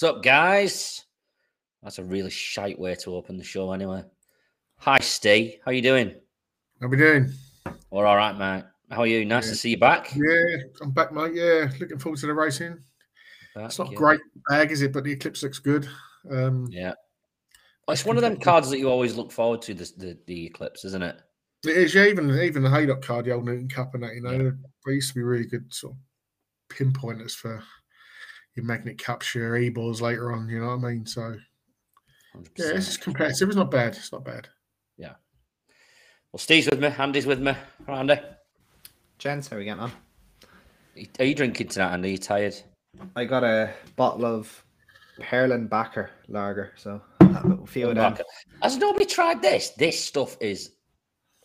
[0.00, 1.04] What's up, guys?
[1.82, 4.02] That's a really shite way to open the show, anyway.
[4.78, 5.56] Hi, Steve.
[5.62, 6.14] How you doing?
[6.80, 7.30] How we doing?
[7.90, 8.64] We're all right, mate.
[8.90, 9.26] How are you?
[9.26, 9.50] Nice Yeah.
[9.50, 10.10] to see you back.
[10.16, 11.34] Yeah, I'm back, mate.
[11.34, 12.82] Yeah, looking forward to the racing.
[13.54, 13.98] Back, It's not yeah.
[13.98, 14.94] great bag, is it?
[14.94, 15.86] But the Eclipse looks good.
[16.30, 16.94] Um, Yeah.
[17.86, 20.86] It's one of them cards that you always look forward to, the, the, the Eclipse,
[20.86, 21.20] isn't it?
[21.66, 22.06] It is, yeah.
[22.06, 24.50] Even even the Haydock card, the old Newton Cup, and that, you know, Yeah.
[24.86, 25.98] they used to be really good sort of
[26.74, 27.62] pinpointers for
[28.54, 30.48] your magnet capture e balls later on.
[30.48, 31.06] You know what I mean?
[31.06, 31.20] So
[32.36, 32.48] 100%.
[32.58, 33.48] yeah, it's just competitive.
[33.48, 33.96] It's not bad.
[33.96, 34.48] It's not bad.
[34.96, 35.14] Yeah.
[36.32, 36.88] Well, Steve's with me.
[36.98, 37.52] Andy's with me.
[37.86, 38.20] Right, Andy.
[39.18, 39.92] Gents, how are we getting on?
[41.18, 42.08] Are you drinking tonight, Andy?
[42.08, 42.56] Are you tired?
[43.16, 44.64] I got a bottle of
[45.20, 48.16] Perlin Backer lager, so a few of them.
[48.62, 49.70] Has nobody tried this?
[49.70, 50.70] This stuff is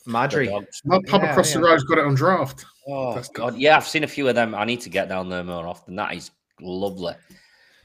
[0.05, 0.49] the Madry.
[0.85, 2.65] My pub Yeah, across the road's got it on draft.
[2.87, 3.41] Oh That's good.
[3.41, 4.55] god, yeah, I've seen a few of them.
[4.55, 5.95] I need to get down there more often.
[5.95, 7.13] That is lovely.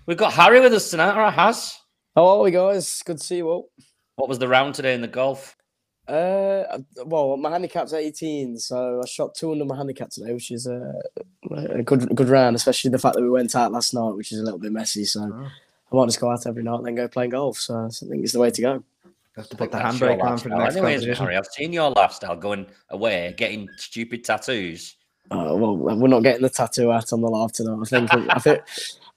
[0.07, 1.79] We've got Harry with us tonight, or has?
[2.17, 3.03] How are we, guys?
[3.05, 3.71] Good to see you all.
[4.17, 5.57] What was the round today in the golf?
[6.09, 10.67] Uh, well, my handicap's 18, so I shot two under my handicap today, which is
[10.67, 10.93] uh,
[11.53, 14.41] a good good round, especially the fact that we went out last night, which is
[14.41, 15.05] a little bit messy.
[15.05, 15.49] So Oh.
[15.93, 17.59] I might just go out every night and then go playing golf.
[17.59, 18.85] So I think it's the way to go.
[19.37, 21.25] Have to put think the that's handbrake on for the next anyway, isn't it, competition.
[21.27, 24.97] Harry, I've seen your lifestyle going away, getting stupid tattoos.
[25.31, 27.79] Uh, well, we're not getting the tattoo out on the live tonight.
[27.81, 28.11] I think.
[28.31, 28.61] I think.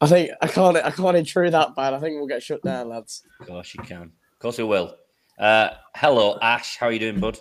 [0.01, 0.77] I think I can't.
[0.77, 1.93] I can't intrude that bad.
[1.93, 3.23] I think we'll get shut down, lads.
[3.39, 4.01] Of course you can.
[4.33, 4.95] Of course we will.
[5.39, 6.77] Uh, hello, Ash.
[6.77, 7.39] How are you doing, bud?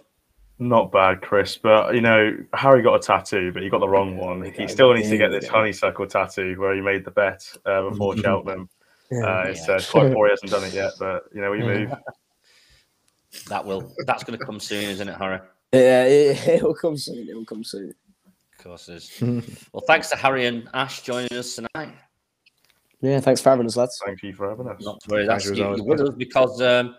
[0.59, 1.59] Not bad, Chris.
[1.59, 4.43] But you know, Harry got a tattoo, but he got the wrong one.
[4.43, 7.91] okay, He still needs to get this honeysuckle tattoo where he made the bet uh,
[7.91, 8.69] before Cheltenham.
[9.13, 11.93] Uh, it's uh, quite poor he hasn't done it yet, but you know, we move.
[13.49, 13.93] That will.
[14.07, 15.41] That's going to come soon, isn't it, Harry?
[15.73, 17.29] yeah, it, it will come soon.
[17.29, 17.95] It will come soon.
[18.63, 19.67] Of course it is.
[19.73, 21.97] well, thanks to Harry and Ash joining us tonight.
[23.01, 24.01] Yeah, thanks for having us, lads.
[24.07, 24.81] Thank you for having us.
[24.85, 26.95] Not to worry, that's you, you're with us because um,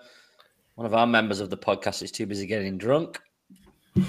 [0.76, 3.22] one of our members of the podcast is too busy getting drunk.
[3.96, 4.04] I'm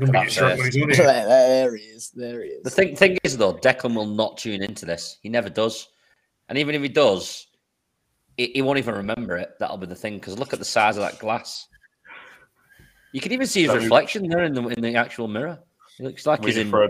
[0.00, 0.58] gonna That's get drunk it.
[0.58, 2.10] when he's there, there he is.
[2.10, 2.64] There he is.
[2.64, 5.18] The thing, thing is, though, Declan will not tune into this.
[5.22, 5.90] He never does.
[6.48, 7.46] And even if he does,
[8.36, 9.50] he, he won't even remember it.
[9.60, 10.14] That'll be the thing.
[10.14, 11.68] Because look at the size of that glass.
[13.12, 15.60] You can even see his reflection there in the in the actual mirror.
[16.00, 16.88] Looks like he's in throw,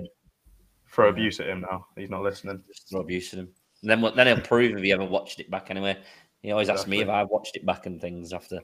[0.91, 1.87] throw abuse at him now.
[1.97, 2.63] He's not listening.
[2.67, 3.49] just throw abuse at him.
[3.83, 5.99] And then what- then he'll prove if he ever watched it back anyway.
[6.43, 7.09] He always asks me if.
[7.09, 8.61] I watched it back and things after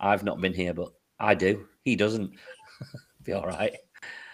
[0.00, 1.66] I've not been here, but I do.
[1.84, 2.32] He doesn't.
[3.24, 3.76] be all right.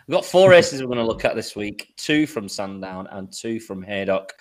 [0.07, 3.33] We've got four races we're going to look at this week two from Sandown and
[3.33, 4.33] two from Haydock.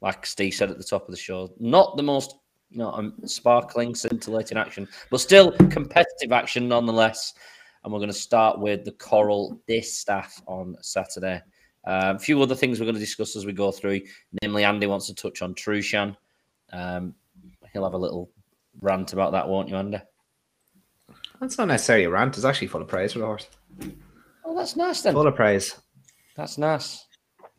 [0.00, 2.34] Like Steve said at the top of the show, not the most
[2.70, 7.34] you know, um, sparkling, scintillating action, but still competitive action nonetheless.
[7.84, 11.42] And we're going to start with the Coral Distaff on Saturday.
[11.84, 14.00] Um, a few other things we're going to discuss as we go through.
[14.40, 16.16] Namely, Andy wants to touch on Trueshan.
[16.72, 17.14] Um,
[17.72, 18.30] he'll have a little
[18.80, 19.98] rant about that, won't you, Andy?
[21.40, 22.36] That's not necessarily a rant.
[22.36, 23.48] It's actually full of praise for the horse.
[24.44, 25.14] Oh, that's nice then.
[25.14, 25.76] Full of praise.
[26.36, 27.06] That's nice.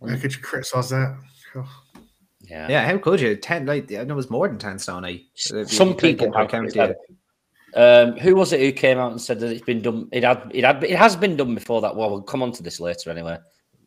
[0.02, 1.18] How could you criticise that?
[1.56, 1.70] Oh,
[2.42, 2.68] Yeah.
[2.70, 3.36] Yeah, how could you?
[3.36, 5.04] Ten, like, I know it was more than ten stone.
[5.06, 6.96] I Some people have counted.
[7.76, 10.08] Um, who was it who came out and said that it's been done?
[10.12, 11.96] It had, it had, it has been done before that.
[11.96, 13.38] Well, we'll come on to this later anyway.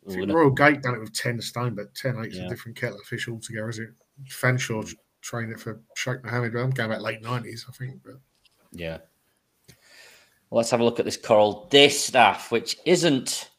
[0.09, 2.45] I gonna- Royal Gate done it with 10 stone, but 10 8's Yeah.
[2.45, 3.89] a different kettle of fish altogether, is it?
[4.29, 8.01] Fanshawe trained it for Sheikh Mohammed, but I'm going back late 90s, I think.
[8.03, 8.15] But
[8.71, 8.97] Yeah.
[10.49, 13.49] Well, let's have a look at this coral distaff, which isn't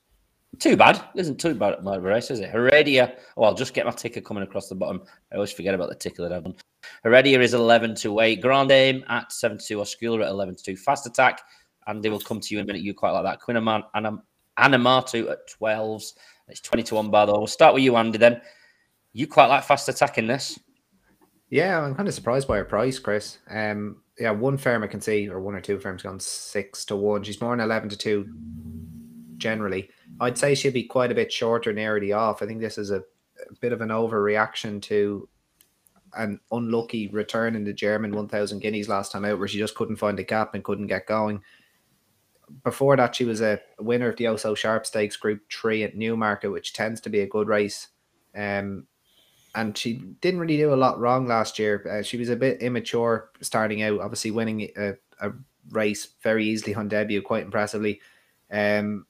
[0.58, 1.02] too bad.
[1.14, 2.50] Isn't too bad at my race, is it?
[2.50, 3.16] Heredia.
[3.36, 5.02] Oh, I'll just get my ticker coming across the bottom.
[5.32, 6.56] I always forget about the ticker that I've done.
[7.04, 8.40] Heredia is 11 to 8.
[8.40, 9.78] Grand Aim at 7 2.
[9.78, 10.76] Oscula at 11 to 2.
[10.76, 11.42] Fast Attack.
[11.86, 12.82] Andy will come to you in a minute.
[12.82, 13.40] You quite like that.
[13.40, 14.20] Quinaman and
[14.58, 16.14] Anamatu at 12s.
[16.48, 17.38] It's 20 to 1 bar though.
[17.38, 18.40] We'll start with you, Andy, then.
[19.12, 20.58] You quite like fast attack in this.
[21.50, 23.38] Yeah, I'm kind of surprised by her price, Chris.
[23.50, 26.96] Um, yeah, one firm I can see, or one or two firms gone six to
[26.96, 27.22] one.
[27.22, 28.28] She's more than eleven to two.
[29.38, 29.88] Generally,
[30.20, 32.42] I'd say she'll be quite a bit shorter near the off.
[32.42, 35.28] I think this is a, a bit of an overreaction to
[36.14, 39.96] an unlucky return in the German 1000 guineas last time out, where she just couldn't
[39.96, 41.42] find a gap and couldn't get going.
[42.64, 46.50] Before that, she was a winner of the Oso Sharp Stakes Group Three at Newmarket,
[46.50, 47.88] which tends to be a good race.
[48.34, 48.86] Um,
[49.54, 51.98] and she didn't really do a lot wrong last year.
[51.98, 55.32] Uh, she was a bit immature starting out, obviously winning a, a
[55.70, 58.00] race very easily on debut, quite impressively.
[58.50, 59.06] Um,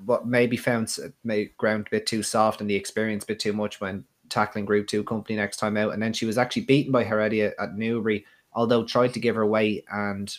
[0.00, 3.52] but maybe found may ground a bit too soft and the experience a bit too
[3.52, 5.92] much when tackling Group Two company next time out.
[5.92, 9.46] And then she was actually beaten by Heredia at Newbury, although tried to give her
[9.46, 10.34] way and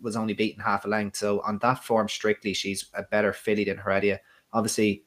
[0.00, 1.16] was only beaten half a length.
[1.16, 4.20] So on that form, strictly, she's a better filly than Heredia.
[4.52, 5.02] Obviously,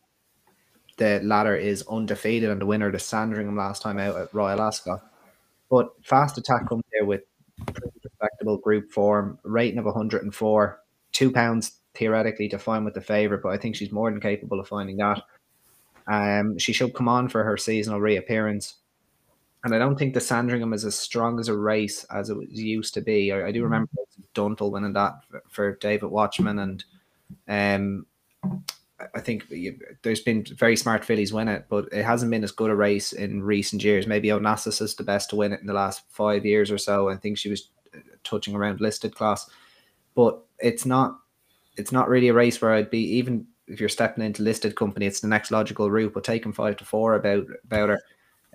[0.98, 5.01] the latter is undefeated and the winner the Sandringham last time out at Royal Ascot.
[5.69, 7.22] But Fast Attack comes here with
[8.04, 10.81] respectable group form, rating of 104,
[11.12, 14.59] two pounds theoretically to find with the favourite, but I think she's more than capable
[14.59, 15.21] of finding that.
[16.07, 18.75] Um, she should come on for her seasonal reappearance.
[19.63, 22.95] And I don't think the Sandringham is as strong as a race as it used
[22.95, 23.31] to be.
[23.31, 23.91] I, I do remember
[24.33, 26.83] Duntle winning that for, for David Wachman, and
[27.47, 28.05] um,
[29.13, 29.45] I think
[30.01, 33.13] there's been very smart fillies win it, but it hasn't been as good a race
[33.13, 34.07] in recent years.
[34.07, 37.09] Maybe Onassis is the best to win it in the last five years or so.
[37.09, 39.49] I think she was uh, touching around listed class,
[40.15, 41.19] but it's not.
[41.77, 45.06] It's not really a race where I'd be even if you're stepping into listed company.
[45.06, 48.01] It's the next logical route, but taking five to four about about her,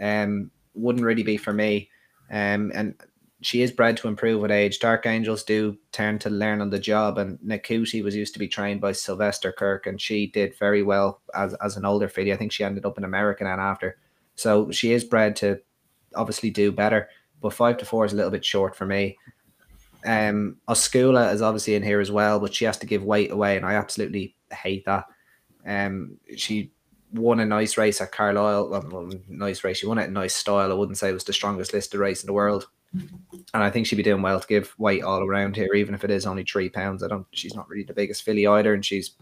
[0.00, 1.88] um, wouldn't really be for me.
[2.30, 2.94] Um, and
[3.42, 4.78] she is bred to improve with age.
[4.78, 8.48] Dark Angels do tend to learn on the job, and Nakuti was used to be
[8.48, 12.32] trained by Sylvester Kirk, and she did very well as, as an older filly.
[12.32, 13.98] I think she ended up in American and after.
[14.34, 15.60] So she is bred to
[16.14, 17.08] obviously do better,
[17.40, 19.16] but five to four is a little bit short for me.
[20.06, 23.56] Um, Oscula is obviously in here as well, but she has to give weight away,
[23.56, 25.04] and I absolutely hate that.
[25.66, 26.72] Um, she
[27.12, 28.68] won a nice race at Carlisle.
[28.70, 29.78] Well, nice race.
[29.78, 30.70] She won it in nice style.
[30.70, 32.66] I wouldn't say it was the strongest listed race in the world
[33.54, 36.04] and I think she'd be doing well to give weight all around here, even if
[36.04, 37.02] it is only three pounds.
[37.02, 37.26] I don't.
[37.32, 39.16] She's not really the biggest filly either, and she's.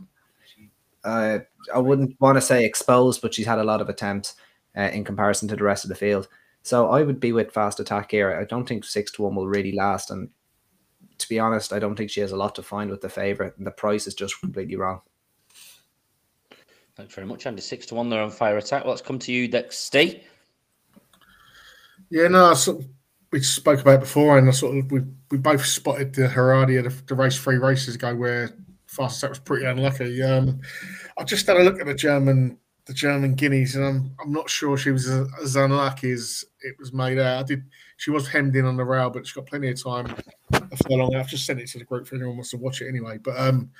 [1.05, 1.41] Uh,
[1.75, 4.37] I wouldn't want to say exposed, but she's had a lot of attempts
[4.77, 6.29] uh, in comparison to the rest of the field.
[6.63, 8.39] So I would be with fast attack here.
[8.41, 10.31] I don't think six to one will really last, and
[11.25, 13.57] to be honest, I don't think she has a lot to find with the favorite,
[13.59, 15.01] and the price is just completely wrong.
[16.97, 17.61] Thanks very much, Andy.
[17.61, 18.85] Six to one there on fire attack.
[18.85, 20.23] Let's come to you, Dexty.
[22.11, 22.85] Yeah, no, so
[23.33, 25.01] we spoke about before, and I sort of we,
[25.31, 28.51] we both spotted the Heredia, the, the race three races ago, where
[28.87, 30.23] Fast Attack was pretty unlucky.
[30.23, 30.61] Um,
[31.19, 34.49] I just had a look at the German the German Guineas, and I'm I'm not
[34.49, 37.41] sure she was as, as unlucky as it was made out.
[37.41, 37.65] I did.
[37.97, 40.07] She was hemmed in on the rail, but she's got plenty of time.
[40.07, 42.89] For long, I've just sent it to the group for anyone wants to watch it
[42.89, 43.19] anyway.
[43.19, 43.71] But um,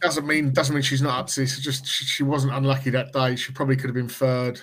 [0.00, 1.54] doesn't mean doesn't mean she's not up to this.
[1.56, 3.36] It's just she, she wasn't unlucky that day.
[3.36, 4.60] She probably could have been third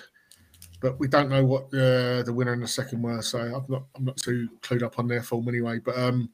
[0.80, 3.22] but we don't know what uh, the winner and the second were.
[3.22, 5.78] So I'm not I'm not too clued up on their form anyway.
[5.78, 6.30] But um,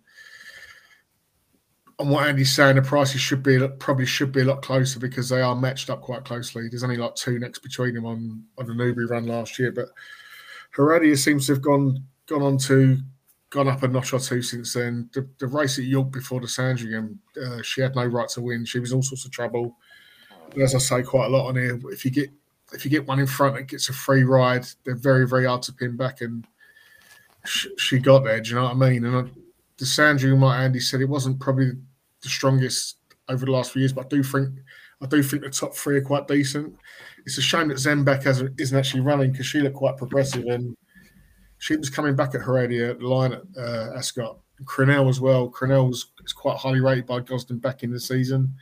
[1.98, 5.28] on what Andy's saying, the prices should be probably should be a lot closer because
[5.28, 6.68] they are matched up quite closely.
[6.68, 9.88] There's only like two next between them on on the Newbury run last year, but
[10.72, 12.98] Heredia seems to have gone gone on to
[13.50, 15.10] gone up a notch or two since then.
[15.12, 18.64] The, the race at York before the Sandringham, uh, she had no right to win.
[18.64, 19.76] She was all sorts of trouble.
[20.52, 22.30] And as I say quite a lot on here, if you get
[22.72, 25.62] if you get one in front that gets a free ride, they're very, very hard
[25.62, 26.22] to pin back.
[26.22, 26.46] And
[27.44, 28.40] sh- she got there.
[28.40, 29.04] Do you know what I mean?
[29.04, 29.30] And I,
[29.76, 31.72] the Sandringham, like Andy said, it wasn't probably
[32.22, 32.96] the strongest
[33.28, 34.50] over the last few years, but I do think
[35.02, 36.76] I do think the top three are quite decent.
[37.24, 40.76] It's a shame that Zembeck hasn't isn't actually running because she looked quite progressive and
[41.58, 44.38] she was coming back at Heredia at the line at uh, Ascot.
[44.64, 45.48] Crenell as well.
[45.48, 48.54] Crenell was is quite highly rated by Gosden back in the season,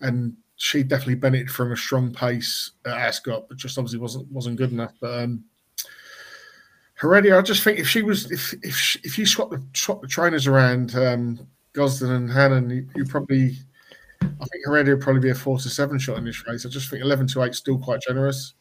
[0.00, 4.56] and she definitely benefited from a strong pace at Ascot, but just obviously wasn't wasn't
[4.56, 4.92] good enough.
[5.00, 5.44] But um,
[6.94, 10.08] Heredia, I just think if she was if if if you swap the swap the
[10.08, 13.56] trainers around um, Gosden and Hannon, you, you, probably
[14.40, 16.66] I think Heredia would probably be a four to seven shot in this race.
[16.66, 18.54] I just think eleven to eight still quite generous.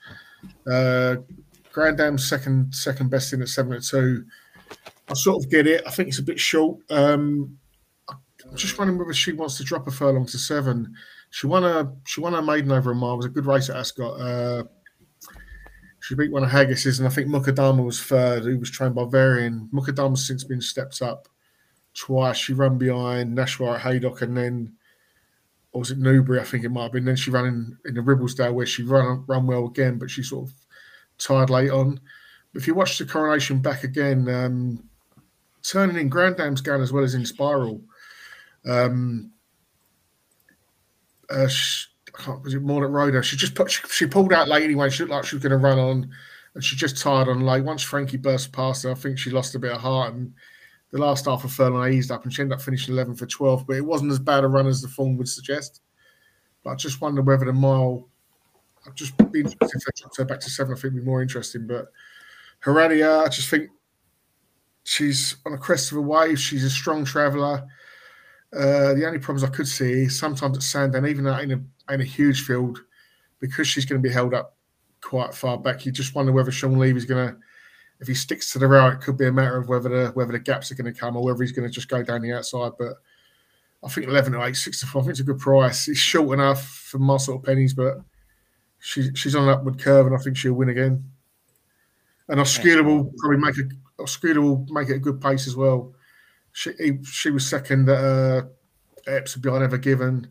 [0.69, 1.17] Uh,
[1.71, 4.25] Grand Dam's second second best in at seven to two.
[5.09, 5.83] I sort of get it.
[5.85, 6.79] I think it's a bit short.
[6.89, 7.57] Um,
[8.09, 10.95] I'm just wondering whether she wants to drop a furlong to seven
[11.33, 13.15] she won a she won a maiden over a mile.
[13.15, 14.21] It was a good race at Ascot.
[14.21, 14.63] Uh,
[15.99, 19.05] she beat one of Haggas's, and I think Mukadama was third, who was trained by
[19.05, 19.67] Varian.
[19.73, 21.27] Mukadama's since been stepped up
[21.95, 22.37] twice.
[22.37, 24.73] She ran behind Nashwa at Haydock, and then
[25.73, 26.39] or was it Newbury?
[26.39, 27.05] I think it might have been.
[27.05, 30.23] Then she ran in, in the Ribblesdale where she ran run well again, but she
[30.23, 30.55] sort of
[31.17, 31.99] tired late on.
[32.53, 34.87] But if you watch the coronation back again, um,
[35.63, 37.81] turning in Grand Dam's going as well as in Inspiral.
[38.65, 39.31] Um,
[41.29, 41.87] uh, she,
[42.43, 43.23] was it Mornet Roder?
[43.23, 44.89] She just put she, she, pulled out late anyway.
[44.89, 46.09] She looked like she was going to run on,
[46.53, 47.63] and she just tired on late.
[47.63, 50.33] Once Frankie burst past her, I think she lost a bit of heart, and
[50.93, 53.25] the last half of furlong I eased up, and she ended up finishing 11 for
[53.25, 53.65] 12.
[53.65, 55.81] But it wasn't as bad a run as the form would suggest.
[56.63, 58.07] But I just wonder whether the mile.
[58.85, 60.73] I'd just be interested if they dropped her back to seven.
[60.73, 61.65] I think it'd be more interesting.
[61.65, 61.87] But
[62.59, 63.71] Heredia, I just think
[64.83, 66.39] she's on a crest of a wave.
[66.39, 67.65] She's a strong traveller.
[68.55, 72.05] Uh, the only problems I could see sometimes at Sandown, even in a in a
[72.05, 72.83] huge field,
[73.39, 74.57] because she's going to be held up
[75.01, 75.87] quite far back.
[75.87, 77.37] You just wonder whether Sean Levey's going to,
[78.03, 80.33] if he sticks to the rail, it could be a matter of whether the whether
[80.33, 82.33] the gaps are going to come or whether he's going to just go down the
[82.33, 82.73] outside.
[82.77, 82.93] But
[83.83, 85.01] I think eleven to eight, six to four.
[85.01, 85.87] I think it's a good price.
[85.87, 87.97] It's short enough for my sort of pennies, but
[88.85, 91.09] She, she's on an upward curve, and I think she'll win again.
[92.27, 95.93] And Oscula will probably make a Oscula will make it a good pace as well.
[96.51, 98.41] She he, she was second at uh,
[99.07, 100.27] Epps behind Ever Given.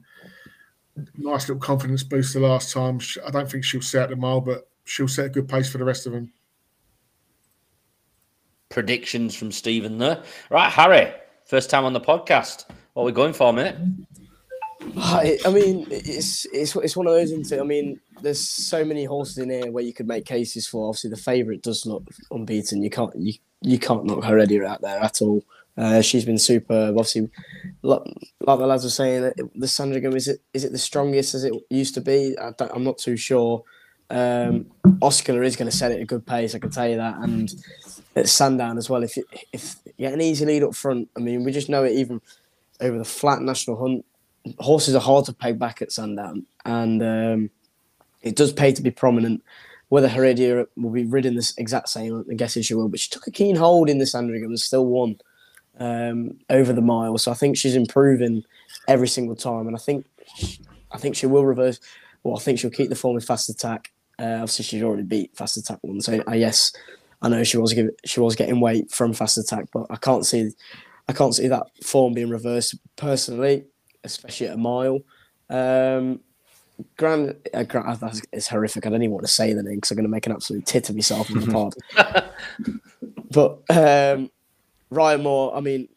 [1.16, 3.00] Nice little confidence boost the last time.
[3.26, 5.86] I don't think she'll set the mile, but she'll set a good pace for the
[5.86, 6.30] rest of them.
[8.72, 10.22] Predictions from Stephen there.
[10.50, 11.12] Right, Harry,
[11.44, 12.64] first time on the podcast.
[12.94, 13.74] What are we going for, mate?
[14.96, 17.52] I, I mean, it's it's it's one of those.
[17.52, 20.88] I mean, there's so many horses in here where you could make cases for.
[20.88, 22.82] Obviously, the favourite does look unbeaten.
[22.82, 25.44] You can't you, you can't knock Heredia out there at all.
[25.76, 26.96] Uh, she's been superb.
[26.96, 27.30] Obviously,
[27.82, 28.00] like,
[28.40, 31.44] like the lads were saying, uh, the Sandringham is it is it the strongest as
[31.44, 32.36] it used to be?
[32.38, 33.64] I I'm not too sure.
[34.10, 34.66] Um,
[35.00, 36.54] Oscar is going to set it a good pace.
[36.54, 37.50] I can tell you that, and
[38.16, 39.02] at Sandown as well.
[39.02, 41.84] If you, if you get an easy lead up front, I mean, we just know
[41.84, 42.20] it even
[42.80, 44.04] over the flat national hunt
[44.58, 47.50] horses are hard to peg back at Sandown, and um,
[48.22, 49.42] it does pay to be prominent.
[49.88, 53.26] Whether Heredia will be ridden this exact same, I guess she will, but she took
[53.26, 55.20] a keen hold in the Sandringham and still won
[55.78, 57.18] um, over the mile.
[57.18, 58.42] So I think she's improving
[58.88, 60.06] every single time, and I think
[60.90, 61.78] I think she will reverse.
[62.22, 63.92] Well, I think she'll keep the form with fast attack.
[64.18, 66.72] Uh, obviously, she's already beat fast attack one, so uh, yes,
[67.22, 70.26] I know she was give, she was getting weight from fast attack, but I can't
[70.26, 70.50] see
[71.08, 73.64] I can't see that form being reversed personally
[74.04, 75.00] especially at a mile.
[75.48, 76.20] Um,
[76.96, 78.86] Grand, uh, Grand it's horrific.
[78.86, 80.66] I don't even want to say the name because I'm going to make an absolute
[80.66, 82.32] tit of myself in the pod.
[83.30, 84.30] but um,
[84.90, 85.88] Ryan Moore, I mean,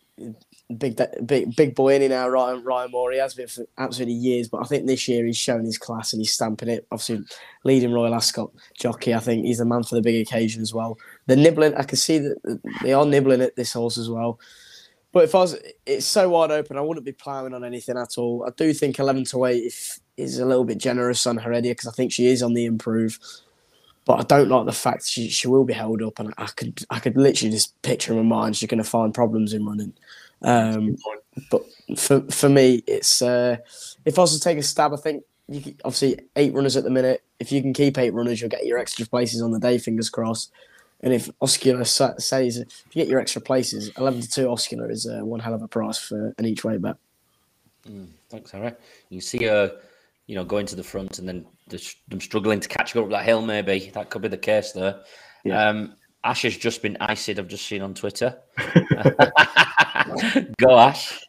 [0.77, 2.27] big, big, big boy in he now.
[2.27, 5.37] Ryan, Ryan Moore, he has been for absolutely years, but I think this year he's
[5.37, 6.87] shown his class and he's stamping it.
[6.91, 7.23] Obviously,
[7.63, 9.13] leading Royal Ascot jockey.
[9.13, 10.97] I think he's the man for the big occasion as well.
[11.27, 11.75] They're nibbling.
[11.75, 14.39] I can see that they are nibbling at this horse as well.
[15.11, 18.17] But if I was, it's so wide open, I wouldn't be ploughing on anything at
[18.17, 18.43] all.
[18.45, 19.73] I do think 11 to 8
[20.17, 23.17] is a little bit generous on Heredia because I think she is on the improve.
[24.03, 26.83] But I don't like the fact she, she will be held up, and I could
[26.89, 29.93] I could literally just picture in my mind she's going to find problems in running.
[30.45, 30.95] Um,
[31.49, 31.63] but
[31.97, 33.57] for for me, it's uh,
[34.05, 36.83] if I was to take a stab, I think you could, obviously eight runners at
[36.83, 37.23] the minute.
[37.39, 39.77] If you can keep eight runners, you'll get your extra places on the day.
[39.77, 40.51] Fingers crossed.
[41.01, 41.85] And if Oscula
[42.21, 45.53] says if you get your extra places, eleven to two Oscula is uh, one hell
[45.53, 46.95] of a price for an each way bet.
[47.87, 48.73] Mm, thanks, Harry.
[49.09, 49.79] You see her,
[50.27, 51.45] you know, going to the front and then
[52.07, 53.41] them struggling to catch up that hill.
[53.41, 55.01] Maybe that could be the case there.
[55.43, 55.67] Yeah.
[55.69, 57.29] Um, Ash has just been iced.
[57.29, 58.37] I've just seen on Twitter.
[60.59, 61.19] Go Ash.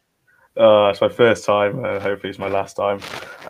[0.59, 1.85] Uh, it's my first time.
[1.85, 3.01] Uh, hopefully, it's my last time.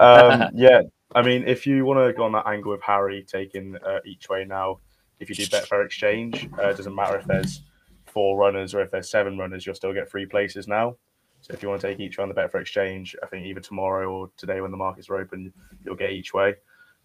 [0.00, 0.83] Um, yeah,
[1.14, 4.28] I mean, if you want to go on that angle with Harry taking uh, each
[4.28, 4.80] way now,
[5.21, 6.49] if you do Betfair Exchange.
[6.59, 7.62] Uh, it doesn't matter if there's
[8.04, 10.97] four runners or if there's seven runners, you'll still get three places now.
[11.40, 13.61] So if you want to take each way on the Betfair Exchange, I think either
[13.61, 15.52] tomorrow or today when the markets are open,
[15.85, 16.54] you'll get each way.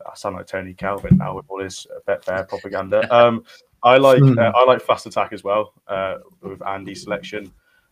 [0.05, 3.07] I sound like Tony Calvin now with all his Betfair propaganda.
[3.11, 3.43] Um,
[3.83, 4.37] I like hmm.
[4.37, 7.51] uh, I like fast attack as well uh, with Andy's selection.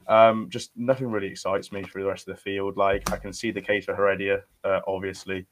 [0.10, 2.76] Um, just nothing really excites me for the rest of the field.
[2.76, 5.46] Like I can see the case for Heredia, uh, obviously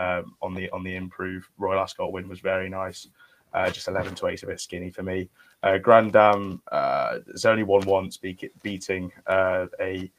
[0.00, 1.48] um, on the on the improve.
[1.58, 3.06] Royal Ascot win was very nice.
[3.52, 5.28] Uh, just 11 to 8 a bit skinny for me.
[5.64, 10.10] Uh, Grand Dam uh, only won once, be- beating uh, a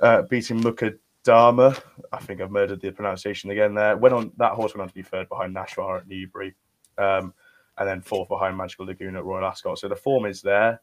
[0.00, 1.80] uh, beating Mukadama.
[2.12, 3.96] I think I've murdered the pronunciation again there.
[3.96, 6.54] Went on that horse went on to be third behind Nashwa at Newbury,
[6.96, 7.34] um,
[7.78, 9.78] and then fourth behind Magical Lagoon at Royal Ascot.
[9.78, 10.80] So the form is there.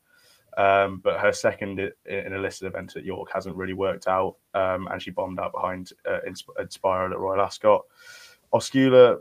[0.57, 4.87] Um, but her second in a listed event at York hasn't really worked out, um,
[4.91, 7.83] and she bombed out behind uh, Inspiral at Royal Ascot.
[8.53, 9.17] Oscula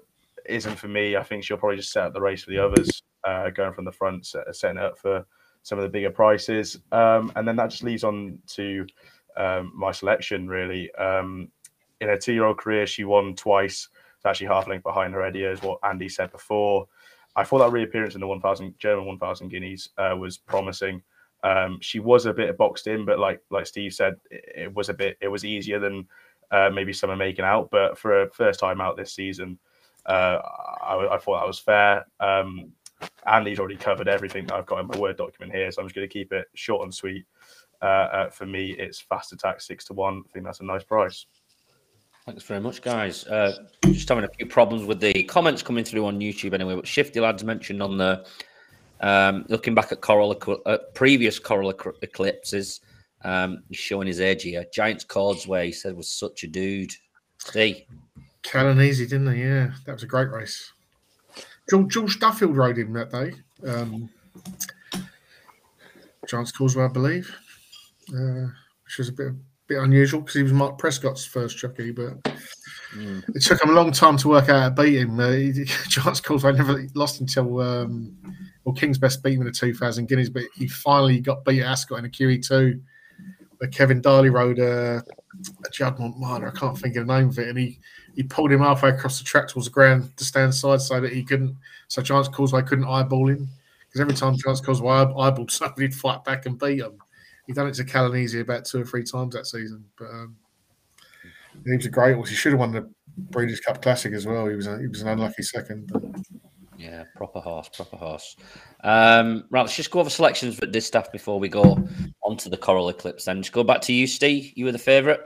[0.46, 1.14] isn't for me.
[1.14, 3.84] I think she'll probably just set up the race for the others, uh, going from
[3.84, 5.26] the front, setting up for
[5.62, 6.78] some of the bigger prices.
[6.92, 8.86] Um, and then that just leads on to
[9.36, 10.94] um, my selection, really.
[10.94, 11.48] Um,
[12.00, 13.88] in her two year old career, she won twice.
[14.16, 16.86] It's actually half length behind Heredia, is what Andy said before.
[17.34, 21.02] I thought that reappearance in the 1,000 German 1,000 guineas uh, was promising.
[21.46, 24.88] Um, she was a bit boxed in, but like like Steve said, it, it was
[24.88, 26.06] a bit it was easier than
[26.50, 27.70] uh, maybe some are making out.
[27.70, 29.56] But for a first time out this season,
[30.06, 30.40] uh,
[30.82, 32.04] I, I, thought that was fair.
[32.18, 32.72] Um,
[33.26, 35.94] Andy's already covered everything that I've got in my Word document here, so I'm just
[35.94, 37.24] going to keep it short and sweet.
[37.80, 40.24] Uh, uh, for me, it's fast attack six to one.
[40.26, 41.26] I think that's a nice price.
[42.24, 43.24] Thanks very much, guys.
[43.24, 46.74] Uh, just having a few problems with the comments coming through on YouTube anyway.
[46.74, 48.26] But Shifty Lads mentioned on the
[49.00, 50.36] um, looking back at coral
[50.66, 52.80] uh, previous coral eclipses,
[53.24, 54.64] um, he's showing his age here.
[54.72, 56.92] Giants Causeway, he said was such a dude.
[57.38, 57.86] See,
[58.80, 59.40] easy, didn't they?
[59.40, 60.72] Yeah, that was a great race.
[61.68, 63.32] George, George Duffield rode him that day.
[63.66, 64.08] Um,
[66.28, 67.34] Giants Causeway, I believe,
[68.14, 68.46] uh,
[68.84, 69.32] which was a bit
[69.66, 71.90] bit unusual because he was Mark Prescott's first jockey.
[71.90, 72.24] But
[72.96, 73.22] Mm.
[73.34, 75.18] It took him a long time to work out how to beat him.
[75.18, 78.16] Uh, he, Giants Causeway never lost until um,
[78.66, 81.68] well, King's Best beat him in the 2000 Guineas, but he finally got beat at
[81.68, 82.80] Ascot in a QE2
[83.58, 85.04] where Kevin Darley rode a,
[85.64, 86.49] a Juddmonte Marder.
[86.49, 87.49] I can't think of the name of it.
[87.49, 87.78] And he,
[88.16, 91.12] he pulled him halfway across the track towards the ground to stand side so that
[91.12, 91.56] he couldn't,
[91.87, 93.49] so Giants Causeway couldn't eyeball him.
[93.87, 96.99] Because every time Giants Causeway eyeballed somebody, he'd fight back and beat him.
[97.46, 99.85] He'd done it to Kalanisi about two or three times that season.
[99.96, 100.37] But um,
[101.64, 102.30] he was a great horse.
[102.30, 104.49] He should have won the Breeders' Cup Classic as well.
[104.49, 105.88] He was a, he was an unlucky second.
[105.92, 106.02] But
[106.78, 108.37] Yeah, proper horse, proper horse.
[108.85, 111.78] Um, right, let's just go over selections for this stuff before we go
[112.23, 113.25] on to the Coral Eclipse.
[113.25, 114.52] Then just go back to you, Steve.
[114.56, 115.21] You were the favourite.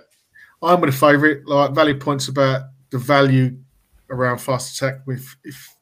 [0.62, 1.46] I'm with a favourite.
[1.46, 3.56] Like value points about the value
[4.10, 5.06] around fast attack.
[5.06, 5.74] With if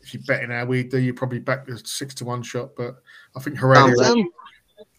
[0.00, 2.70] if you're betting how we do, you probably back the six to one shot.
[2.76, 2.96] But
[3.36, 3.94] I think Heredia.
[3.94, 4.28] Thumbs.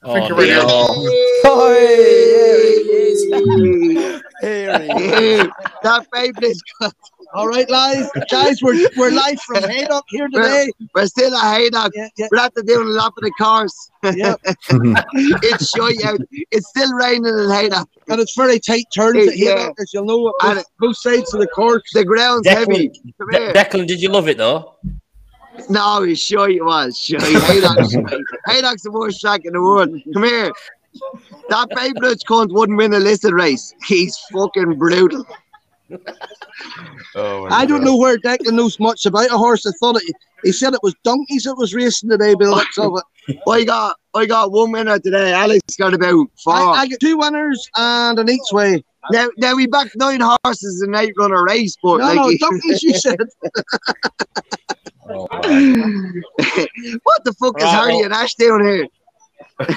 [0.03, 0.63] I think Oh, Heredia.
[0.63, 0.85] no.
[4.41, 5.47] Here he is.
[5.83, 6.93] that Beyblade got
[7.33, 10.67] All right, guys, guys, we're we're live from Haydock here today.
[10.95, 11.91] We're still at haydock.
[11.93, 13.91] Yeah, yeah, We're after doing a lap of the course.
[14.03, 14.35] yeah.
[15.43, 16.19] it's shite out.
[16.51, 17.87] It's still raining in haydock.
[18.07, 19.57] And it's very tight turns at Yeah.
[19.57, 21.83] Haydock, as you'll know, And both, both sides of the course.
[21.93, 22.89] The ground's heavy.
[22.89, 23.53] Declan, Come De- here.
[23.53, 24.75] Declan, did you love it though?
[25.69, 26.97] No, he's sure it was.
[26.97, 27.93] Sure, Haydock's,
[28.47, 29.89] Haydock's the worst track in the world.
[30.13, 30.51] Come here.
[31.49, 33.73] That Beyblade cunt wouldn't win a listed race.
[33.85, 35.25] He's fucking brutal.
[37.15, 37.85] Oh, I don't God.
[37.85, 39.65] know where Declan knows much about a horse.
[39.65, 42.93] I thought it, he said it was donkeys that was racing today, the looks of
[42.97, 43.39] it.
[43.47, 45.33] I got I got one winner today.
[45.33, 46.53] Alex got about four.
[46.53, 48.83] I, I get two winners and an each way.
[49.11, 52.31] now, now we backed nine horses in night run a race, but No, like no,
[52.49, 53.17] donkeys, you said.
[55.11, 58.87] Oh, what the fuck is Right, Harry well- and Ash doing here?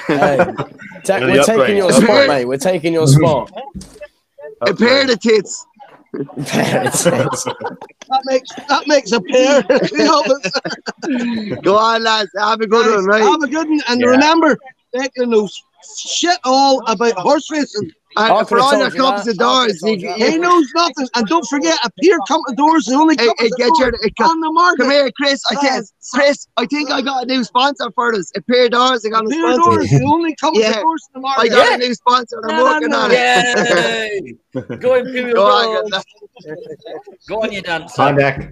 [0.07, 0.37] Hey,
[1.03, 2.45] ta- we're taking your spot, mate.
[2.45, 3.51] We're taking your spot.
[4.61, 5.65] A pair of tits.
[6.13, 7.47] There it is.
[8.09, 9.63] That makes that makes a pair.
[9.91, 12.29] You know, but- Go on, lads.
[12.37, 13.23] Have a good one, right?
[13.23, 13.81] Have a good one.
[13.87, 14.07] And Yeah.
[14.07, 14.57] remember,
[14.93, 15.59] Declan knows
[15.97, 17.91] shit all about horse racing.
[18.15, 19.37] I And for could've all told your clubs that.
[19.37, 21.07] doors, could've you, told you He knows nothing.
[21.15, 24.39] And don't forget, a Pier Company Doors the only Hey, company hey, get your- on
[24.39, 24.81] the market.
[24.83, 25.41] Come here, Chris.
[25.51, 28.31] I think, Chris, I think I got a new sponsor for us.
[28.35, 29.05] A pair of doors.
[29.05, 29.61] I got a Pier sponsor.
[29.71, 30.81] Doors the only company Yeah.
[30.81, 31.49] doors in the I market.
[31.51, 32.39] got a new sponsor.
[32.43, 32.99] and I'm No, no, working no.
[32.99, 33.17] on it.
[33.17, 34.77] Yay!
[34.77, 36.05] Go Imperial Go on, Dogs.
[36.45, 36.57] get
[37.27, 38.01] Go on, you dancer.
[38.01, 38.51] Hi, Deck.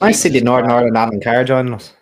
[0.00, 1.92] Nice to see the Northern Ireland Alan Carr joining us.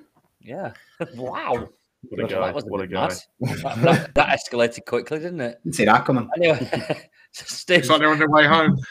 [0.40, 0.72] Yeah.
[1.16, 1.68] wow.
[2.16, 2.52] What a That guy.
[2.52, 3.08] was What a guy.
[3.40, 5.58] That, that- that escalated quickly, didn't it?
[5.64, 6.28] Didn't see that coming.
[6.36, 6.68] Anyway,
[7.32, 7.78] Steve.
[7.80, 8.78] It's like they're on their way home.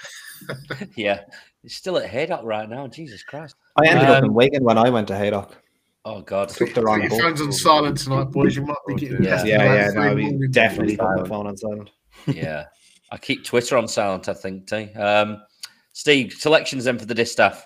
[0.95, 1.21] Yeah.
[1.61, 2.87] He's still at Haydock right now.
[2.87, 3.55] Jesus Christ.
[3.81, 5.55] I ended up Um, in Wigan when I went to Haydock.
[6.03, 6.49] Oh, God.
[6.49, 7.21] Took the wrong Your boat.
[7.21, 8.57] phone's on silent tonight, boys.
[8.57, 9.41] You might be getting Yeah.
[9.45, 11.27] Yeah, yeah, no, we definitely put my Silent.
[11.29, 11.89] phone on silent.
[12.27, 12.65] Yeah.
[13.09, 14.91] I keep Twitter on silent, I think, T.
[14.95, 15.41] Um,
[15.93, 17.65] Steve, selections then for the distaff.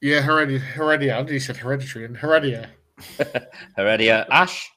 [0.00, 0.58] Yeah, Heredia.
[0.58, 1.18] Heredia.
[1.18, 2.70] I did said hereditary and Heredia.
[3.76, 4.26] Heredia.
[4.30, 4.70] Ash.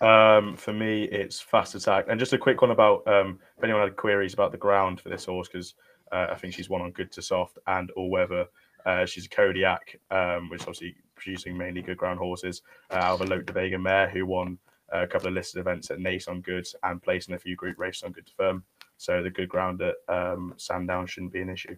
[0.00, 2.06] Um, for me, it's fast attack.
[2.08, 5.08] And just a quick one about um, if anyone had queries about the ground for
[5.08, 5.74] this horse, because
[6.12, 8.46] uh, I think she's one on good to soft and all weather.
[8.86, 13.20] Uh, she's a Kodiac, um, which is obviously producing mainly good ground horses uh, out
[13.20, 14.58] of a Lope de Vega mare who won
[14.94, 17.56] uh, a couple of listed events at Naas on good and placed in a few
[17.56, 18.64] group races on good to firm.
[18.96, 21.76] So the good ground at um, Sandown shouldn't be an issue.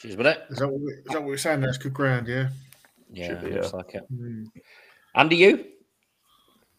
[0.00, 0.44] She's with it.
[0.50, 1.60] Is that what, we, is that what we're saying?
[1.60, 2.48] That's good ground, yeah.
[3.10, 3.76] Yeah, Should be, looks yeah.
[3.76, 4.04] like it.
[4.12, 4.46] Mm.
[5.14, 5.64] Andy, you?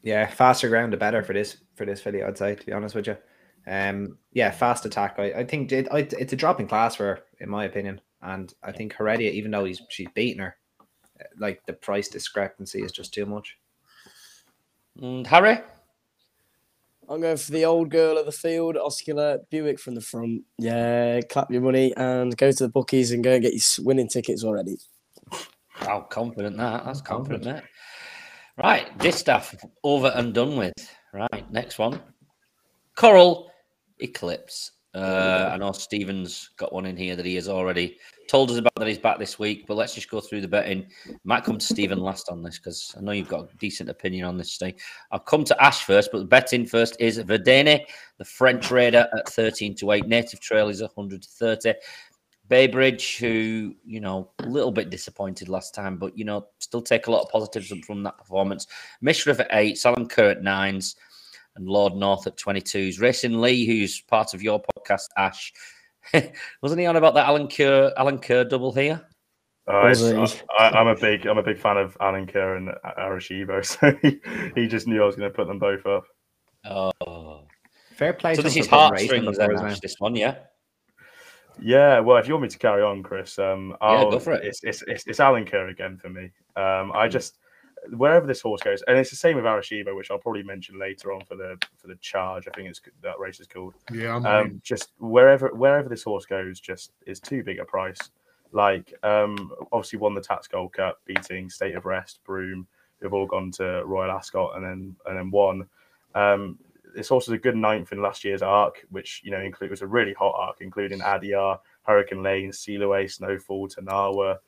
[0.03, 2.95] Yeah, faster ground the better for this for this filly, I'd say, to be honest
[2.95, 3.17] with you.
[3.65, 5.15] Um, yeah, fast attack.
[5.17, 7.99] I, I think it, I, it's a drop in class for her, in my opinion.
[8.21, 10.55] And I think Heredia, even though he's she's beaten her,
[11.19, 13.57] uh, like the price discrepancy is just too much.
[15.01, 15.59] And Harry?
[17.09, 20.43] I'm going for the old girl at the field, Oscar Buick from the front.
[20.57, 24.09] Yeah, clap your money and go to the bookies and go and get your winning
[24.09, 24.77] tickets already.
[25.88, 26.84] Wow, confident that.
[26.84, 27.63] That's confident, mate.
[28.58, 30.73] Right, this stuff over and done with.
[31.13, 32.02] Right, next one.
[32.95, 33.50] Coral
[34.00, 34.71] Eclipse.
[34.93, 37.97] Uh, I know Stephen's got one in here that he has already
[38.28, 40.88] told us about that he's back this week, but let's just go through the betting.
[41.23, 44.26] Might come to Stephen last on this because I know you've got a decent opinion
[44.26, 44.76] on this, Steve.
[45.12, 47.86] I'll come to Ash first, but the betting first is Vadeni,
[48.17, 50.08] the French raider at 13 to 8.
[50.08, 51.73] Native Trail is 100 to 30.
[52.47, 56.81] Bay Bridge, who, you know, a little bit disappointed last time, but, you know, still
[56.81, 58.67] take a lot of positives from that performance.
[59.03, 60.95] Mishriff at 8, Alenquer at 9s,
[61.55, 63.01] and Lord North at 22s.
[63.01, 65.51] Racing Lee, who's part of your podcast, Ash,
[66.62, 69.05] wasn't he on about that Alenquer, Alan Kerr double here?
[69.67, 70.41] Uh, Was it's- he?
[70.57, 74.19] I, I, I'm a big, I'm a big fan of Alenquer and Arashivo, so he,
[74.55, 76.05] he just knew I was going to put them both up.
[76.65, 77.43] Oh.
[77.95, 78.36] Fair play.
[78.36, 80.36] So this is for putting racing heartstrings then, Ash, this one, yeah?
[81.60, 84.34] Yeah, well, if you want me to carry on, Chris, um, Yeah, I'll, go for
[84.34, 84.46] it.
[84.46, 86.32] It's, it's, it's, it's Alenquer again for me.
[86.56, 87.38] Um, I just
[87.91, 91.12] wherever this horse goes, and it's the same with Arashiba, which I'll probably mention later
[91.13, 92.48] on for the for the charge.
[92.48, 93.74] I think it's that race is called.
[93.91, 98.00] Yeah, I'm Um, just wherever wherever this horse goes, just is too big a price.
[98.52, 102.67] Like um, obviously won the Tats Gold Cup, beating State of Rest, Broome,
[103.00, 105.67] who've all gone to Royal Ascot and then and then won.
[106.15, 106.58] Um,
[106.97, 109.83] this horse was a good ninth in last year's arc, which you know include was
[109.83, 114.39] a really hot arc, including Adayar, Hurricane Lane, Sealiway, Snowfall, Tarnawa.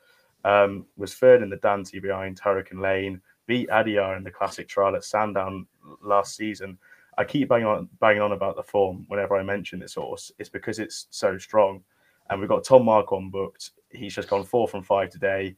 [0.43, 4.95] Um, was third in the Dante behind Hurricane Lane, beat Adayar in the classic trial
[4.95, 5.67] at Sandown
[6.01, 6.79] last season.
[7.19, 10.31] I keep banging on, banging on about the form whenever I mention this horse.
[10.39, 11.83] It's because it's so strong.
[12.31, 13.71] And we've got Tom Marquand booked.
[13.91, 15.55] He's just gone four from five today,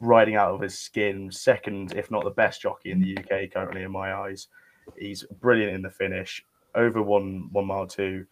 [0.00, 3.82] riding out of his skin, second, if not the best jockey in the UK currently
[3.82, 4.48] in my eyes.
[4.96, 8.26] He's brilliant in the finish, over one one mile two,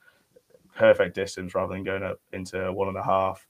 [0.75, 3.47] perfect distance rather than going up into one and a half.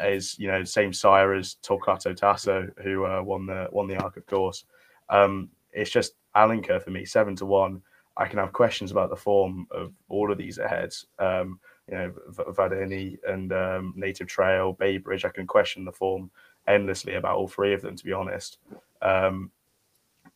[0.00, 3.96] Uh, is you know same sire as Torquato Tasso who uh, won the won the
[3.96, 4.64] arc of course.
[5.10, 7.82] Um, it's just Alenquer for me seven to one.
[8.16, 11.06] I can have questions about the form of all of these aheads.
[11.18, 15.24] Um, you know, Vadeni and um, Native Trail, Bay Bridge.
[15.24, 16.30] I can question the form
[16.66, 18.58] endlessly about all three of them, to be honest.
[19.00, 19.50] Um,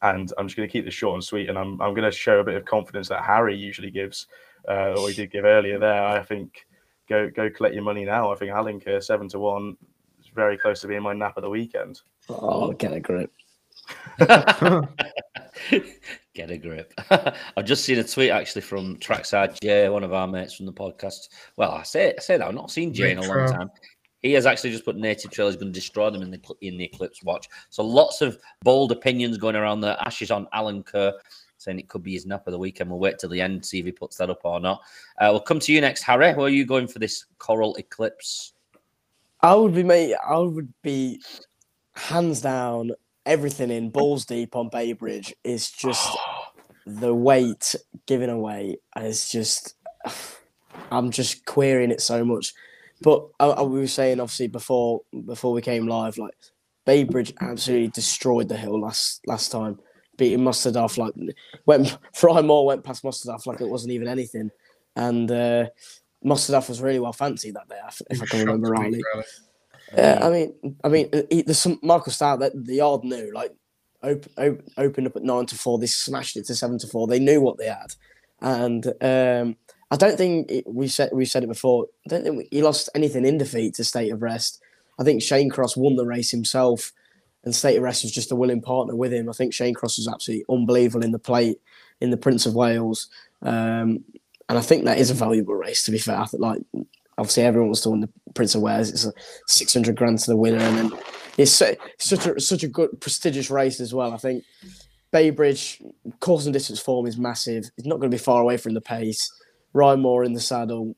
[0.02, 2.16] and I'm just going to keep this short and sweet, and I'm I'm going to
[2.16, 4.26] show a bit of confidence that Harry usually gives,
[4.68, 6.04] uh, or he did give earlier there.
[6.04, 6.66] I think
[7.08, 8.32] go go collect your money now.
[8.32, 9.76] I think Alenquer seven to one
[10.20, 12.00] is very close to being my nap of the weekend.
[12.28, 13.32] Oh, get a grip.
[16.34, 16.94] Get a grip.
[17.56, 20.72] I've just seen a tweet actually from Trackside Jay, one of our mates from the
[20.72, 21.28] podcast.
[21.56, 23.70] Well, I say I say that I've not seen Jay in a long time.
[24.22, 26.76] He has actually just put Native Trail is going to destroy them in the in
[26.76, 27.48] the Eclipse watch.
[27.70, 31.12] So lots of bold opinions going around the ashes on Alenquer,
[31.58, 32.90] saying it could be his nap of the weekend.
[32.90, 34.80] We'll wait till the end see if he puts that up or not.
[35.18, 36.32] Uh, we'll come to you next, Harry.
[36.34, 38.52] Where are you going for this Coral Eclipse?
[39.40, 40.14] I would be mate.
[40.24, 41.20] I would be
[41.94, 42.92] hands down
[43.26, 46.16] everything in balls deep on Bay Bridge is just
[46.86, 47.74] the weight
[48.06, 49.74] given away is just
[50.90, 52.54] I'm just querying it so much.
[53.02, 56.34] But I, I we were saying obviously before before we came live, like
[56.86, 59.78] Bay Bridge absolutely destroyed the hill last last time,
[60.16, 61.14] beating Mostahdaf like
[61.66, 64.50] went Fry Moore went past Mostahdaf like it wasn't even anything,
[64.96, 65.66] and uh,
[66.24, 69.02] Mostahdaf was really well fancied that day if, if I can remember rightly.
[69.14, 69.24] really.
[69.94, 73.30] Yeah, I mean, I mean, uh, he, there's some Michael Stoute that the yard knew,
[73.34, 73.52] like,
[74.02, 75.78] op- op- opened up at nine to four.
[75.78, 77.06] They smashed it to seven to four.
[77.06, 77.94] They knew what they had,
[78.40, 79.56] and um,
[79.92, 81.84] I don't think it, we said we said it before.
[82.06, 84.62] I don't think he lost anything in defeat to State of Rest.
[84.98, 86.92] I think Shane Crosse won the race himself,
[87.44, 89.28] and State of Rest was just a willing partner with him.
[89.28, 91.60] I think Shane Crosse was absolutely unbelievable in the plate
[92.00, 93.08] in the Prince of Wales,
[93.42, 94.02] um,
[94.48, 95.84] and I think that is a valuable race.
[95.84, 96.62] To be fair, I think, like
[97.18, 98.88] obviously everyone wants to win the Prince of Wales.
[98.88, 99.12] It's a
[99.46, 100.98] 600 grand to the winner, and then
[101.36, 104.14] it's such a such a good prestigious race as well.
[104.14, 104.42] I think
[105.10, 105.82] Bay Bridge
[106.20, 107.70] course and distance form is massive.
[107.76, 109.30] It's not going to be far away from the pace.
[109.72, 110.96] Ryan Moore in the saddle,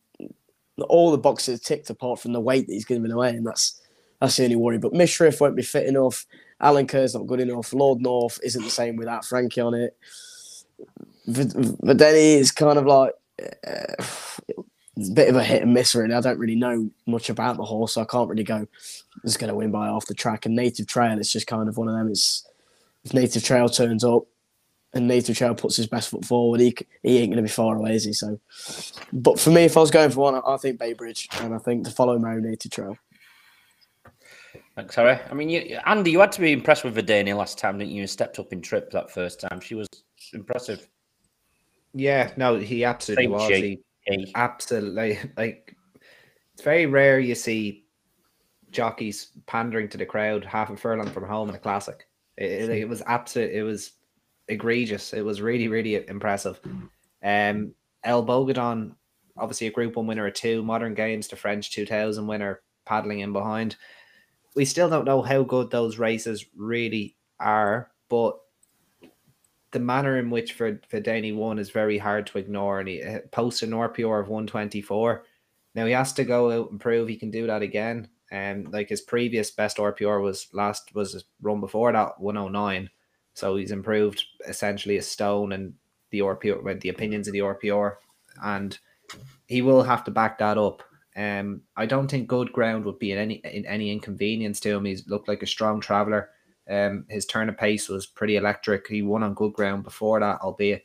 [0.89, 3.81] all the boxes ticked apart from the weight that he's giving away, and that's
[4.21, 4.79] that's the only worry.
[4.79, 6.27] But Mishriff won't be fit enough.
[6.61, 7.73] Alenquer's not good enough.
[7.73, 9.97] Lord North isn't the same without Frankie on it.
[11.27, 13.13] Then is kind of like.
[13.67, 14.05] Uh,
[14.97, 16.15] a bit of a hit and miss, really.
[16.15, 18.67] I don't really know much about the horse, so I can't really go.
[19.25, 20.47] It's going to win by half the track.
[20.47, 22.09] And Native Trail, it's just kind of one of them.
[22.09, 22.47] It's
[23.05, 24.25] if Native Trail turns up
[24.95, 27.77] and Native Trail puts his best foot forward, he he ain't going to be far
[27.77, 28.13] away, is he?
[28.13, 28.39] So,
[29.13, 31.55] but for me, if I was going for one, I, I think Bay Bridge, and
[31.55, 32.97] I think to follow Mary Native Trail.
[34.77, 35.19] Thanks, Harry.
[35.31, 38.01] I mean, you, Andy, you had to be impressed with Vadeni last time, didn't you?
[38.01, 39.61] You stepped up in trip that first time.
[39.61, 39.89] She was
[40.33, 40.89] impressive.
[41.93, 43.49] Yeah, no, he absolutely Same was.
[43.49, 43.85] shape.
[44.07, 45.77] He absolutely like
[46.53, 47.87] it's very rare you see
[48.71, 52.07] jockeys pandering to the crowd half a furlong from home in a classic.
[52.37, 53.53] It, it, it was absolute.
[53.53, 53.93] It was
[54.49, 55.13] egregious.
[55.13, 56.61] It was really, really impressive.
[57.23, 58.95] Um, El Bodegon,
[59.37, 63.21] obviously a Group One winner, a two Modern Games, the French two thousand winner, paddling
[63.21, 63.77] in behind.
[64.55, 68.39] We still don't know how good those races really are, but
[69.73, 72.79] the manner in which for Vadeni won is very hard to ignore.
[72.79, 75.25] And he uh, posted an RPR of 124.
[75.75, 78.09] Now he has to go out and prove he can do that again.
[78.31, 82.89] And like his previous best RPR was last was run before that 109.
[83.35, 85.75] So he's improved essentially a stone and
[86.11, 87.97] the RPR the opinions of the RPR.
[88.43, 88.79] And
[89.47, 90.83] he will have to back that up.
[91.17, 94.85] Um, I don't think good ground would be in any in any inconvenience to him.
[94.85, 96.31] He's looked like a strong traveler.
[96.69, 98.89] Um, his turn of pace was pretty electric.
[98.89, 100.85] He won on good ground before that, albeit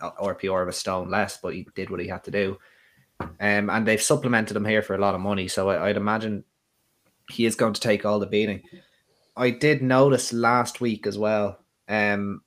[0.00, 2.58] RPR of a stone less, but he did what he had to do.
[3.20, 5.46] Um, and they've supplemented him here for a lot of money.
[5.46, 6.44] So I, I'd imagine
[7.30, 8.62] he is going to take all the beating.
[9.36, 12.42] I did notice last week as well, um,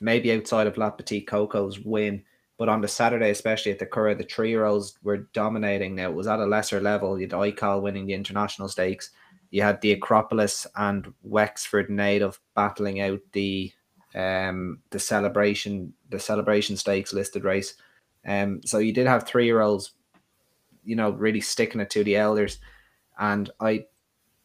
[0.00, 2.24] maybe outside of La Petite Coco's win,
[2.58, 5.94] but on the Saturday, especially at the Curragh, the three year olds were dominating.
[5.94, 7.18] Now it was at a lesser level.
[7.18, 9.10] You had ICAL winning the international stakes.
[9.50, 13.72] You had the Acropolis and Wexford native battling out the
[14.12, 17.74] um the celebration the celebration stakes listed race.
[18.26, 19.92] Um so you did have three year olds,
[20.84, 22.58] you know, really sticking it to the elders.
[23.18, 23.84] And I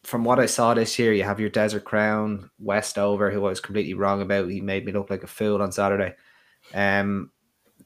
[0.06, 3.60] from what I saw this year, you have your Desert Crown, Westover, who I was
[3.60, 4.48] completely wrong about.
[4.48, 6.14] He made me look like a fool on Saturday.
[6.74, 7.32] Um,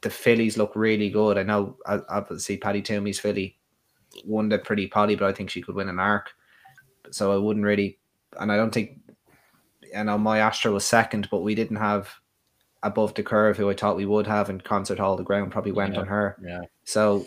[0.02, 1.38] the fillies look really good.
[1.38, 3.58] I know, obviously, Paddy Twomey's filly
[4.24, 6.30] won the Pretty Polly, but I think she could win an arc.
[7.10, 7.98] So I wouldn't really,
[8.38, 9.00] and I don't think,
[9.96, 12.10] I know my Astro was second, but we didn't have
[12.82, 15.72] above the curve who I thought we would have, and Concert Hall the ground probably
[15.72, 16.00] went Yeah.
[16.00, 16.36] on her.
[16.44, 16.60] Yeah.
[16.84, 17.24] So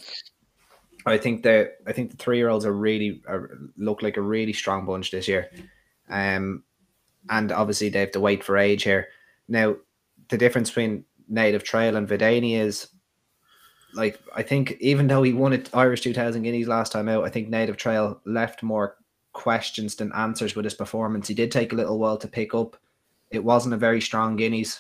[1.06, 4.22] I think the I think the three year olds are really are, look like a
[4.22, 5.50] really strong bunch this year,
[6.10, 6.64] um,
[7.30, 9.10] and obviously they have to wait for age here.
[9.48, 9.76] Now,
[10.30, 12.88] the difference between Native Trail and Vadeni is,
[13.94, 17.26] like I think even though he won it Irish two thousand guineas last time out,
[17.26, 18.96] I think Native Trail left more
[19.34, 21.28] questions than answers with his performance.
[21.28, 22.78] He did take a little while to pick up.
[23.32, 24.80] It wasn't a very strong guineas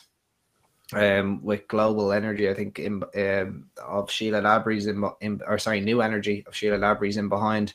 [0.95, 5.81] um, with global energy, I think in um, of Sheila Labry's in, in or sorry,
[5.81, 7.73] new energy of Sheila Labry's in behind.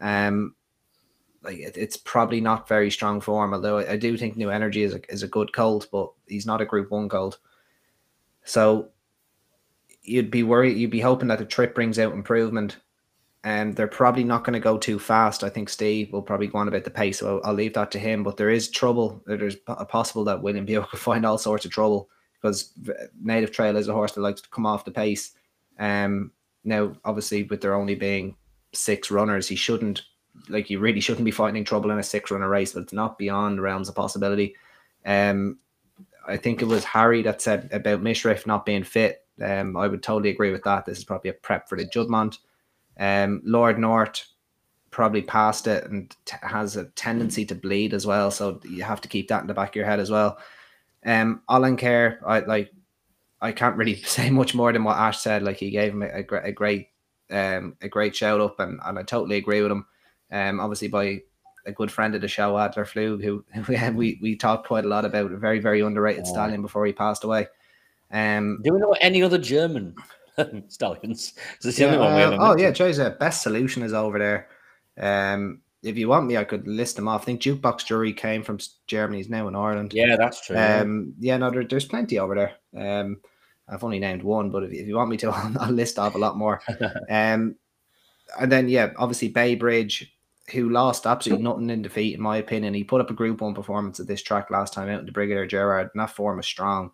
[0.00, 0.54] Um,
[1.42, 4.82] like it, it's probably not very strong form, although I, I do think new energy
[4.82, 7.38] is a, is a good colt, but he's not a Group One colt.
[8.44, 8.88] So
[10.02, 12.78] you'd be worried, you'd be hoping that the trip brings out improvement.
[13.44, 15.42] And they're probably not going to go too fast.
[15.42, 17.90] I think Steve will probably go on about the pace, so I'll, I'll leave that
[17.90, 18.22] to him.
[18.22, 19.20] But there is trouble.
[19.26, 22.08] There's a possible that William Buick could find all sorts of trouble
[22.42, 22.72] because
[23.22, 25.32] Native Trail is a horse that likes to come off the pace.
[25.78, 26.32] Um,
[26.64, 28.36] now, obviously, with there only being
[28.72, 30.02] six runners, he shouldn't
[30.48, 33.18] like he really shouldn't be fighting trouble in a six runner race, but it's not
[33.18, 34.56] beyond the realms of possibility.
[35.04, 35.58] Um,
[36.26, 39.26] I think it was Harry that said about Mishriff not being fit.
[39.40, 40.84] Um, I would totally agree with that.
[40.84, 42.38] This is probably a prep for the Juddmonte.
[42.98, 44.26] Um, Lord North
[44.90, 49.00] probably passed it and t- has a tendency to bleed as well, so you have
[49.00, 50.38] to keep that in the back of your head as well.
[51.04, 52.70] Um, Alenquer, I like.
[53.40, 55.42] I can't really say much more than what Ash said.
[55.42, 56.88] Like he gave him a, a, a great,
[57.30, 59.86] um, a great shout up, and, and I totally agree with him.
[60.30, 61.20] Um, obviously by
[61.66, 65.04] a good friend of the show, Adlerflug, who, who we we talked quite a lot
[65.04, 66.30] about, a very very underrated Oh.
[66.30, 67.48] stallion before he passed away.
[68.12, 69.94] Um, Do we know any other German
[70.68, 71.32] stallions?
[71.32, 74.48] 'Cause it's the only one we uh, oh yeah, uh, best solution is over there.
[74.98, 77.22] Um, if you want me, I could list them off.
[77.22, 79.92] I think Jukebox Jury came from Germany, he's now in Ireland.
[79.92, 80.56] Yeah, that's true.
[80.56, 80.80] yeah.
[80.80, 82.52] Um, yeah, no, there, there's plenty over there.
[83.00, 83.20] Um,
[83.68, 86.14] I've only named one, but if, if you want me to, I'll, I'll list off
[86.14, 86.60] a lot more.
[87.10, 87.56] Um,
[88.40, 90.10] and then yeah, obviously Bay Bridge,
[90.52, 92.72] who lost absolutely nothing in defeat, in my opinion.
[92.72, 95.12] He put up a Group One performance at this track last time out in the
[95.12, 96.92] Brigadier Gerard, and that form is strong.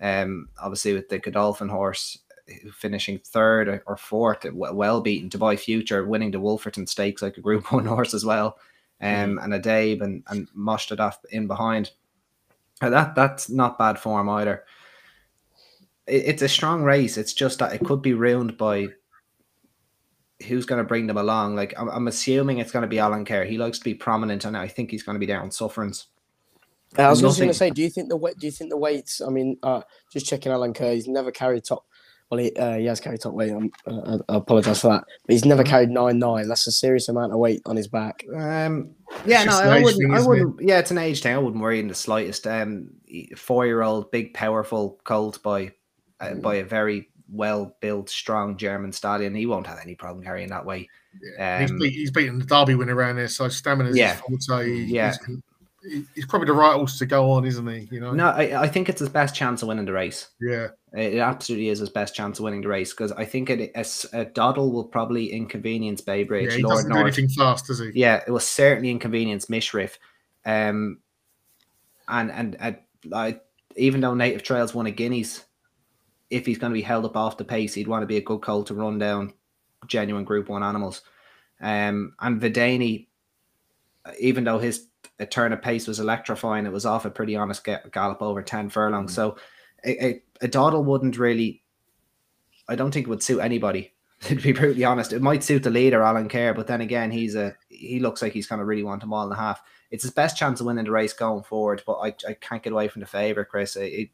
[0.00, 2.18] Um, obviously with the Godolphin horse
[2.72, 7.72] finishing third or- fourth, well beaten Dubai Future, winning the Wolferton Stakes like a Group
[7.72, 8.58] One horse as well,
[9.00, 11.90] um, and a Dabe and and moshed it off in behind.
[12.80, 14.64] Uh, That that's not bad form either.
[16.06, 17.16] It, it's a strong race.
[17.16, 18.88] It's just that it could be ruined by
[20.46, 21.56] who's going to bring them along.
[21.56, 23.46] Like I'm, I'm assuming it's going to be Alenquer.
[23.46, 26.06] He likes to be prominent, and I think he's going to be there on sufferance.
[26.98, 28.36] I was just going to say, do you think the weight?
[28.38, 29.20] Do you think the weights?
[29.20, 29.82] I mean, uh,
[30.12, 30.92] just checking Alenquer.
[30.94, 31.86] He's never carried top.
[32.30, 33.50] Well, he, uh, he has carried top weight.
[33.50, 36.46] I'm, uh, I, I apologise for that, but he's never carried nine nine.
[36.46, 38.24] That's a serious amount of weight on his back.
[38.32, 38.90] Um,
[39.26, 40.02] yeah, It's no, an I age wouldn't.
[40.02, 40.44] thing, I isn't it?
[40.44, 40.68] wouldn't.
[40.68, 41.34] Yeah, it's an age thing.
[41.34, 42.46] I wouldn't worry in the slightest.
[42.46, 42.90] Um,
[43.36, 45.72] four-year-old, big, powerful colt by
[46.20, 49.34] uh, by a very well-built, strong German stallion.
[49.34, 50.88] He won't have any problem carrying that weight.
[51.60, 54.20] he's, Um, beat, he's beaten the Derby winner around there, so stamina is Yeah.
[54.28, 54.68] his forte.
[54.68, 55.14] Yeah.
[55.82, 57.88] He's, he's probably the right horse to go on, isn't he?
[57.90, 58.12] You know.
[58.12, 60.28] No, I, I think it's his best chance of winning the race.
[60.40, 60.68] Yeah.
[60.92, 63.84] It absolutely is his best chance of winning the race because I think it, a,
[64.12, 66.50] a Doddle will probably inconvenience Bay Bridge.
[66.50, 66.56] Yeah.
[66.56, 67.92] He Lord doesn't do anything fast, does he?
[67.94, 69.98] Yeah, it will certainly inconvenience Mishriff.
[70.44, 70.98] Um,
[72.08, 72.72] and and uh,
[73.04, 73.44] like
[73.76, 75.44] even though Native Trails won a Guineas,
[76.28, 78.22] if he's going to be held up off the pace, he'd want to be a
[78.22, 79.32] good colt to run down
[79.86, 81.02] genuine Group One animals.
[81.60, 83.06] Um, and Vadeni,
[84.18, 84.88] even though his
[85.30, 88.68] turn of pace was electrifying, it was off a pretty honest ga- gallop over ten
[88.70, 89.14] furlongs.
[89.14, 89.36] So
[89.84, 91.62] it, a, a Doddle wouldn't really.
[92.68, 93.92] I don't think it would suit anybody.
[94.24, 97.56] To be brutally honest, it might suit the leader, Alenquer, but then again, he's a
[97.70, 99.62] he looks like he's going to really want a mile and a half.
[99.90, 102.74] It's his best chance of winning the race going forward, but I, I can't get
[102.74, 103.76] away from the favour, Chris.
[103.76, 104.10] It,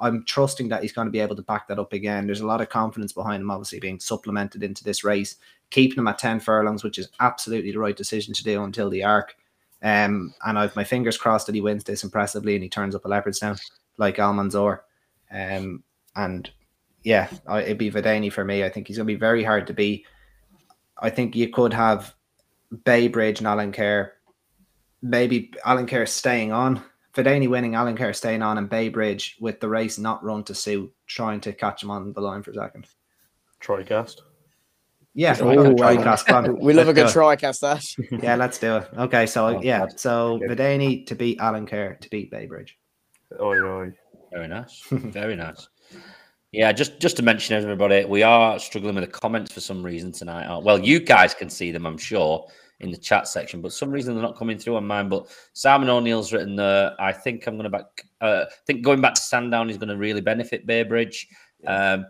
[0.00, 2.26] I'm trusting that he's going to be able to back that up again.
[2.26, 5.36] There's a lot of confidence behind him, obviously being supplemented into this race,
[5.70, 9.04] keeping him at 10 furlongs, which is absolutely the right decision to do until the
[9.04, 9.36] arc.
[9.82, 13.04] Um, and I've my fingers crossed that he wins this impressively and he turns up
[13.04, 13.60] a leopard's Leopardstown
[13.98, 14.80] like Almanzor.
[15.34, 15.82] Um,
[16.16, 16.48] and
[17.02, 18.64] yeah, I, it'd be Vadeni for me.
[18.64, 20.06] I think he's going to be very hard to beat.
[20.98, 22.14] I think you could have
[22.84, 24.10] Bay Bridge and Alenquer,
[25.02, 26.82] maybe Alenquer staying on,
[27.14, 30.92] Vadeni winning, Alenquer staying on, and Bay Bridge with the race not run to suit,
[31.06, 32.86] trying to catch him on the line for a second.
[33.60, 34.20] Tricast.
[35.16, 35.48] Yeah, Oh,
[35.82, 36.18] I got.
[36.18, 36.60] Tricast.
[36.60, 37.96] We love a good Let's do try, cast Ash.
[38.10, 38.88] Yeah, let's do it.
[38.98, 40.00] Okay, so Oh, yeah, God.
[40.00, 40.58] so Good.
[40.58, 42.76] Vadeni to beat Alenquer to beat Bay Bridge.
[43.40, 43.92] Oi, oi.
[44.34, 44.82] Very nice.
[44.90, 45.68] Very nice.
[46.50, 50.10] Yeah, just just to mention everybody, we are struggling with the comments for some reason
[50.10, 50.60] tonight.
[50.60, 52.44] Well, you guys can see them, I'm sure,
[52.80, 55.08] in the chat section, but some reason they're not coming through on mine.
[55.08, 57.00] But Simon O'Neill's written there.
[57.00, 58.04] I think I'm going to back.
[58.20, 61.28] Uh, I think going back to Sandown is going to really benefit Bay Bridge.
[61.64, 62.06] Um,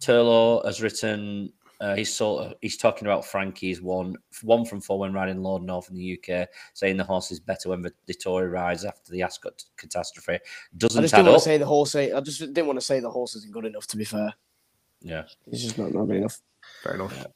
[0.00, 1.52] Turlo has written.
[1.80, 5.62] Uh, he's sort of he's talking about Frankie's one one from four when riding Lord
[5.62, 9.62] North in the UK, saying the horse is better when Dettori rides after the Ascot
[9.76, 10.38] catastrophe.
[10.76, 11.42] Doesn't I just didn't want up.
[11.42, 11.94] to say the horse.
[11.94, 13.86] I just didn't want to say the horse isn't good enough.
[13.88, 14.34] To be fair,
[15.02, 15.22] Yeah.
[15.48, 16.40] he's just not, not good enough.
[16.82, 17.26] Fair enough.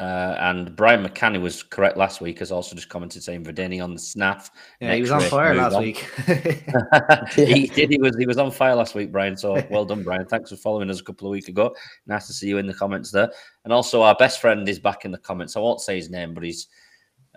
[0.00, 3.94] Uh, and Brian McCanny was correct last week, has also just commented saying Vadeni on
[3.94, 4.48] the snaff.
[4.80, 5.82] Yeah, he was on fire last on.
[5.82, 5.96] week.
[7.34, 7.90] he did.
[7.90, 8.16] He was.
[8.16, 9.36] He was on fire last week, Brian.
[9.36, 10.24] So well done, Brian.
[10.24, 11.74] Thanks for following us a couple of weeks ago.
[12.06, 13.28] Nice to see you in the comments there.
[13.64, 15.56] And also, our best friend is back in the comments.
[15.56, 16.68] I won't say his name, but he's.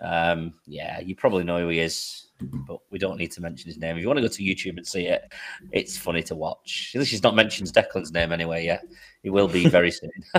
[0.00, 3.78] Um, yeah, you probably know who he is, but we don't need to mention his
[3.78, 3.96] name.
[3.96, 5.32] If you want to go to YouTube and see it,
[5.70, 6.92] it's funny to watch.
[6.94, 8.64] At least he's not mentioned Declan's name anyway.
[8.64, 8.80] Yeah,
[9.22, 10.10] he will be very soon.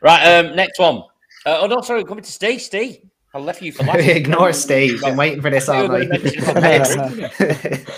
[0.00, 0.38] right.
[0.38, 1.04] Um, next one.
[1.46, 2.60] Uh, oh no, sorry, we're coming to Steve.
[2.62, 2.98] Steve,
[3.34, 3.98] I left you for last.
[3.98, 4.08] week.
[4.16, 5.02] Ignore Steve.
[5.04, 6.08] I'm waiting for this all night.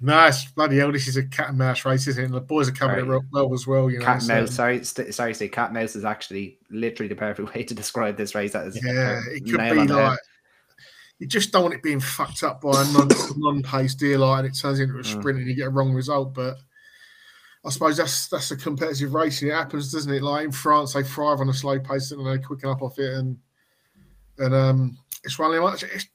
[0.00, 0.92] Nice, bloody hell!
[0.92, 2.26] This is a cat and mouse race, isn't it?
[2.26, 3.16] And the boys are coming Right.
[3.20, 3.90] it well as well.
[3.90, 4.54] You know, cat and so- mouse.
[4.54, 5.50] Sorry, st- sorry, Steve.
[5.50, 8.52] Cat and mouse is actually literally the perfect way to describe this race.
[8.52, 10.08] That is Yeah, it could be on the head.
[10.10, 10.18] like
[11.18, 14.44] you just don't want it being fucked up by a non non pace deal like,
[14.44, 15.04] and it turns into a Mm.
[15.18, 16.32] sprint and you get a wrong result.
[16.32, 16.58] But
[17.64, 19.48] I suppose that's that's a competitive racing.
[19.48, 20.22] It happens, doesn't it?
[20.22, 23.14] Like in France, they thrive on a slow pace and they quicken up off it,
[23.14, 23.36] and
[24.38, 25.82] and um, it's running much.
[25.82, 26.06] It's,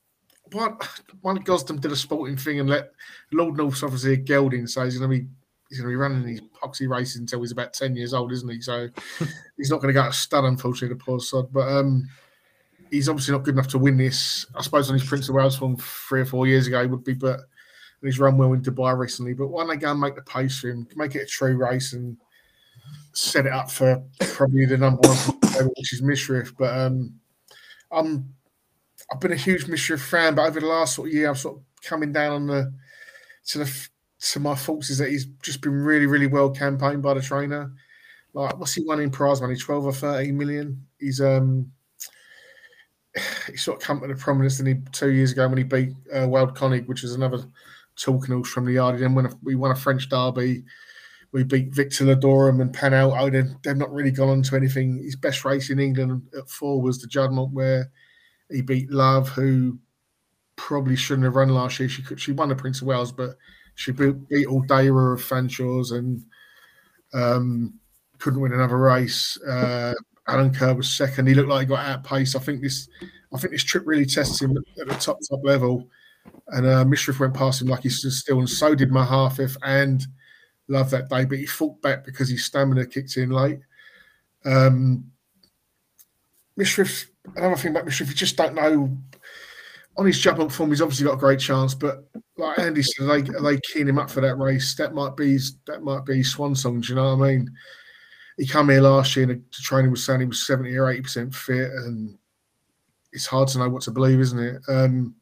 [0.52, 0.78] one
[1.22, 2.92] one Gosden did a sporting thing and let
[3.32, 5.28] Lord North's obviously a gelding, so he's going to be
[5.70, 8.50] he's going to be running these poxy races until he's about ten years old, isn't
[8.50, 8.62] he?
[8.62, 8.90] So
[9.58, 11.52] he's not going to go to stud, unfortunately, the poor sod.
[11.52, 12.08] But um,
[12.92, 14.46] he's obviously not good enough to win this.
[14.56, 17.04] I suppose on his Prince of Wales from three or four years ago he would
[17.04, 17.42] be, but
[18.04, 19.34] and he's run well in Dubai recently.
[19.34, 21.56] But why don't they go and make the pace for him, make it a true
[21.56, 22.18] race and
[23.14, 26.54] set it up for probably the number one, which is Mishriff.
[26.58, 27.14] But um,
[27.90, 28.34] I'm
[29.10, 31.56] I've been a huge Mishriff fan, but over the last sort of year, I've sort
[31.56, 32.74] of coming down on the
[33.48, 33.88] to the
[34.20, 37.72] to my thoughts is that he's just been really, really well campaigned by the trainer.
[38.34, 39.56] Like, what's he won in prize money?
[39.56, 40.86] Twelve or thirteen million.
[41.00, 41.72] He's um
[43.50, 45.94] he sort of come to the prominence than he two years ago when he beat
[46.14, 47.46] uh, Wild Konig, which is another
[47.96, 49.00] talking horse from the yard.
[49.00, 50.64] Then when we won a French derby,
[51.32, 53.32] we beat Victor Ludorum and Panalto.
[53.32, 55.04] They've, they've not really gone on to anything.
[55.04, 57.92] His best race in England at four was the Juddmonte, where
[58.52, 59.80] he beat Love, who
[60.56, 61.90] probably shouldn't have run last year.
[61.90, 63.36] She could, she won the Prince of Wales, but
[63.76, 66.24] she beat, beat Aldeira of Fanshaws and
[67.14, 67.74] um,
[68.20, 69.38] couldn't win another race.
[69.42, 69.94] Uh,
[70.28, 71.28] Alenquer was second.
[71.28, 72.36] He looked like he got outpaced.
[72.36, 72.88] I think this,
[73.34, 75.90] I think this trip really tested him at the top top level.
[76.48, 80.06] And uh, Mishriff went past him like he stood still, and so did Mohaafeth and
[80.68, 81.26] Love that day.
[81.26, 83.60] But he fought back because his stamina kicked in late.
[84.46, 85.12] Um,
[86.58, 88.98] Mishriff, another thing about Mishriff, you just don't know.
[89.96, 93.22] On his jump form, he's obviously got a great chance, but like Andy said, are
[93.22, 94.74] they, are they keying him up for that race?
[94.76, 96.82] That might be his, that might be his swan song.
[96.82, 97.52] Do you know what I mean?
[98.38, 101.04] He came here last year and the training was saying he was seventy or eighty
[101.04, 102.18] percent fit, and
[103.12, 104.62] it's hard to know what to believe, isn't it?
[104.68, 105.14] Um,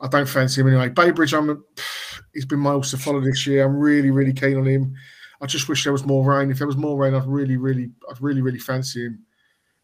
[0.00, 0.88] I don't fancy him anyway.
[0.88, 1.64] Bay Bridge, I'm
[2.34, 3.64] he's been miles to follow this year.
[3.64, 4.94] I'm really, really keen on him.
[5.40, 6.50] I just wish there was more rain.
[6.50, 9.24] If there was more rain, I'd really, really, I'd really, really fancy him.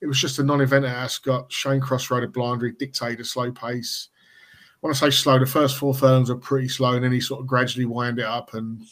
[0.03, 1.51] It was just a non-event at Ascot.
[1.51, 2.71] Shane Crosse rode a blinder.
[2.71, 4.09] Dictated a slow pace.
[4.81, 7.41] When I say slow, the first four furlongs are pretty slow, and then he sort
[7.41, 8.53] of gradually wound it up.
[8.53, 8.83] And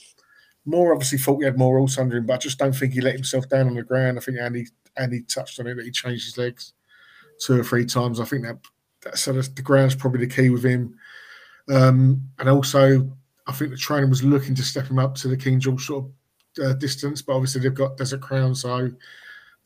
[0.64, 3.00] more obviously thought he had more horse under him, but I just don't think he
[3.00, 4.18] let himself down on the ground.
[4.18, 4.66] I think Andy
[4.96, 6.72] Andy touched on it that he changed his legs
[7.40, 8.20] two or three times.
[8.20, 8.58] I think that
[9.02, 10.96] that so the ground's probably the key with him.
[11.68, 13.10] Um, and also,
[13.46, 16.04] I think the trainer was looking to step him up to the King George sort
[16.04, 18.90] of uh, distance, but obviously they've got Desert Crown, so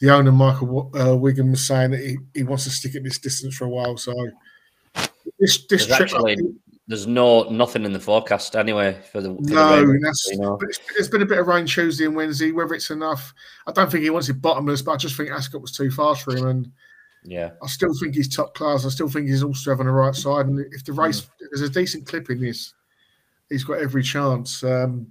[0.00, 3.18] the owner Michael uh, Wigan was saying that he, he wants to stick at this
[3.18, 3.96] distance for a while.
[3.96, 4.12] So
[5.38, 6.36] this this There's trip, actually-
[6.86, 9.34] there's no nothing in the forecast anyway for the.
[9.34, 10.56] For No, the that's, you know.
[10.58, 12.50] but it's, there's been a bit of rain Tuesday and Wednesday.
[12.50, 13.34] Whether it's enough,
[13.66, 16.22] I don't think he wants it bottomless, but I just think Ascot was too fast
[16.22, 16.72] for him, and
[17.24, 18.86] Yeah, I still think he's top class.
[18.86, 21.30] I still think he's also on the right side, and if the race Mm.
[21.40, 22.74] if there's a decent clip in this,
[23.50, 24.62] he's got every chance.
[24.62, 25.08] Um,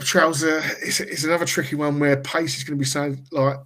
[0.00, 3.58] Trails, uh, it's, it's another tricky one where pace is going to be so like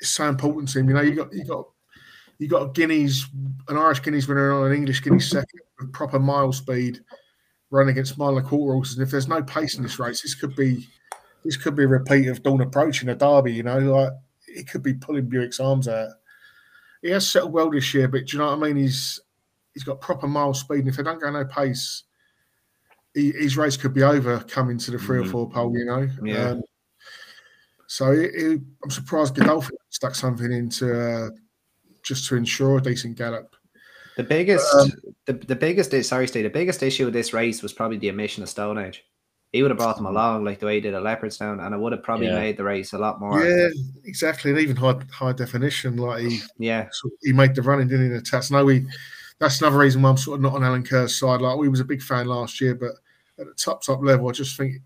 [0.00, 0.88] it's so important to him.
[0.88, 1.66] You know, you got you got
[2.38, 3.26] you got a Guineas,
[3.68, 7.00] an Irish Guineas winner on an English Guineas second with proper mile speed,
[7.70, 8.96] running against mile and a quarter horses.
[8.98, 10.86] And if there's no pace in this race, this could be
[11.44, 13.52] this could be a repeat of Dawn approaching a derby.
[13.52, 14.12] You know, like
[14.46, 16.10] it could be pulling Buick's arms out.
[17.06, 18.76] He has settled well this year, but do you know what I mean?
[18.76, 19.20] He's
[19.74, 22.02] he's got proper mile speed, and if they don't go no pace,
[23.14, 25.26] he, his race could be over coming to the 3 Mhm.
[25.26, 25.78] or four pole.
[25.78, 26.50] You know, Yeah.
[26.50, 26.62] Um,
[27.86, 31.30] so it, it, I'm surprised Godolphin stuck something into uh,
[32.02, 33.54] just to ensure a decent gallop.
[34.16, 34.90] The biggest, Um,
[35.26, 38.42] the, the biggest, sorry, Steve, the biggest issue with this race was probably the omission
[38.42, 39.04] of Stone Age.
[39.56, 41.78] He would have brought them along like the way he did at Leopardstown, and it
[41.78, 42.34] would have probably Yeah.
[42.38, 43.42] made the race a lot more.
[43.44, 43.68] Yeah,
[44.04, 45.96] exactly, and even high high definition.
[45.96, 48.10] Like he Yeah, sort of- he made the running, didn't he?
[48.12, 48.50] in The test.
[48.52, 48.86] No, we.
[49.38, 51.40] That's another reason why I'm sort of not on Alenquer's side.
[51.40, 52.92] Like we was a big fan last year, but
[53.38, 54.76] at the top top level, I just think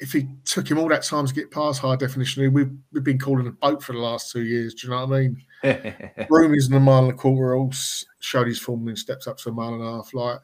[0.00, 3.18] if he took him all that time to get past high definition, we've we've been
[3.18, 4.74] calling a boat for the last two years.
[4.74, 5.42] Do you know what I mean?
[6.28, 9.38] Broome is in a mile and a quarter horse, showed his form and steps up
[9.38, 10.12] to a mile and a half.
[10.14, 10.40] Like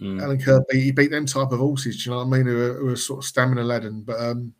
[0.00, 0.22] Mm.
[0.22, 2.02] Alan beat, he beat them type of horses.
[2.02, 2.46] Do you know what I mean?
[2.46, 4.54] Who are, who are sort of stamina laden, but um,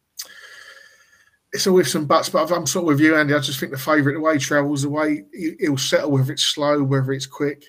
[1.53, 2.28] it's all with some buts.
[2.28, 3.35] But I'm sort of with you, Andy.
[3.35, 6.33] I just think the favourite, the way he travels, the way he, he'll settle, whether
[6.33, 7.64] it's slow, whether it's quick.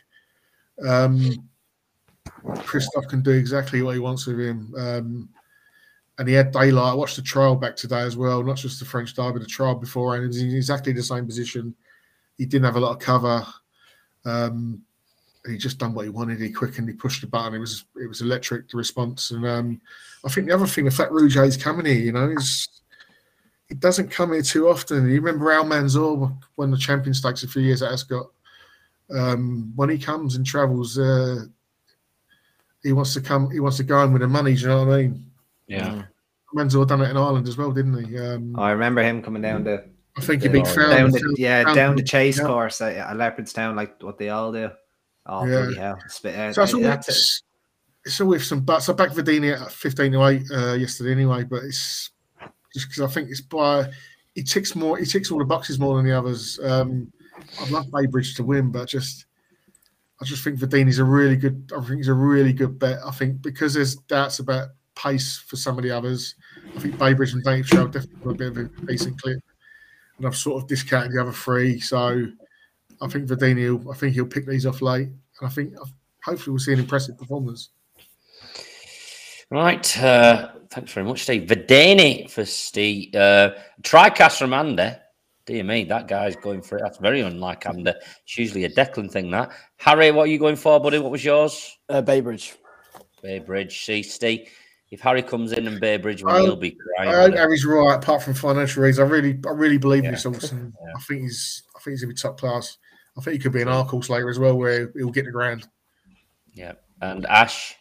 [0.85, 1.49] Um,
[2.63, 4.73] Christophe can do exactly what he wants with him.
[4.77, 5.29] Um,
[6.19, 6.91] and he had daylight.
[6.91, 9.75] I watched the trial back today as well, not just the French Derby, the trial
[9.75, 11.75] before, and he was in exactly the same position.
[12.37, 13.45] He didn't have a lot of cover.
[14.25, 14.83] Um,
[15.45, 16.39] he just done what he wanted.
[16.39, 17.55] He quickened, he pushed the button.
[17.55, 19.31] It was it was electric the response.
[19.31, 19.81] And um,
[20.25, 22.67] I think the other thing, the fact Rouget is coming here, you know, is
[23.67, 25.09] he doesn't come here too often.
[25.09, 28.27] You remember Almanzor won the Champion Stakes a few years at Ascot.
[29.13, 31.45] Um, when he comes and travels, uh,
[32.81, 33.51] he wants to come.
[33.51, 34.55] He wants to go in with the money.
[34.55, 35.31] Do you know what I mean?
[35.67, 36.03] Yeah,
[36.53, 38.17] Almanzor done it in Ireland as well, didn't he?
[38.17, 39.85] Um, I remember him coming down the
[40.15, 40.95] I think he beat Fowler.
[40.95, 42.45] down the yeah down the chase yeah.
[42.45, 44.69] course at, at Leopardstown, like what they all do.
[45.25, 45.61] Oh Yeah.
[45.61, 45.99] bloody hell!
[46.05, 47.11] It's, uh, So it's all, that's it.
[47.11, 47.43] it's,
[48.05, 48.89] it's all with some buts.
[48.89, 52.11] I backed Vadeni at 15 to 8 uh, yesterday anyway, but it's
[52.73, 53.89] just because I think it's by
[54.35, 56.59] he ticks more he ticks all the boxes more than the others.
[56.63, 57.11] Um,
[57.61, 59.25] I'd love Bay Bridge to win, but just
[60.21, 62.99] I just think Vadeni's a really good I think he's a really good bet.
[63.05, 66.35] I think because there's doubts about pace for some of the others,
[66.75, 69.39] I think Bay Bridge and Native Trail definitely got a bit of a decent clip.
[70.17, 71.79] And I've sort of discounted the other three.
[71.79, 72.25] So
[73.01, 75.07] I think Vadeni will, I think he'll pick these off late.
[75.07, 75.73] And I think
[76.23, 77.69] hopefully we'll see an impressive performance.
[79.49, 80.01] right.
[80.01, 81.43] Uh, thanks very much, Steve.
[81.49, 83.13] Vadeni for Steve.
[83.15, 84.91] Uh, Tricast from Andy.
[85.45, 86.81] Dear me, that guy's going for it.
[86.83, 87.91] That's very unlike Andy.
[88.23, 89.29] It's usually a Declan thing.
[89.31, 90.99] That Harry, what are you going for, buddy?
[90.99, 91.77] What was yours?
[91.89, 92.55] Uh, Bay Bridge.
[93.23, 93.85] Baybridge.
[93.85, 94.49] See, Steve.
[94.91, 97.33] If Harry comes in and Bay Bridge, I- will he'll be I hope.
[97.33, 98.99] Harry's right, apart from financial reasons.
[99.09, 100.11] I really, I really believe in Yeah.
[100.11, 100.59] this horse, Yeah.
[100.95, 102.77] I think he's, I think he's gonna be top class.
[103.17, 105.31] I think he could be an R course later as well, where he'll get the
[105.31, 105.67] ground.
[106.53, 106.73] Yeah.
[107.01, 107.75] And Ash,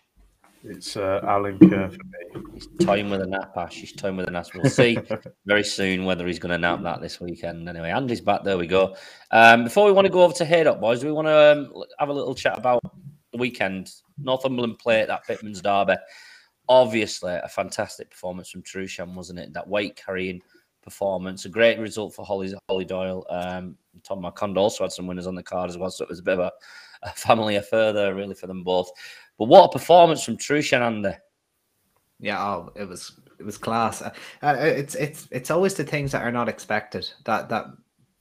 [0.64, 2.44] It's uh, Alenquer for me.
[2.54, 3.56] he's toying with a nap.
[3.56, 4.46] Ash, he's toying with a nap.
[4.54, 4.98] We'll see
[5.46, 7.68] very soon whether he's going to nap that this weekend.
[7.68, 8.42] Anyway, Andy's back.
[8.44, 8.96] There we go.
[9.30, 11.52] Um, before we want to go over to Head Up, boys, do we want to
[11.52, 12.80] um, have a little chat about
[13.32, 13.90] the weekend?
[14.18, 15.94] Northumberland Plate at that Pitman's Derby.
[16.68, 19.52] Obviously, a fantastic performance from Trueshan, wasn't it?
[19.52, 20.40] That weight carrying
[20.82, 23.26] performance, a great result for Holly, Holly Doyle.
[23.30, 26.20] Um, Tom Marquand also had some winners on the card as well, so it was
[26.20, 26.52] a bit of a,
[27.02, 28.90] a family affair there, really, for them both.
[29.38, 31.16] But what a performance from Trueshan, Andy.
[32.20, 34.00] Yeah, oh, it was it was class.
[34.00, 37.66] Uh, uh, it's it's it's always the things that are not expected that that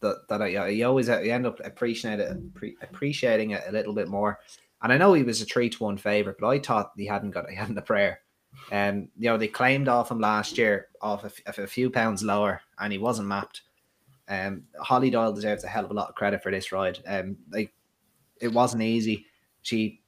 [0.02, 3.94] that that I, you always uh, you end up appreciating it appreciating it a little
[3.94, 4.40] bit more.
[4.82, 7.32] And I know he was a three to one favorite, but I thought he hadn't
[7.32, 8.22] got he hadn't a prayer.
[8.72, 12.92] And you know they claimed off him last year off a few pounds lower, and
[12.92, 13.62] he wasn't mapped.
[14.32, 17.00] Um, Holly Doyle deserves a hell of a lot of credit for this ride.
[17.06, 17.74] Um, like
[18.40, 19.26] it wasn't easy.
[19.62, 20.02] She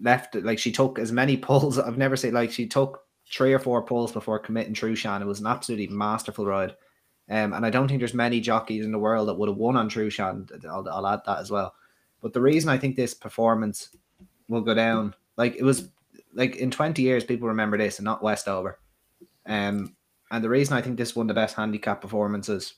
[0.00, 1.78] left like she took as many pulls.
[1.78, 5.20] I've never seen like she took three or four pulls before committing Trueshan.
[5.20, 6.74] It was an absolutely masterful ride.
[7.28, 9.76] Um, and I don't think there's many jockeys in the world that would have won
[9.76, 10.64] on Trueshan.
[10.66, 11.74] I'll, I'll add that as well.
[12.22, 13.90] But the reason I think this performance
[14.48, 15.88] will go down, like it was
[16.32, 18.78] like in 20 years, people remember this and not Westover.
[19.46, 19.94] Um,
[20.30, 22.74] and the reason I think this of the best handicap performances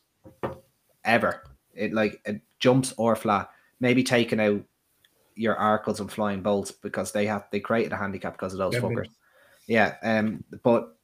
[1.04, 1.42] ever,
[1.74, 3.50] it like it jumps or flat,
[3.80, 4.62] maybe taking out
[5.36, 8.74] your Arkles and Flying Bolts because they have they created a handicap because of those
[8.74, 9.08] Yeah, fuckers.
[9.66, 10.96] Yeah, um, but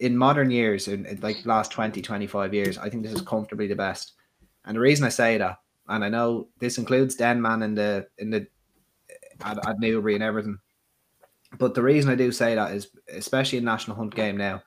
[0.00, 3.66] in modern years, in, in like last 20, 25 years, I think this is comfortably
[3.66, 4.12] the best.
[4.64, 8.30] And the reason I say that, and I know this includes Denman in the in
[8.30, 8.46] the
[9.44, 10.58] at, at Newbury and everything,
[11.58, 14.62] but the reason I do say that is especially in National Hunt game now,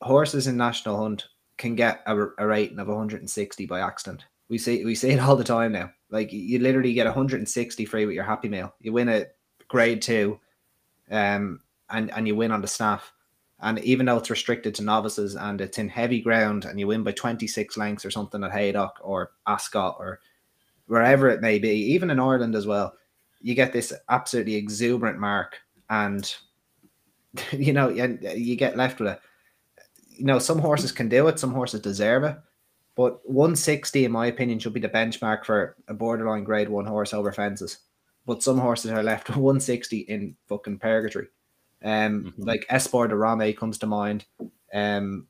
[0.00, 1.26] horses in National Hunt
[1.58, 4.24] can get a, a rating of 160 by accident.
[4.48, 5.90] We see we see it all the time now.
[6.10, 8.72] Like you literally get 160 free with your Happy Meal.
[8.80, 9.26] You win a
[9.66, 10.40] grade two,
[11.10, 13.12] um, and and you win on the staff.
[13.60, 17.02] And even though it's restricted to novices and it's in heavy ground, and you win
[17.02, 20.20] by 26 lengths or something at Haydock or Ascot or
[20.86, 22.94] wherever it may be, even in Ireland as well,
[23.40, 25.58] you get this absolutely exuberant mark,
[25.90, 26.34] and
[27.52, 29.20] you know, and you get left with it.
[30.18, 32.36] You know, some horses can do it, some horses deserve it,
[32.96, 37.14] but 160, in my opinion, should be the benchmark for a borderline grade one horse
[37.14, 37.78] over fences.
[38.26, 41.28] But some horses are left with 160 in fucking purgatory.
[41.84, 42.46] Um, Mhm.
[42.46, 44.24] like Espoir de Romay comes to mind.
[44.74, 45.28] Um,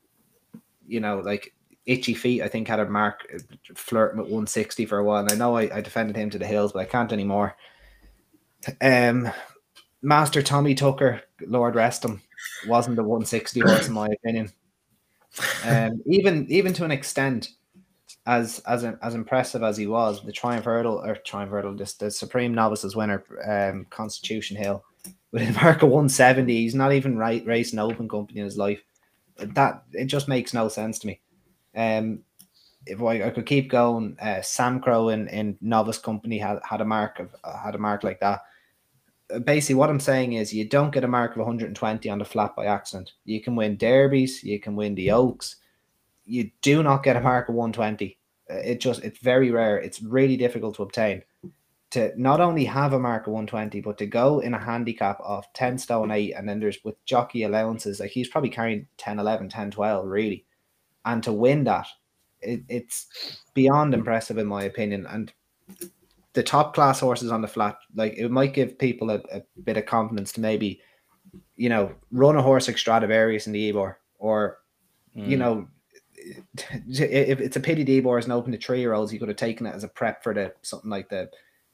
[0.87, 1.53] you know, like
[1.85, 3.37] Itchy Feet, I think had a mark uh,
[3.75, 5.21] flirting with 160 for a while.
[5.21, 7.55] And I know I, I defended him to the hills, but I can't anymore.
[8.81, 9.29] Um,
[10.01, 12.21] Master Tommy Tucker, Lord rest him,
[12.67, 14.51] wasn't the 160 horse in my opinion.
[15.65, 17.49] Um, even even to an extent,
[18.25, 22.11] as as as impressive as he was, the Triumph Hurdle or Triumph Hurdle, just the
[22.11, 24.83] Supreme Novices winner, um, Constitution Hill,
[25.31, 28.81] with a mark of 170, he's not even right racing open company in his life.
[29.37, 31.21] That it just makes no sense to me.
[31.75, 32.23] Um,
[32.85, 36.85] if I, I could keep going, uh, Samcro in, in novice company had, had a
[36.85, 38.41] mark of had a mark like that.
[39.43, 42.55] Basically, what I'm saying is you don't get a mark of 120 on the flat
[42.55, 43.13] by accident.
[43.25, 45.57] You can win derbies, you can win the Oaks.
[46.25, 48.17] You do not get a mark of 120.
[48.49, 49.77] Uh, It just it's very rare.
[49.77, 51.23] It's really difficult to obtain.
[51.91, 55.45] To not only have a mark of 120, but to go in a handicap of
[55.53, 59.49] 10 stone 8, and then there's with jockey allowances, like he's probably carrying 10, 11,
[59.49, 60.45] 10, 12, really.
[61.05, 61.87] And to win that,
[62.41, 63.07] it, it's
[63.53, 65.05] beyond impressive in my opinion.
[65.07, 65.33] And
[66.33, 69.77] the top class horses on the flat, like it might give people a, a bit
[69.77, 70.79] of confidence to maybe,
[71.55, 74.57] you know, run a horse like Stradivarius in the Ebor, or
[75.13, 75.39] you Mm.
[75.39, 75.67] know,
[76.87, 79.37] if it's a pity the Ebor isn't open to three year olds, you could have
[79.37, 81.29] taken it as a prep for the something like the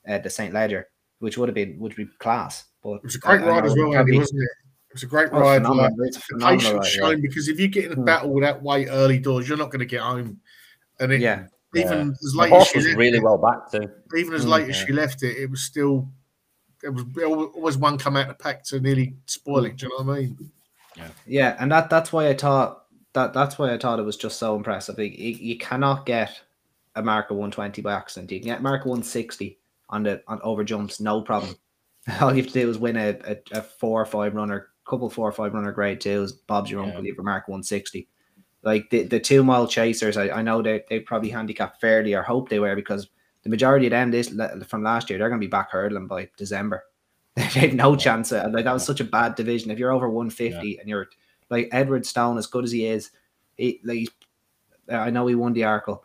[0.08, 0.88] uh, the Saint Leger,
[1.20, 2.66] which would have been would be class.
[2.84, 4.50] But It was a great I- I ride as well, Andy, be- wasn't it?
[4.90, 5.64] It was a great oh, ride.
[5.64, 5.92] phenomenal.
[6.00, 7.28] Like, It's a the phenomenal patience ride, shown yeah.
[7.28, 8.06] because if you get in a Hmm.
[8.06, 10.40] battle with that weight early doors, you're not going to get home.
[11.00, 11.48] And it, Yeah.
[11.76, 12.12] Even Yeah.
[12.24, 13.90] as The late as she was left really it, well back too.
[14.16, 16.08] even as Mm, late as she left it, it was still
[16.82, 17.06] there was
[17.56, 19.78] always one come out of the pack to nearly spoil it.
[19.78, 20.52] Do you know what I mean?
[20.96, 24.18] Yeah, yeah, and that that's why I thought that that's why I thought it was
[24.18, 24.98] just so impressive.
[25.00, 26.42] You, you, you cannot get
[26.96, 28.32] a mark of 120 by accident.
[28.32, 29.58] You can get a mark 160
[29.90, 31.56] on the on over jumps, no problem.
[32.22, 35.10] All you have to do is win a, a, a four or five runner, couple
[35.10, 36.34] four or five runner grade twos.
[36.34, 36.88] Bob's your Yeah.
[36.90, 38.08] uncle, you have a mark 160.
[38.66, 42.24] Like the, the two mile chasers, I, I know they they probably handicapped fairly or
[42.24, 43.08] hope they were because
[43.44, 44.34] the majority of them this
[44.68, 46.84] from last year, they're going to be back hurdling by December.
[47.36, 48.32] they have no chance.
[48.32, 49.70] Of, like that was such a bad division.
[49.70, 51.08] If you're over 150 and you're
[51.52, 53.12] like Edwardstone, as good as he is,
[53.56, 54.10] he like
[54.92, 56.00] uh, I know he won the Arkle.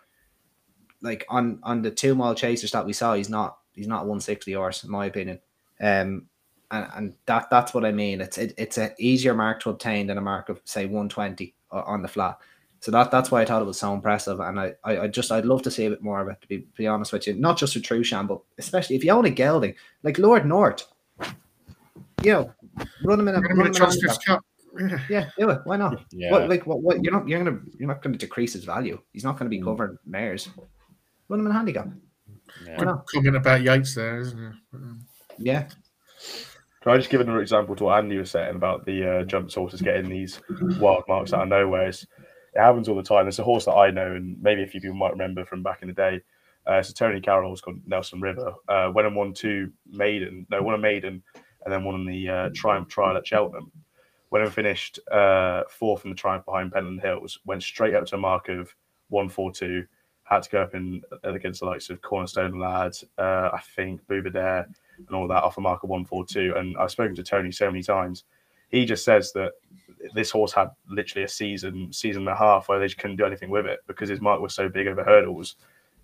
[1.01, 4.53] Like on on the two mile chasers that we saw, he's not he's not 160
[4.53, 5.41] horse in my opinion.
[5.81, 6.27] Um,
[6.71, 8.21] and, and that that's what I mean.
[8.21, 11.83] It's it, it's an easier mark to obtain than a mark of say 120 uh,
[11.87, 12.39] on the flat.
[12.81, 15.31] So that that's why I thought it was so impressive, and I, I, I just
[15.31, 16.41] I'd love to see a bit more of it.
[16.41, 19.27] To be, be honest with you, not just with Trueshan, but especially if you own
[19.27, 20.87] a gelding like Lord North,
[22.23, 22.53] you know,
[23.05, 24.27] run him in a, Run him run in a in a Transfifth handicap.
[24.27, 24.45] Cup.
[24.79, 25.01] Yeah.
[25.11, 25.61] Yeah, do it.
[25.65, 26.05] Why not?
[26.13, 26.31] Yeah.
[26.33, 28.99] What like what, what you're not you're gonna you're not gonna decrease his value.
[29.13, 29.65] He's not gonna be Mm.
[29.65, 30.49] covering mares.
[31.29, 31.89] Run him in a handicap.
[32.67, 32.79] yeah.
[32.79, 33.07] Why not?
[33.09, 34.55] Comment about Yeats there, isn't it?
[34.75, 35.01] Um,
[35.39, 35.69] Yeah.
[36.83, 39.53] Can I just give another example to what Andy was saying about the uh, jump
[39.53, 40.41] horses getting these
[40.79, 41.89] wild marks out of nowhere?
[41.89, 42.07] It's-
[42.55, 43.25] It happens all the time.
[43.25, 45.83] There's a horse that I know, and maybe a few people might remember from back
[45.83, 46.21] in the day.
[46.67, 48.55] Uh, so Tony Carroll was called Nelson River.
[48.69, 51.23] Uh, went and won two maiden, no, won a maiden,
[51.65, 53.71] and then won on the uh, Triumph Trial at Cheltenham.
[54.31, 57.39] Went and finished uh, fourth in the Triumph behind Pentland Hills.
[57.45, 58.75] Went straight up to a mark of
[59.09, 59.87] one four two.
[60.25, 64.33] Had to go up in against the likes of Cornerstone Lad, uh, I think Buveur
[64.33, 66.55] d'Air, and all that off a mark of 142.
[66.57, 68.23] And I've spoken to Tony so many times.
[68.69, 69.55] He just says that
[70.15, 73.27] this horse had literally a season, season and a half where they just couldn't do
[73.27, 75.57] anything with it because his mark was so big over hurdles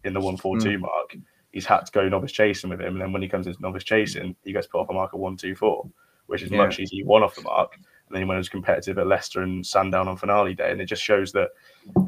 [0.04, 0.82] in the 142 hmm.
[0.82, 1.16] mark.
[1.52, 2.94] He's had to go novice chasing with him.
[2.94, 5.20] And then when he comes into novice chasing, he gets put off a mark of
[5.20, 5.88] 124,
[6.26, 6.58] which is Yeah.
[6.58, 7.76] much easier one off the mark.
[8.08, 10.70] and then he went as competitive at Leicester and Sandown on finale day.
[10.70, 11.50] And it just shows that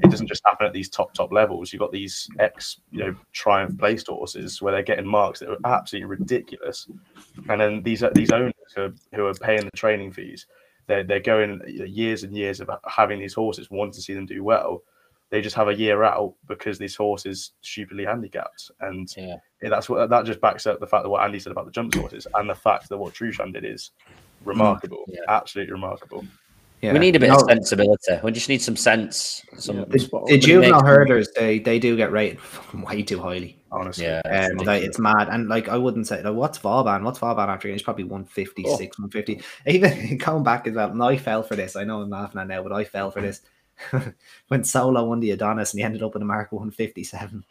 [0.00, 1.72] it doesn't just happen at these top top levels.
[1.72, 5.58] You've got these ex you know Triumph placed horses where they're getting marks that are
[5.64, 6.88] absolutely ridiculous,
[7.48, 10.46] and then these these owners who are, who are paying the training fees.
[10.88, 14.42] They're, they're going years and years of having these horses, wanting to see them do
[14.42, 14.82] well,
[15.30, 18.70] they just have a year out because this horse is stupidly handicapped.
[18.80, 19.36] And Yeah.
[19.60, 21.94] that's what that just backs up the fact that what Andy said about the jump
[21.94, 24.14] horses and the fact that what Trueshan did is mm.
[24.46, 25.20] remarkable, Yeah.
[25.28, 26.24] absolutely remarkable.
[26.80, 26.92] Yeah.
[26.92, 28.18] We need a bit No, of sensibility.
[28.22, 29.42] We just need some sense.
[29.56, 32.38] Some The, spot- the juvenile makes- herders, they they do get rated
[32.74, 33.56] way too highly.
[33.70, 37.04] Honestly, Yeah, Um, like, it's mad, and like I wouldn't say like what's Vauban?
[37.04, 37.68] What's Vauban after?
[37.68, 39.02] He's probably 156, Oh.
[39.02, 39.42] 150.
[39.66, 41.74] Even going back as well, and I fell for this.
[41.76, 43.42] I know I'm laughing at now, but I fell for this
[44.48, 47.44] when Solo won the Adonis and he ended up with a mark 157.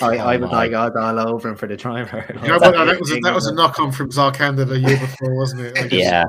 [0.00, 0.56] I, I Oh was my.
[0.66, 2.24] like, I'd all over him for the driver.
[2.42, 4.98] You know what, that was a, that was a knock on from Zarkandar the year
[4.98, 5.76] before, wasn't it?
[5.76, 6.24] Like, Yeah.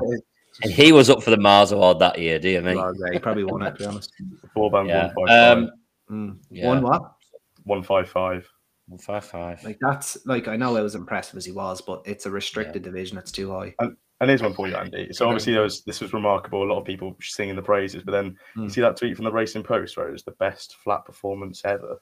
[0.62, 2.82] And he was up for the Mars Award that year, do you mean?
[3.12, 4.12] He probably won it, to be honest.
[4.54, 5.12] four band Yeah.
[5.14, 5.70] one five Um,
[6.10, 6.38] Mm.
[6.50, 6.68] Yeah.
[6.68, 7.02] One what?
[7.64, 8.48] one five five.
[8.86, 9.64] One five five.
[9.64, 12.82] Like that's like I know it was impressive as he was, but it's a restricted
[12.82, 13.18] division.
[13.18, 13.74] It's too high.
[13.80, 15.08] And here's one for you, Andy.
[15.12, 16.62] So obviously there was this was remarkable.
[16.62, 18.70] A lot of people singing the praises, but then you Mm.
[18.70, 21.98] see that tweet from the Racing Post where it was the best flat performance ever.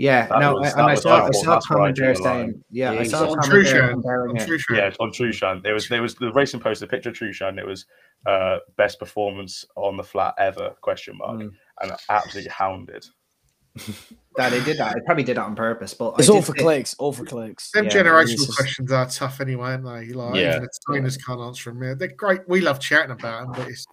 [0.00, 1.96] Yeah, That no, was- and that I saw I saw a That's where I comment
[1.96, 2.36] there drew the line.
[2.52, 3.90] saying, yeah, Yeah, I saw a on comment there Trueshan.
[3.90, 4.62] comparing On it.
[4.70, 5.62] Yeah, on Trueshan.
[5.64, 7.58] There was there was the Racing Post, a picture of Trueshan.
[7.58, 7.84] It was
[8.26, 10.70] uh, best performance on the flat ever?
[10.82, 11.40] Question mark.
[11.40, 11.50] Mm.
[11.82, 13.04] And absolutely hounded.
[14.36, 14.94] That they did that.
[14.94, 16.94] They probably did that on purpose, but It's all for thi- clicks.
[17.00, 17.72] All for clicks.
[17.72, 20.12] Them Yeah, generational just- questions are tough anyway, aren't they?
[20.14, 20.60] Like, Yeah.
[20.60, 21.82] the trainers can't answer them.
[21.82, 22.42] Yeah, they're great.
[22.48, 23.84] We love chatting about them, but it's.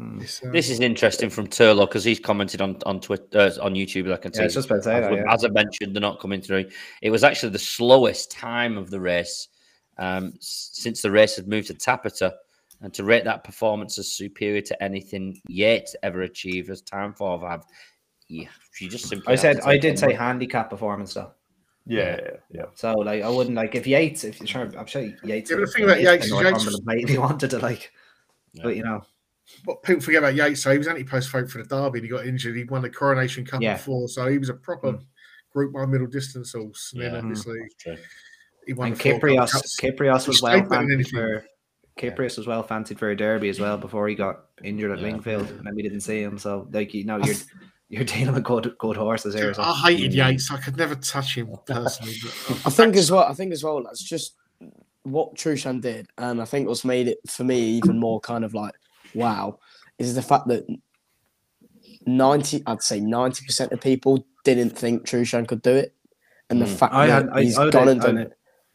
[0.00, 0.46] Mm.
[0.48, 4.12] uh, This is interesting from Turlo because he's commented on on Twitter uh, on YouTube.
[4.12, 4.54] I can Yeah, see.
[4.54, 5.12] Just about to say as, that.
[5.14, 5.32] Yeah.
[5.32, 6.66] as I mentioned, they're not coming through.
[7.02, 9.48] It was actually the slowest time of the race
[9.98, 12.32] um, since the race had moved to Tapeta,
[12.80, 17.38] and to rate that performance as superior to anything yet ever achieved as time for
[17.48, 17.64] have.
[18.28, 18.46] Yeah,
[18.80, 19.32] you just simply.
[19.32, 20.18] I said I did say board.
[20.18, 21.32] handicap performance though.
[21.86, 22.64] Yeah, yeah, yeah.
[22.74, 25.20] So like I wouldn't like if Yeats, if you're sure, I'm sure Yeats.
[25.24, 27.50] Yeah, but the thing about Yeats been is North Yates- Cumberland plate if he wanted
[27.50, 27.92] to like,
[28.52, 28.62] Yeah.
[28.62, 29.02] but you know,
[29.64, 30.62] what people forget about Yeats.
[30.62, 31.98] So he was anti post vote for the Derby.
[31.98, 32.56] and He got injured.
[32.56, 33.74] He won the Coronation Cup Yeah.
[33.76, 35.04] before, so he was a proper Mm.
[35.52, 36.92] Group One middle distance horse.
[36.94, 37.08] And Yeah.
[37.10, 37.28] then Mm.
[37.30, 38.00] obviously That's
[38.66, 41.12] he won and the four Kyprios, Kyprios was He's well straight better than fancied anything.
[41.12, 41.44] for.
[41.98, 45.06] Kyprios was well fancied for a derby as well before he got injured at Yeah.
[45.08, 46.38] Lingfield, and then we didn't see him.
[46.38, 47.34] So like you know, you're
[47.88, 49.52] you're dealing with good good horses here.
[49.52, 49.62] So.
[49.62, 50.14] I hated.
[50.14, 50.50] Yeats.
[50.50, 52.14] I could never touch him personally.
[52.22, 53.24] But I think as well.
[53.24, 53.82] I think as well.
[53.82, 54.36] That's just
[55.02, 58.54] what Trushan did, and I think what's made it for me even more kind of
[58.54, 58.74] like
[59.14, 59.58] wow
[59.98, 60.66] is the fact that
[62.06, 65.94] ninety, I'd say ninety percent of people didn't think Trueshan could do it,
[66.48, 66.76] and the Mm.
[66.78, 68.32] fact I that had- I- he's I would- gone and done would- it.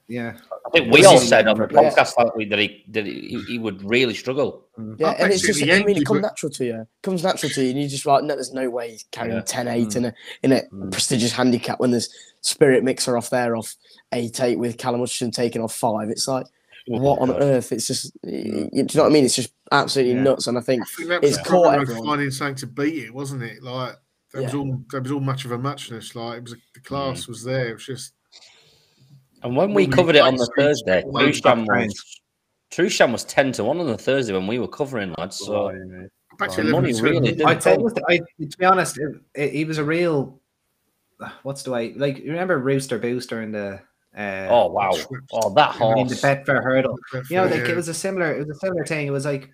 [0.08, 1.80] Yeah, I think we all said on the yeah.
[1.80, 4.68] podcast last week that he that he, he would really struggle.
[5.00, 6.82] Yeah, I and it's just the I mean, Yankees it comes natural to you.
[6.82, 9.38] It comes natural to you, and you just like, no, there's no way he's carrying
[9.38, 9.42] Yeah.
[9.42, 10.14] 10-8 in a
[10.44, 10.92] in a Mm.
[10.92, 12.10] prestigious handicap when there's
[12.42, 13.76] Spirit Mixer off there off
[14.12, 16.12] eight eight with Callum Hutchinson taking off five.
[16.12, 16.46] It's like
[16.88, 17.72] what on earth?
[17.72, 19.26] It's just you, do you know what I mean?
[19.26, 20.24] It's just absolutely Yeah.
[20.24, 22.06] nuts, and I think I think It's Conor caught everyone.
[22.06, 23.64] finding something to beat it, wasn't it?
[23.64, 23.96] Like
[24.34, 26.16] there was all there was all much of a muchness.
[26.16, 27.28] Like it was the class mm.
[27.30, 27.70] was there.
[27.70, 28.14] It was just
[29.44, 31.94] And when we covered it on the Thursday, all over Trueshan trains.
[31.94, 32.22] was
[32.72, 35.38] Trueshan was ten to one on the Thursday when we were covering lads.
[35.38, 36.08] So Blimey.
[36.38, 37.42] back to The 11 money really did.
[37.44, 40.40] I'd say it was the- I, to be honest, it, it, he was a real.
[41.44, 41.94] What's the way?
[41.94, 43.82] Like you remember Rooster Booster in the.
[44.18, 44.92] Uh, oh wow,
[45.34, 46.16] oh that I mean, the.
[46.16, 46.98] Betfair hurdle.
[47.30, 47.70] You know, like Yeah.
[47.72, 48.34] it was a similar.
[48.34, 49.08] It was a similar thing.
[49.08, 49.50] It was like.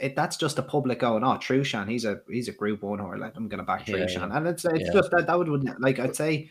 [0.00, 3.20] It, that's just the public going, oh, Trueshan, he's a he's a Group One horse.
[3.20, 4.92] Like I'm gonna back Yeah, Trueshan, and it's it's Yeah.
[4.92, 6.50] just that that would wouldn't like I'd say,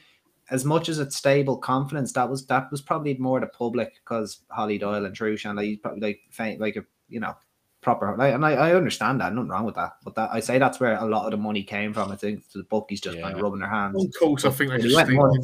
[0.49, 4.39] as much as it's stable confidence, that was that was probably more the public because
[4.49, 7.36] Holly Doyle and Trueshan, like he's probably like faint, like a you know
[7.82, 8.16] proper.
[8.18, 10.80] Like, and I, I understand that, nothing wrong with that, but that I say that's
[10.80, 12.09] where a lot of the money came from.
[12.12, 13.97] I think the bookies just kind of rubbing their hands.
[13.97, 15.41] On course, I think they just went think- one.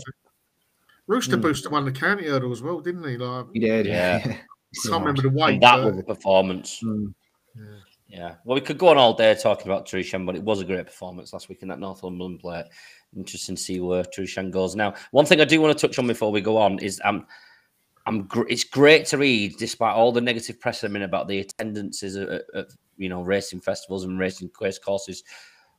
[1.08, 1.42] Rooster Mm.
[1.42, 3.18] Booster won the county hurdle as well, didn't he?
[3.18, 4.20] Like He did, Yeah.
[4.26, 5.54] I can't remember the weight.
[5.56, 6.82] And that but- was a performance.
[6.84, 7.14] Mm.
[8.10, 8.36] Yeah.
[8.46, 10.86] Well, we could go on all day talking about Trueshan, but it was a great
[10.86, 12.66] performance last week in that Northumberland Plate.
[13.16, 14.94] Interesting to see where Trueshan goes now.
[15.12, 17.26] One thing I do want to touch on before we go on is um,
[18.06, 21.40] I'm gr- it's great to read, despite all the negative press I mean about the
[21.40, 22.66] attendances at, at, at,
[22.98, 25.24] you know racing festivals and racing race courses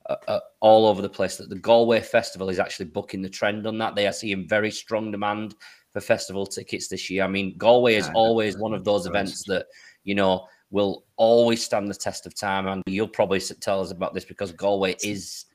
[0.09, 1.37] uh, uh, all over the place.
[1.37, 3.95] That the Galway Festival is actually booking the trend on that.
[3.95, 5.55] They are seeing very strong demand
[5.93, 7.25] for festival tickets this year.
[7.25, 9.67] I mean, Galway is always one of those events that
[10.05, 12.67] you know will always stand the test of time.
[12.67, 15.47] And you'll probably tell us about this because Galway is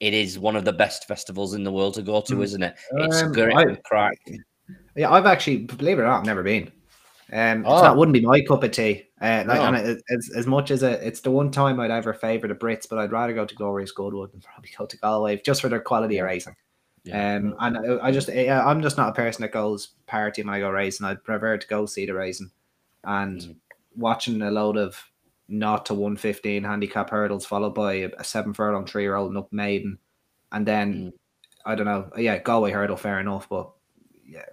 [0.00, 2.42] it is one of the best festivals in the world to go to, Mm.
[2.44, 2.74] isn't it?
[2.92, 4.18] It's Um, great I- crack.
[4.96, 6.72] Yeah, I've actually, believe it or not, I've never been.
[7.32, 7.80] Um, Oh.
[7.82, 9.04] that wouldn't be my cup of tea.
[9.22, 9.64] Uh, like, Oh.
[9.66, 12.54] and it, as, as much as it, it's the one time I'd ever favour the
[12.54, 15.68] Brits, but I'd rather go to Glorious Goodwood than probably go to Galway just for
[15.68, 16.56] their quality of racing.
[17.04, 17.36] Yeah.
[17.36, 20.58] Um, and I, I just, I'm just not a person that goes party when I
[20.60, 21.06] go racing.
[21.06, 22.50] I'd prefer to go see the racing,
[23.04, 23.56] and Mm.
[23.96, 25.00] watching a load of
[25.48, 29.28] not to one fifteen handicap hurdles followed by a, a seven furlong three year old
[29.30, 29.98] and up maiden,
[30.52, 31.12] and then Mm.
[31.64, 33.70] I don't know, yeah, Galway hurdle, fair enough, but
[34.26, 34.46] yeah,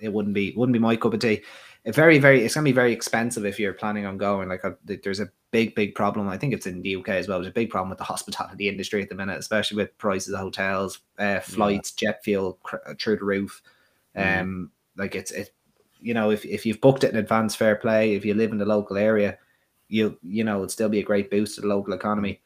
[0.00, 1.42] it wouldn't be wouldn't be my cup of tea.
[1.86, 4.48] Very very it's gonna be very expensive if you're planning on going.
[4.48, 6.28] Like, uh, there's a big big problem.
[6.28, 7.38] I think it's in the UK as well.
[7.38, 10.40] There's a big problem with the hospitality industry at the minute, especially with prices of
[10.40, 13.62] hotels, uh, flights, jet fuel cr- uh, through the roof.
[14.16, 14.40] Mhm.
[14.40, 15.54] Um, like it's it,
[16.00, 18.14] you know, if if you've booked it in advance, fair play.
[18.14, 19.38] If you live in the local area,
[19.88, 22.42] you you know it'd still be a great boost to the local economy.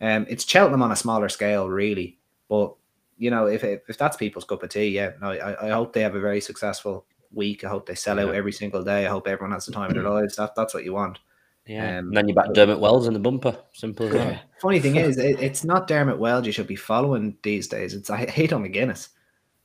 [0.00, 2.18] Um, it's Cheltenham on a smaller scale, really,
[2.48, 2.74] but
[3.18, 5.92] you know, if if, if that's people's cup of tea, yeah, no, I, I hope
[5.92, 7.64] they have a very successful week.
[7.64, 9.06] I hope they sell out every single day.
[9.06, 10.36] I hope everyone has the time of their lives.
[10.36, 11.18] That that's what you want.
[11.66, 11.98] Yeah.
[11.98, 13.56] Um, and then you back Dermot Weld's in the bumper.
[13.72, 14.42] Simple as that.
[14.60, 17.94] Funny thing is, it, it's not Dermot Weld you should be following these days.
[17.94, 19.08] It's Adrian McGuinness.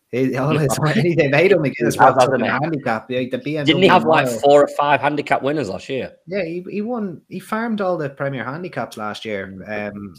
[0.09, 2.51] He, all anything Adrian McGuinness He has, wrapped up in hasn't a he?
[2.51, 3.07] handicap.
[3.07, 6.13] The, the BMW Didn't he have like four or five handicap winners last year?
[6.27, 7.21] Yeah, he, he won.
[7.27, 9.53] He farmed all the Premier handicaps last year.
[9.67, 10.15] Um,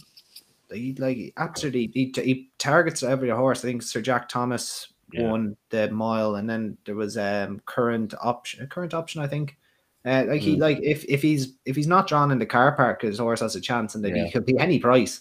[0.71, 3.65] he like absolutely he, he targets every horse.
[3.65, 5.31] I think Sir Jack Thomas Yeah.
[5.31, 8.63] won the mile, and then there was um current option.
[8.63, 9.57] A current option, I think.
[10.05, 10.61] Uh, like he Mm.
[10.61, 13.57] like if if he's if he's not drawn in the car park, his horse has
[13.57, 14.25] a chance, and then Yeah.
[14.25, 15.21] he could be any price.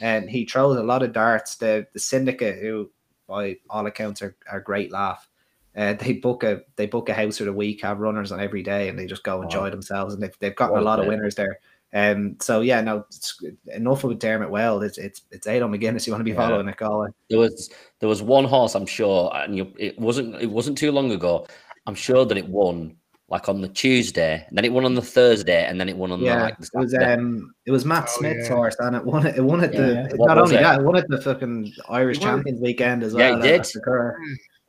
[0.00, 1.56] And he throws a lot of darts.
[1.56, 2.90] The the syndicate, who
[3.26, 5.28] by all accounts are, are great laugh.
[5.76, 8.62] Uh, they book a they book a house for the week, have runners on every
[8.62, 10.14] day, and they just go enjoy themselves.
[10.14, 11.60] And they've, they've gotten a a lot of winners there.
[11.94, 14.84] Um, so yeah, no, it's, enough with Dermot Weld.
[14.84, 16.06] It's it's it's Adrian McGuinness.
[16.06, 16.36] You want to be Yeah.
[16.48, 17.08] following it, Galway.
[17.30, 17.70] There was
[18.00, 21.46] there was one horse I'm sure, and you, it wasn't it wasn't too long ago.
[21.86, 22.96] I'm sure that it won
[23.30, 26.12] like on the Tuesday, and then it won on the Thursday, and then it won
[26.12, 28.54] on the, Yeah, like the it was um, it was Matt Oh, Smith's yeah.
[28.54, 29.36] horse, and it won it.
[29.36, 30.16] It won at the Yeah.
[30.16, 30.62] What not only it?
[30.62, 33.42] that, it won at the fucking Irish Champions weekend as Yeah, well.
[33.42, 33.60] he at- did.
[33.60, 34.14] at the Curragh.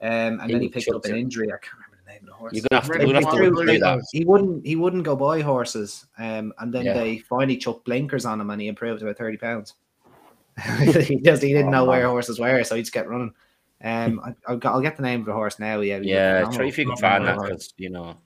[0.01, 1.47] Um, and He then he picked up an injury.
[1.47, 1.78] I can't
[2.39, 2.53] horse.
[2.53, 4.03] You're gonna have to, gonna have to Bull that.
[4.11, 6.93] He wouldn't he wouldn't go buy horses um and then Yeah.
[6.93, 9.75] they finally chucked blinkers on him and he improved about 30 pounds
[10.77, 12.09] he just he didn't Oh, know where man.
[12.09, 13.33] horses were so he just kept running
[13.83, 16.65] um I, I'll, get- I'll get the name of the horse now yeah Yeah, try
[16.67, 18.17] if you can find that because you know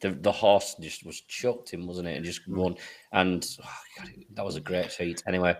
[0.00, 2.16] the the horse just was chucked him, wasn't it?
[2.16, 2.74] And just won.
[3.12, 5.22] And oh, God, that was a great feat.
[5.28, 5.54] Anyway,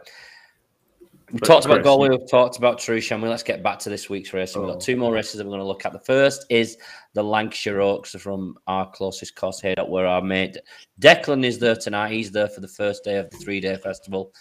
[1.32, 4.34] we But talked about Galway, we've talked about True Let's get back to this week's
[4.34, 4.54] race.
[4.54, 4.72] We've Oh.
[4.72, 5.92] got two more races that we're going to look at.
[5.94, 6.76] The first is
[7.14, 10.58] the Lancashire Oaks from our closest course here, where our mate
[11.00, 12.12] Declan is there tonight.
[12.12, 14.32] He's there for the first day of the three day festival.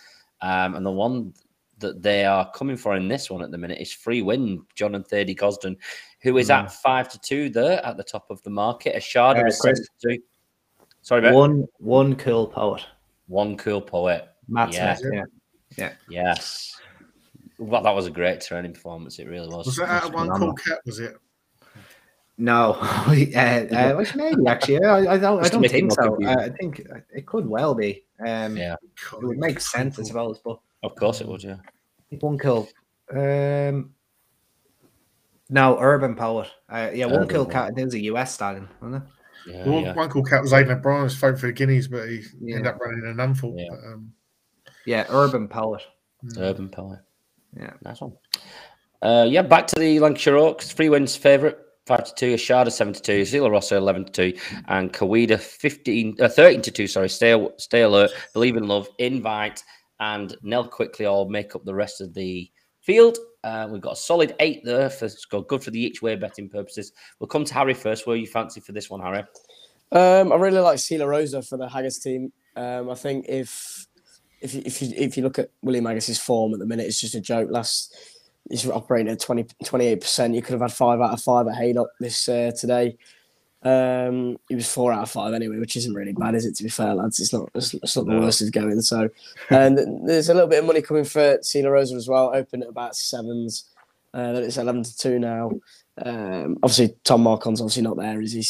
[0.41, 1.33] Um, and the one
[1.79, 4.95] that they are coming for in this one at the minute is Free Wind, John
[4.95, 5.77] and Thady Gosden,
[6.21, 8.95] who is at five to two there at the top of the market.
[8.95, 9.87] Ashada Uh, is Chris.
[11.03, 12.85] Sorry, about one one cool poet
[13.27, 14.27] one cool poet.
[14.49, 14.95] Matt Yeah.
[14.95, 15.25] Smith
[15.77, 16.75] yeah Yes.
[17.61, 19.19] Well, that was a great training performance.
[19.19, 19.67] It really was.
[19.67, 20.55] Was that out of one phenomenal.
[20.55, 20.79] cool cat?
[20.85, 21.15] Was it?
[22.37, 26.39] no uh, uh, well, maybe actually I, I don't I don't think so confusing.
[26.39, 26.81] uh, I think
[27.13, 28.75] it could well be um Yeah.
[29.13, 31.57] it would make sense I suppose but Of course it would, yeah.
[32.19, 32.67] One kill.
[33.13, 33.93] Um,
[35.49, 36.47] no, Urban Poet.
[36.67, 37.53] Uh, yeah, one Urban kill Poet.
[37.53, 37.73] cat.
[37.77, 39.09] It was a US stallion, wasn't it?
[39.51, 39.93] Yeah, The one, yeah.
[39.93, 42.55] one cool cat was Aidan O'Brien was fighting for the Guineas, but he Yeah.
[42.55, 43.53] ended up running an unful.
[43.57, 43.67] Yeah.
[43.93, 44.13] Um,
[44.85, 45.81] Yeah, Urban Poet.
[46.37, 46.99] Urban poet.
[47.55, 47.73] Yeah.
[47.83, 48.13] Nice one.
[49.01, 50.71] Uh, yeah, back to the Lancashire Oaks.
[50.71, 51.57] Three wins favourite.
[51.87, 55.39] 5 to 2, Ashada 7 to 2, Sea La Rosa 11 to 2, and Kawida
[55.39, 56.87] 15, uh, 13 to 2.
[56.87, 59.63] Sorry, stay, stay alert, believe in love, invite,
[59.99, 62.49] and Nell quickly all make up the rest of the
[62.81, 63.17] field.
[63.43, 66.15] Uh, we've got a solid eight there for it's got good for the each way
[66.15, 66.91] betting purposes.
[67.19, 68.05] We'll come to Harry first.
[68.05, 69.23] Where you fancy for this one, Harry?
[69.91, 72.31] Um, I really like Sea La Rosa for the Haggas team.
[72.55, 73.87] Um, I think if
[74.41, 76.99] if you, if you if you look at William Haggas's form at the minute, it's
[76.99, 77.49] just a joke.
[77.51, 77.95] Last
[78.49, 80.33] he's operating at 28 percent.
[80.33, 82.97] You could have had five out of five at Haydock this uh, today.
[83.63, 86.55] Um, he was four out of five anyway, which isn't really bad, is it?
[86.55, 88.81] To be fair, lads, it's not it's, it's not the worst is going.
[88.81, 89.09] So,
[89.49, 92.31] and there's a little bit of money coming for Sea La Rosa as well.
[92.33, 93.65] Open at about sevens.
[94.13, 95.51] Uh, it's eleven to two now.
[96.03, 98.43] Um, obviously, Tom Marquand's obviously not there, is he?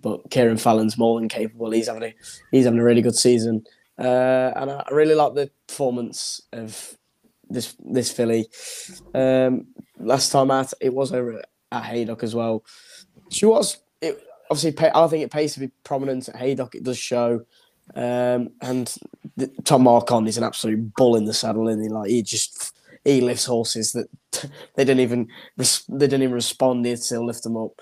[0.00, 1.70] But Cieren Fallon's more than capable.
[1.70, 2.14] He's having a
[2.50, 3.64] he's having a really good season,
[3.98, 6.96] uh, and I really like the performance of
[7.48, 8.48] this this filly.
[9.14, 9.66] Um,
[9.98, 12.64] last time out, it was over at Haydock as well.
[13.30, 14.72] She was it obviously.
[14.72, 16.74] Pay, I think it pays to be prominent at Haydock.
[16.74, 17.44] It does show,
[17.94, 18.94] um, and
[19.36, 22.74] the, Tom Marquand is an absolute bull in the saddle, and he like he just
[23.04, 24.08] he lifts horses that
[24.74, 26.86] they didn't even they didn't even respond.
[26.86, 27.72] He'd still lift them up.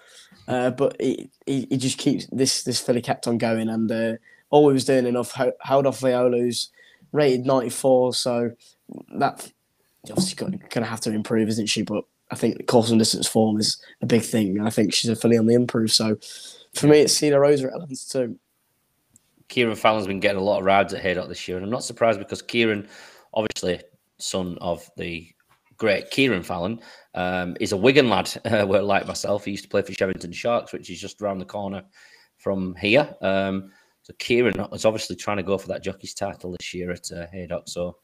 [0.48, 4.14] Uh, but he, he, he just keeps this this filly kept on going, and uh,
[4.51, 5.38] all he was doing enough.
[5.62, 6.70] Held off Viola's
[7.12, 8.51] rated 94, so
[9.14, 9.51] that
[10.11, 11.82] obviously going to have to improve, isn't she?
[11.82, 14.94] But I think the course and distance form is a big thing, and I think
[14.94, 15.92] she's fully on the improve.
[15.92, 16.16] So
[16.74, 18.38] for me, it's Sea La Rosa at 11 to 2.
[19.48, 21.82] Cieren Fallon's been getting a lot of rides at Haydock this year, and I'm not
[21.82, 22.88] surprised because Cieren,
[23.34, 23.82] obviously
[24.18, 25.28] son of the
[25.76, 26.80] great Kieren Fallon,
[27.14, 29.44] um, is a Wigan lad, uh, like myself.
[29.44, 31.82] He used to play for Shevington Sharks, which is just around the corner
[32.36, 33.12] from here.
[33.20, 33.72] Um,
[34.11, 37.26] so Cieren is obviously trying to go for that jockey's title this year at uh,
[37.32, 37.68] Haydock.
[37.68, 37.96] So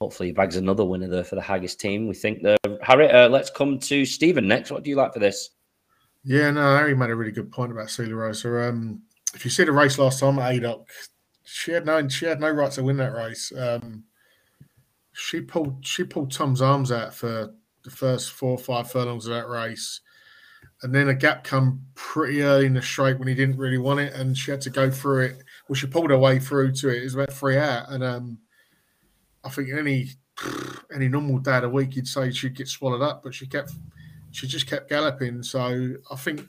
[0.00, 2.08] hopefully he bags another winner there for the Haggas team.
[2.08, 3.10] We think the Harry.
[3.10, 4.70] Uh, let's come to Stephen next.
[4.70, 5.50] What do you like for this?
[6.24, 8.68] Yeah, no, Harry made a really good point about Sea La Rosa.
[8.68, 9.02] Um,
[9.34, 10.88] if you see the race last time at Haydock,
[11.44, 13.52] she had no she had no right to win that race.
[13.56, 14.04] Um,
[15.12, 17.54] she pulled she pulled Tom's arms out for
[17.84, 20.00] the first four or five furlongs of that race.
[20.82, 24.00] And then a gap come pretty early in the straight when he didn't really want
[24.00, 25.42] it, and she had to go through it.
[25.68, 27.00] Well, she pulled her way through to it.
[27.00, 28.38] It was about three out, and um,
[29.44, 30.10] I think any
[30.94, 33.72] any normal day of the week, you'd say she'd get swallowed up, but she kept
[34.30, 35.42] she just kept galloping.
[35.42, 36.48] So I think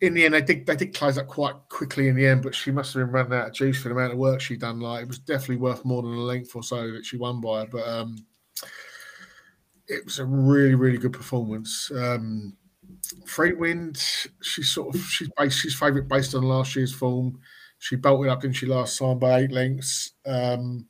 [0.00, 2.54] in the end, they did they did close up quite quickly in the end, but
[2.54, 4.80] she must have been running out of juice for the amount of work she'd done.
[4.80, 7.66] Like it was definitely worth more than a length or so that she won by.
[7.66, 8.16] But um,
[9.86, 11.90] it was a really really good performance.
[11.94, 12.56] Um,
[13.58, 13.96] Wind,
[14.42, 17.38] she's sort of she's based, she's favourite based on last year's form.
[17.78, 20.12] She bolted up, didn't she, last time by eight lengths.
[20.24, 20.86] Um,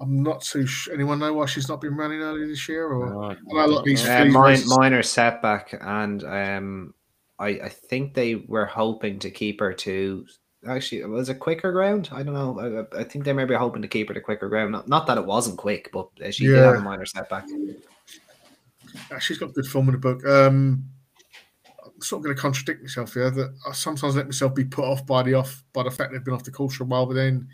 [0.00, 0.92] I'm not too sure.
[0.92, 2.86] Anyone know why she's not been running early this year?
[2.88, 6.94] Or I know a lot of these uh, mine, minor setback, and um,
[7.38, 10.26] I, I think they were hoping to keep her to
[10.66, 12.08] actually it was a quicker ground?
[12.12, 12.86] I don't know.
[12.92, 14.72] I, I think they may be hoping to keep her to quicker ground.
[14.72, 16.56] Not, not that it wasn't quick, but she yeah.
[16.56, 17.46] did have a minor setback.
[19.20, 20.24] she's got good form in the book.
[20.26, 20.84] Um,
[22.04, 23.30] sort of going to contradict myself here.
[23.30, 26.24] That I sometimes let myself be put off by the off by the fact they've
[26.24, 27.48] been off the course for a while, but then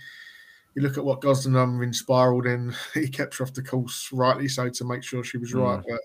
[0.75, 4.49] you look at what Gosden done Inspiral, then he kept her off the course rightly
[4.49, 5.81] so to make sure she was right.
[5.81, 5.85] Mm.
[5.89, 6.01] But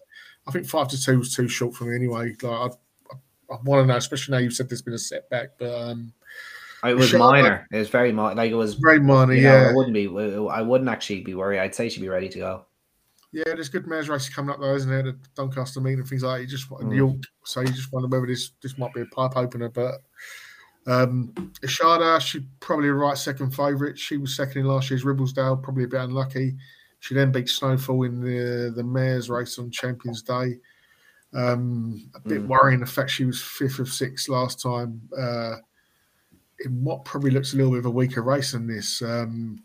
[0.48, 2.36] I think five to two was too short for me anyway.
[2.42, 5.58] Like I, I, I want to know, especially now you've said there's been a setback,
[5.58, 6.14] but um,
[6.84, 7.68] it was minor.
[7.72, 8.36] It was very minor.
[8.36, 9.34] Like it was very minor.
[9.34, 10.08] yeah, know, I wouldn't be.
[10.50, 11.60] I wouldn't actually be worried.
[11.60, 12.66] I'd say she'd be ready to go.
[13.36, 15.04] Yeah, there's good mares races coming up though, isn't there?
[15.04, 16.42] The Doncaster meet and things like that.
[16.44, 16.96] You just mm.
[16.96, 19.68] York, so you just wonder whether this this might be a pipe opener.
[19.68, 19.96] But
[20.88, 24.00] um Ashada, she probably a right second favourite.
[24.00, 26.56] She was second in last year's Ribblesdale, probably a bit unlucky.
[27.02, 30.58] She then beat Snowfall in the the mares race on Champions Day.
[31.34, 32.48] Um, a bit mm.
[32.48, 35.02] worrying the fact she was fifth of six last time.
[35.18, 35.56] Uh,
[36.64, 39.02] in what probably looks a little bit of a weaker race than this.
[39.02, 39.62] Um,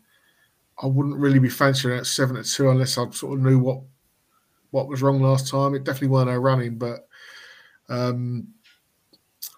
[0.81, 3.81] I wouldn't really be fancying at seven at two unless I sort of knew what
[4.71, 5.75] what was wrong last time.
[5.75, 7.07] It definitely weren't her running, but
[7.89, 8.47] um,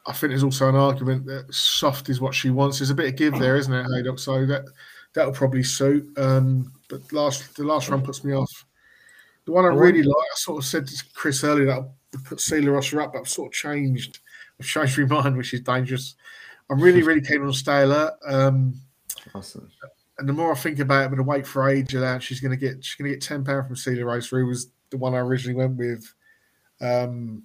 [0.05, 2.79] I think there's also an argument that soft is what she wants.
[2.79, 4.19] There's a bit of give there, isn't it, Haydock?
[4.19, 4.65] So that
[5.13, 6.05] that'll probably suit.
[6.17, 8.65] Um, but last the last run puts me off.
[9.45, 12.39] The one I really like, I sort of said to Chris earlier that I put
[12.41, 14.19] Sea La Rosa up, but I've sort of changed.
[14.59, 16.15] I've changed my mind, which is dangerous.
[16.69, 18.13] I'm really, really keen on Stay Alert.
[18.25, 18.75] Um,
[19.33, 19.69] awesome
[20.19, 22.23] and the more I think about it, I'm going to wait for age allowance.
[22.23, 24.45] She's going to get she's going to get ten pound from Sea La Rosa, who
[24.45, 26.13] was the one I originally went with.
[26.81, 27.43] Um,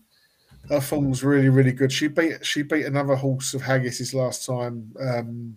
[0.69, 1.91] her form was really really good.
[1.91, 4.93] She beat she beat another horse of Haggas's last time.
[5.01, 5.57] Um,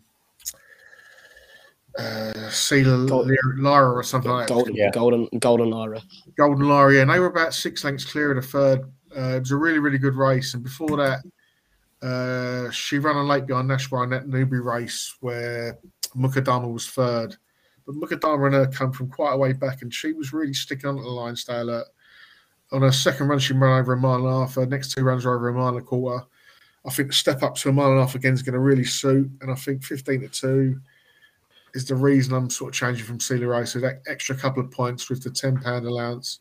[1.98, 4.80] uh, Celia Lyra or something like Golden, that.
[4.80, 4.92] Yeah.
[4.92, 6.02] Golden, Golden Lyra.
[6.38, 7.02] Golden Lyra, yeah.
[7.02, 8.82] And they were about six lengths clear of the third.
[9.16, 10.54] Uh, it was a really, really good race.
[10.54, 11.20] And before that,
[12.02, 15.78] uh, she ran a late behind Nashwa in that Newbury race where
[16.16, 17.36] Mukaddama was third.
[17.86, 20.90] But Mukaddama and her come from quite a way back, and she was really sticking
[20.90, 21.88] on at the line stay alert.
[22.72, 24.56] On her second run, she ran over a mile and a half.
[24.56, 26.26] Her next two runs are over a mile and a quarter.
[26.86, 28.60] I think the step up to a mile and a half again is going to
[28.60, 29.30] really suit.
[29.42, 30.80] And I think 15 to 2
[31.74, 33.74] is the reason I'm sort of changing from Celia Race.
[33.74, 36.40] So that extra couple of points with the £10 allowance.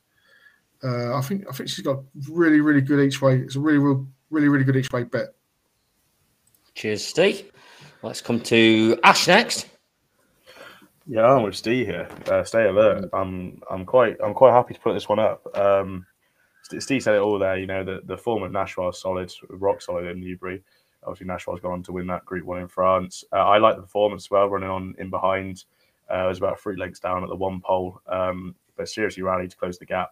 [0.82, 1.98] Uh, I think I think she's got
[2.30, 3.38] really, really good each way.
[3.38, 5.34] It's a really, really, really, really good each way bet.
[6.74, 7.50] Cheers, Steve.
[8.02, 9.68] Let's come to Ash next.
[11.06, 12.08] Yeah, I'm with Steve here.
[12.26, 13.10] Uh, stay alert.
[13.12, 15.44] I'm I'm quite I'm quite happy to put this one up.
[15.56, 16.06] Um,
[16.78, 17.58] Steve said it all there.
[17.58, 20.62] You know, the, the form of Nashwa is solid, rock solid in Newbury.
[21.02, 23.24] Obviously, Nashwa's gone on to win that Group One in France.
[23.32, 25.64] Uh, I like the performance as well, running on in behind.
[26.12, 29.50] Uh, it was about three lengths down at the one pole, um, but seriously rallied
[29.50, 30.10] to close the gap.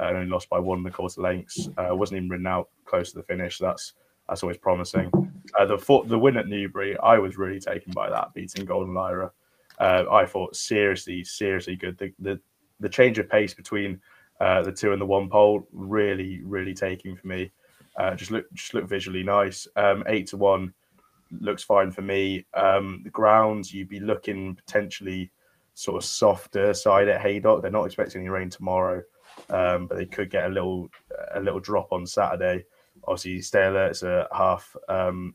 [0.00, 1.68] Uh, and only lost by one and a quarter lengths.
[1.76, 3.58] Uh, wasn't even ridden out close to the finish.
[3.58, 3.92] So that's
[4.28, 5.10] that's always promising.
[5.58, 9.30] Uh, the the win at Newbury, I was really taken by that, beating Golden Lyra.
[9.78, 11.98] Uh, I thought seriously, seriously good.
[11.98, 12.40] The the,
[12.80, 14.00] the change of pace between
[14.40, 17.50] uh, the two and the one pole really, really taking for me.
[17.96, 19.66] Uh, just look just look visually nice.
[19.76, 20.72] Um, eight to one.
[21.40, 22.44] looks fine for me.
[22.54, 25.30] Um, the grounds you'd be looking potentially
[25.74, 27.62] sort of softer side at Haydock.
[27.62, 29.02] They're not expecting any rain tomorrow,
[29.48, 30.88] um, but they could get a little
[31.34, 32.64] a little drop on Saturday.
[33.04, 33.90] Obviously, stay alert.
[33.90, 34.76] It's a half.
[34.88, 35.34] Um,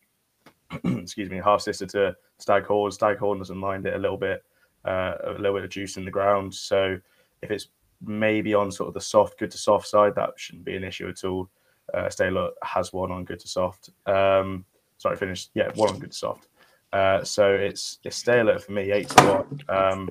[0.84, 2.92] excuse me, half sister to Staghorn.
[2.92, 4.44] Staghorn doesn't mind it a little bit,
[4.86, 6.54] uh, a little bit of juice in the ground.
[6.54, 6.98] So
[7.42, 7.68] if it's
[8.02, 11.08] maybe on sort of the soft, good to soft side, that shouldn't be an issue
[11.08, 11.50] at all.
[11.94, 13.90] Uh, Stay alert has one on good to soft.
[14.06, 14.66] Um,
[14.98, 15.52] sorry, finished.
[15.54, 16.48] Yeah, one on good to soft.
[16.92, 19.62] Uh, so it's it's stay alert for me, eight to one.
[19.70, 20.10] Um,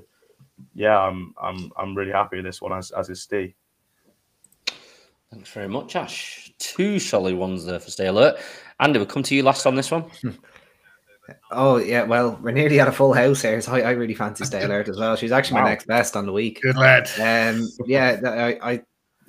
[0.75, 3.55] yeah, I'm I'm I'm really happy with this one as as is Steve.
[5.35, 6.53] Thanks very much, Ash.
[6.59, 8.37] Two solid ones there for Stay Alert.
[8.81, 10.05] Andy, we'll come to you last on this one.
[11.51, 14.45] Oh yeah, well we're nearly at a full house here, so I, I really fancy
[14.45, 15.17] Stay Alert as well.
[15.17, 16.61] She's actually my next best on the week.
[16.61, 17.09] Good lad.
[17.19, 18.83] Um, yeah, I, I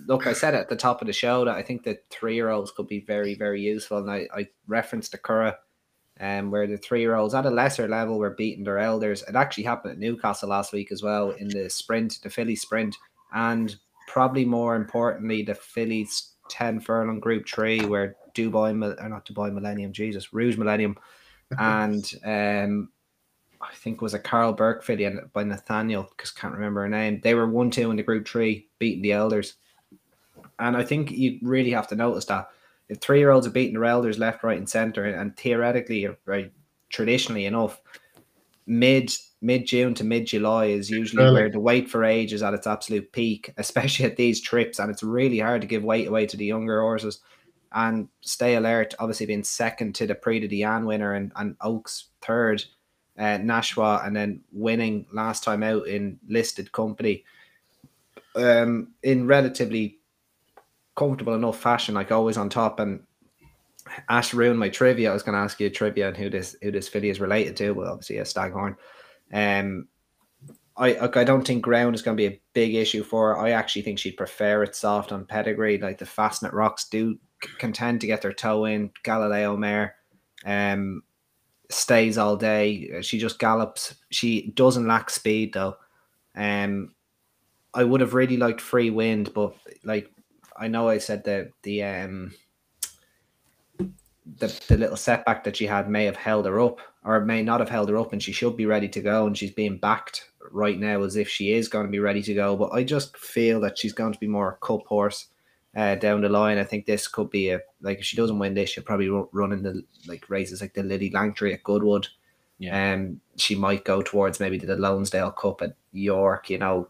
[0.06, 0.28] look.
[0.28, 3.00] I said at the top of the show that I think the three-year-olds could be
[3.00, 5.56] very, very useful, and I, I referenced the Curragh,
[6.20, 9.24] um, where the three-year-olds at a lesser level were beating their elders.
[9.24, 12.98] It actually happened at Newcastle last week as well in the sprint, the Philly sprint,
[13.34, 13.74] and
[14.08, 18.72] probably more importantly, the Phillies ten furlong Group Three, where Dubai,
[19.02, 20.98] or not Dubai Millennium, Jesus, Rouge Millennium,
[21.60, 22.90] and um,
[23.62, 27.22] I think it was a Karl Burke filly by Nathaniel, because can't remember her name.
[27.22, 29.56] They were one two in the group three, beating the elders.
[30.60, 32.50] And I think you really have to notice that
[32.88, 36.52] if three year olds are beating their elders left, right, and centre, and theoretically, right,
[36.90, 37.82] traditionally enough,
[38.68, 39.12] mid
[39.46, 41.34] mid June to mid July is usually Early.
[41.34, 44.90] where the weight for age is at its absolute peak, especially at these trips, and
[44.90, 47.20] it's really hard to give weight away to the younger horses.
[47.72, 52.06] And stay alert, obviously being second to the Prix de Diane winner and, and Oaks
[52.22, 52.64] third,
[53.20, 57.26] uh, Nashwa, and then winning last time out in listed company
[58.36, 60.00] um, in relatively
[60.96, 62.80] comfortable enough fashion, like always on top.
[62.80, 63.04] And
[64.10, 65.10] Ash ruined my trivia.
[65.10, 67.20] I was going to ask you a trivia and who this who this filly is
[67.20, 68.78] related to, Well, obviously a Staghorn.
[69.34, 69.88] Um,
[70.78, 73.40] I I don't think ground is going to be a big issue for her.
[73.40, 75.78] I actually think she'd prefer it soft on pedigree.
[75.78, 77.18] Like the Fastnet Rocks do
[77.58, 78.92] contend to get their toe in.
[79.04, 79.96] Galileo Mare,
[80.46, 81.02] um,
[81.70, 83.02] stays all day.
[83.02, 83.96] She just gallops.
[84.12, 85.78] She doesn't lack speed though.
[86.36, 86.94] Um,
[87.74, 90.12] I would have really liked free wind, but like
[90.58, 92.34] I know I said that the um
[93.78, 97.60] the, the little setback that she had may have held her up or may not
[97.60, 100.30] have held her up and she should be ready to go and she's being backed
[100.52, 103.16] right now as if she is going to be ready to go but i just
[103.18, 105.28] feel that she's going to be more a cup horse
[105.76, 108.54] uh, down the line i think this could be a like if she doesn't win
[108.54, 112.08] this she'll probably run in the like races like the Lillie Langtry at goodwood
[112.60, 112.94] Yeah.
[112.94, 116.88] um she might go towards maybe the Lonsdale Cup at york you know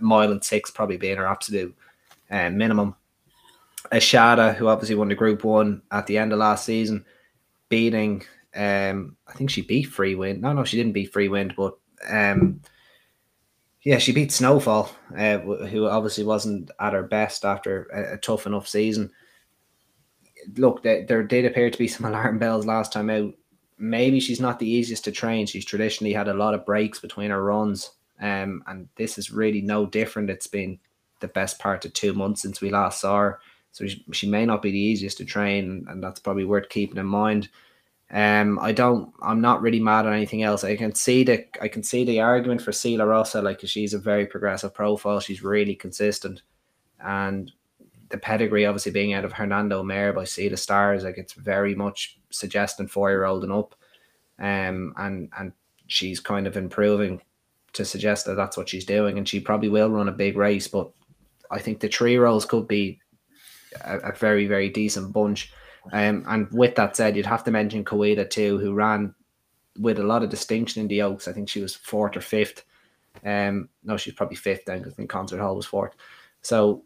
[0.00, 1.74] mile and six probably being her absolute
[2.30, 2.94] uh, minimum
[3.90, 7.04] Ashada, who obviously won the Group One at the end of last season,
[7.68, 8.24] beating.
[8.54, 10.42] Um, I think she beat Free Wind.
[10.42, 11.74] No, no, she didn't beat Free Wind, but
[12.08, 12.60] um,
[13.82, 18.46] yeah, she beat Snowfall, uh, who obviously wasn't at her best after a, a tough
[18.46, 19.10] enough season.
[20.56, 23.34] Look, there, there did appear to be some alarm bells last time out.
[23.78, 25.46] Maybe she's not the easiest to train.
[25.46, 27.90] She's traditionally had a lot of breaks between her runs,
[28.20, 30.30] um, and this is really no different.
[30.30, 30.78] It's been
[31.18, 33.40] the best part of two months since we last saw her.
[33.72, 36.98] So she, she may not be the easiest to train, and that's probably worth keeping
[36.98, 37.48] in mind.
[38.12, 39.10] Um, I don't.
[39.22, 40.64] I'm not really mad at anything else.
[40.64, 41.46] I can see the.
[41.62, 45.18] I can see the argument for Sea La Rosa, like she's a very progressive profile.
[45.18, 46.42] She's really consistent,
[47.00, 47.50] and
[48.10, 52.20] the pedigree obviously being out of Hernando Mare by Sea Stars, like it's very much
[52.28, 53.74] suggesting four year old and up,
[54.38, 55.52] um, and and
[55.86, 57.22] she's kind of improving
[57.72, 60.68] to suggest that that's what she's doing, and she probably will run a big race.
[60.68, 60.90] But
[61.50, 63.00] I think the three year olds could be
[63.86, 65.50] a, a very very decent bunch.
[65.90, 69.14] Um, and with that said, you'd have to mention Kaweda too, who ran
[69.78, 71.28] with a lot of distinction in the Oaks.
[71.28, 72.64] I think she was fourth or fifth.
[73.24, 75.94] Um, no, she's probably fifth then because I think Concert Hall was fourth.
[76.42, 76.84] So,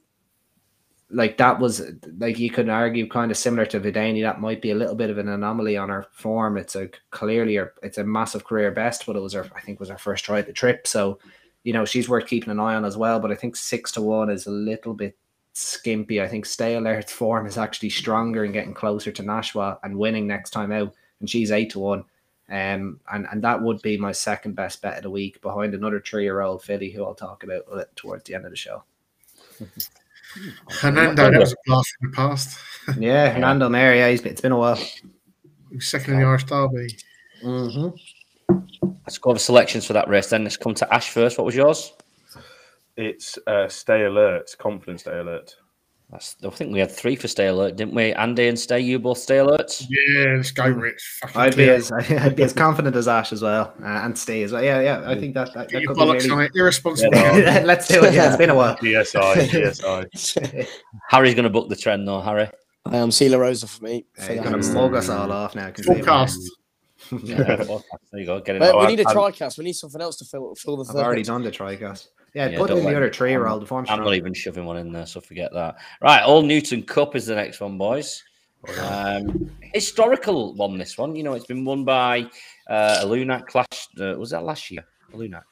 [1.09, 1.83] like that was
[2.19, 4.23] like you could argue kind of similar to Vadeni.
[4.23, 6.57] That might be a little bit of an anomaly on her form.
[6.57, 9.79] It's a clearly her, it's a massive career best, but it was her I think
[9.79, 10.87] was her first try at the trip.
[10.87, 11.21] So,
[11.63, 13.21] you know, she's worth keeping an eye on as well.
[13.21, 15.17] But I think six to one is a little bit
[15.59, 16.21] skimpy.
[16.21, 20.27] I think Stay Alert's form is actually stronger and getting closer to Nashwa and winning
[20.27, 22.05] next time out, and she's eight to one.
[22.49, 26.01] Um, and and that would be my second best bet of the week, behind another
[26.01, 28.85] three-year-old filly who I'll talk about towards the end of the show.
[30.69, 32.59] Hernando, that was a blast from the past.
[32.99, 34.77] Yeah, Hernando Mary, yeah, he's been, it's been a while.
[34.77, 36.97] He second in the Irish Derby.
[37.43, 38.87] Mm-hmm.
[39.05, 40.45] Let's go over selections for that race then.
[40.45, 41.39] Let's come to Ash first.
[41.39, 41.93] What was yours?
[42.97, 45.55] It's uh, stay alert, confidence stay alert.
[46.11, 48.13] That's, I think we had three for stay alert, didn't we?
[48.13, 49.85] Andy and Stay, you both stay alert.
[49.89, 51.21] Yeah, let's go, Rich.
[51.35, 54.53] I'd be as I'd be as confident as Ash as well, uh, and stay as
[54.53, 54.63] well.
[54.63, 55.03] Yeah, yeah.
[55.11, 56.45] I think that that, Get that could be bollocks on really.
[56.47, 56.53] it.
[56.55, 57.13] Irresponsible.
[57.13, 58.15] Yeah, Let's do it.
[58.15, 58.77] Yeah, it's been a while.
[58.81, 60.69] GSI, GSI.
[61.09, 62.21] Harry's going to book the trend, though.
[62.21, 62.49] Harry.
[62.85, 64.07] I am Sea La Rosa for me.
[64.17, 65.67] Yeah, for He's gonna mug us all off now.
[65.67, 65.83] I can.
[65.85, 66.39] Forecast.
[67.23, 68.41] Yeah, there you go.
[68.41, 68.59] Get it.
[68.61, 69.59] But we need a I'm- tricast.
[69.59, 71.29] We need something else to fill fill the I've already box.
[71.29, 72.09] done the tricast.
[72.37, 72.97] Yeah, Yeah, put don't in the worry.
[72.97, 73.63] other three year old.
[73.63, 75.77] The form I'm not even shoving one in there, so forget that.
[76.03, 78.23] Right, Old Newton Cup is the next one, boys.
[78.79, 81.17] Um, historical one, this one.
[81.17, 82.29] You know, it's been won by
[82.69, 83.89] uh, Alounak last.
[83.99, 84.85] Uh, was that last year?
[85.15, 85.45] Alounak.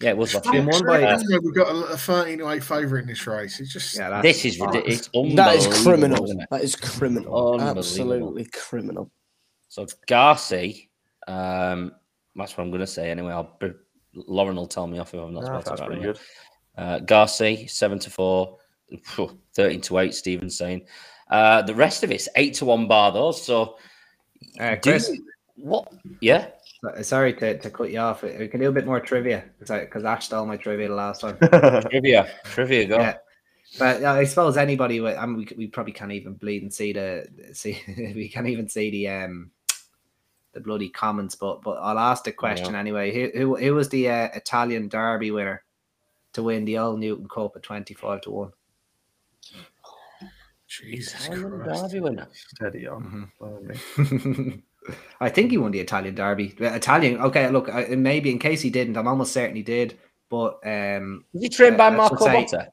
[0.00, 0.66] Yeah, it was last year.
[0.66, 1.44] won by- doesn't?
[1.44, 3.60] We've got a, a 13 to 8 favourite in this race.
[3.60, 4.98] It's just Yeah, that's This is ridiculous.
[4.98, 6.24] It's unbelievable, is criminal.
[6.24, 6.48] isn't it?
[6.50, 7.60] That is criminal.
[7.60, 9.12] Absolutely criminal.
[9.68, 10.88] So Garci,
[11.28, 11.92] um,
[12.34, 13.32] that's what I'm going to say anyway.
[13.32, 13.70] I'll, be-
[14.14, 15.70] Lauren will tell me off if I'm not Yeah, supposed to.
[15.70, 16.18] that's right pretty good.
[16.76, 18.58] Uh, Garci, 7 to 4,
[19.54, 20.82] 13 to 8, Stephen's saying.
[21.30, 23.32] Uh, the rest of it's 8 to 1 bar, though.
[23.32, 23.76] So,
[24.60, 25.24] Uh, Chris, you-
[25.56, 25.92] what?
[26.20, 26.48] Yeah.
[27.02, 28.22] sorry to, to cut you off.
[28.22, 31.38] We can do a bit more trivia because Ash stole my trivia the last time.
[31.90, 32.28] Trivia.
[32.44, 32.98] Trivia, go.
[32.98, 33.16] Yeah.
[33.78, 36.72] But uh, I suppose anybody, with, I mean, we, we probably can't even bleed and
[36.72, 37.80] see the see.
[38.14, 39.50] we can't even see the um
[40.54, 41.34] the bloody comments.
[41.34, 43.12] But but I'll ask the question anyway.
[43.12, 45.62] Who who, who was the uh, Italian Derby winner
[46.32, 48.52] to win the Old Newton Cup at twenty five to one?
[50.66, 51.82] Jesus Italian Christ.
[51.84, 52.28] Derby winner.
[52.32, 53.30] Steady on.
[53.38, 53.74] Blimey.
[53.74, 54.50] Mm-hmm.
[55.20, 56.54] I think he won the Italian Derby.
[56.58, 57.18] Italian.
[57.20, 59.98] Okay, look, I, maybe in case he didn't, I'm almost certain he did.
[60.28, 62.66] But um, Was he trained by Uh, let's Marco say- Botti?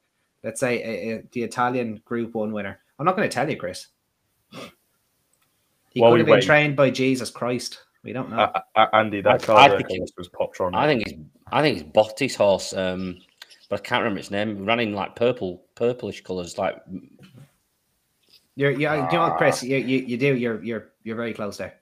[0.43, 2.79] let's say uh, uh, the Italian Group One winner.
[2.99, 3.87] I'm not going to tell you, Chris.
[5.91, 7.79] He While could have been wait- trained by Jesus Christ.
[8.03, 8.37] We don't know.
[8.39, 10.75] Uh, uh, Andy, that I- car I there think he- was Poptron.
[10.75, 11.13] I think it's
[11.51, 13.17] I think it's Botti's horse, um,
[13.69, 14.49] but I can't remember its name.
[14.57, 16.77] It ran in like purple, purplish colours, like
[18.55, 19.37] You're, you, you know, what, Ah.
[19.37, 20.35] Chris, you, you, you do.
[20.35, 21.75] You're, you're, you're very close there.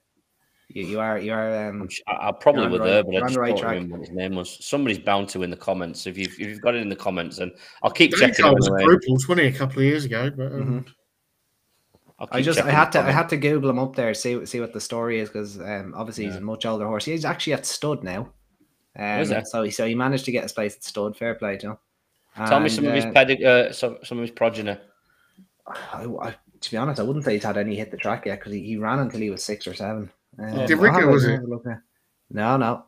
[0.70, 1.68] You, you are, you are.
[1.70, 3.40] Um, I'm I, I probably You're were the there, right- but I on just the
[3.42, 3.74] right don't track.
[3.74, 4.66] remember what his name was.
[4.66, 6.06] Somebody's bound to in the comments.
[6.06, 7.52] If you've if you've got it in the comments, and
[7.82, 8.44] I'll keep Danny checking.
[8.44, 8.84] Cole them was anyway.
[8.86, 10.30] brutals, wasn't he, a couple of years ago?
[10.30, 10.94] But um, mhm.
[12.20, 14.14] I'll I keep just, I had the to, I had to Google him up there,
[14.14, 17.06] see, see what the story is, because um, obviously he's a much older horse.
[17.06, 18.30] He's actually at stud now.
[18.98, 21.16] Um, so, he, so he managed to get his place at stud.
[21.16, 21.80] Fair play, Joe.
[22.36, 24.78] Tell me some of his And, pedi- uh, some, some of his progeny.
[25.68, 28.40] I, I, to be honest, I wouldn't say he's had any hit the track yet
[28.40, 30.12] because he, he ran until he was six or seven.
[30.38, 31.32] Um, Did I'll Rico, have a- was it?
[31.32, 31.78] have a look now.
[32.32, 32.86] No, no.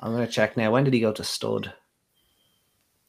[0.00, 0.70] I'm gonna check now.
[0.70, 1.72] When did he go to stud?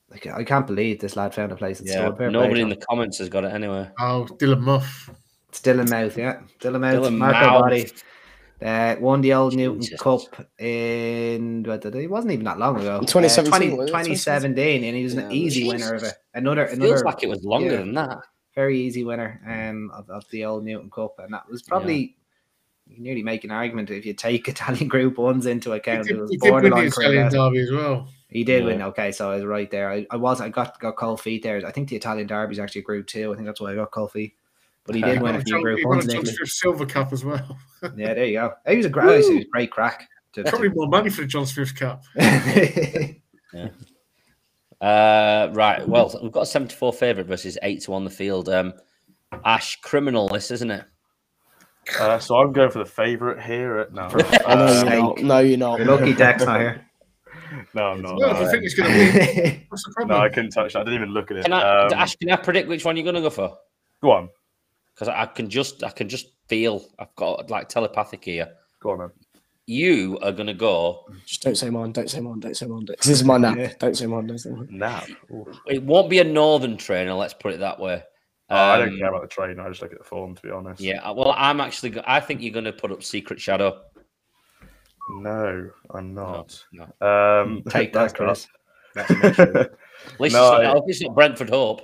[0.09, 2.17] Like, I can't believe this lad found a place at Yeah, stud.
[2.17, 2.75] Fair nobody play, in Joe.
[2.75, 3.89] the comments has got it anyway.
[3.99, 5.09] oh, Dylan Mouth.
[5.55, 6.41] Still in mouth, yeah.
[6.59, 6.95] Still in mouth.
[6.95, 7.61] Dylan Marco Mouth.
[7.61, 7.91] Body.
[8.61, 9.99] Uh, won the old Newton Jesus.
[10.01, 10.21] Cup
[10.59, 12.99] in what did it wasn't even that long ago.
[13.01, 15.73] 2017, Uh, 20 2017, and he was an Yeah, easy Jesus.
[15.81, 16.13] winner of it.
[16.33, 17.77] Another, Feels another like it was longer yeah.
[17.77, 18.19] than that.
[18.55, 22.15] very easy winner um, of, of the old Newton Cup, and that was probably
[22.87, 26.07] you can nearly make an argument if you take Italian Group Ones into He account.
[26.07, 28.07] did, it was he did win the borderline Italian derby as well.
[28.29, 28.69] He did Yeah.
[28.69, 28.81] win.
[28.83, 29.89] Okay, so I was right there.
[29.91, 30.39] I, I was.
[30.41, 31.65] I got got cold feet there.
[31.65, 33.31] I think the Italian Derby is actually a Group Two.
[33.33, 34.33] I think that's why I got cold feet.
[34.85, 36.21] But he did He win won a a few John, Group he won a John
[36.21, 36.35] Italy.
[36.45, 37.57] Silver Cup as well.
[37.95, 38.53] Yeah, there you go.
[38.67, 39.23] He was a great.
[39.25, 40.09] He was a great crack.
[40.33, 42.03] To, to- Probably more money for the John Smith Cup.
[44.81, 45.87] Uh, right.
[45.87, 48.49] Well, we've got a 74 favourite versus 8 to 1 on the field.
[48.49, 48.73] Um,
[49.43, 50.83] Ash, criminal list, isn't it?
[51.99, 53.77] Uh, so I'm going for the favourite here.
[53.79, 55.17] At, no, Oh, no, uh, you're not.
[55.23, 55.79] No, you're not.
[55.79, 56.85] You're lucky Dex not here.
[57.73, 58.17] no, I'm not.
[58.17, 60.73] Well, if I Uh, think it's going to win, what's the no, I couldn't touch
[60.73, 60.79] that.
[60.79, 61.43] I didn't even look at it.
[61.43, 63.57] Can I, Um, Ash, can I predict which one you're going to go for?
[64.01, 64.29] go on,
[64.95, 68.49] Because I can just, I can just feel I've got like telepathic here.
[68.79, 68.99] go on.
[68.99, 69.09] Then.
[69.67, 71.05] You are going to go.
[71.25, 71.91] Just don't say mine.
[71.91, 72.39] Don't say mine.
[72.39, 72.85] Don't say mine.
[72.85, 73.57] This is my nap.
[73.57, 73.73] Yeah.
[73.79, 74.27] Don't say mine.
[74.27, 74.67] Don't say mine.
[74.69, 75.03] Now,
[75.65, 77.13] It won't be a northern trainer.
[77.15, 78.03] Let's put it that way.
[78.51, 79.59] Oh, I don't Um, care about the train.
[79.59, 80.79] I just look at the form, to be honest.
[80.79, 81.09] Yeah.
[81.11, 81.89] Well, I'm actually.
[81.89, 83.81] Go- I think you're going to put up Secret Shadow.
[85.09, 86.63] No, I'm not.
[86.71, 86.83] No.
[87.01, 88.47] Um, Take that, that's not-
[88.95, 89.39] Chris.
[90.07, 91.81] At least No, it's, not, I- I it's not Brentford Hope.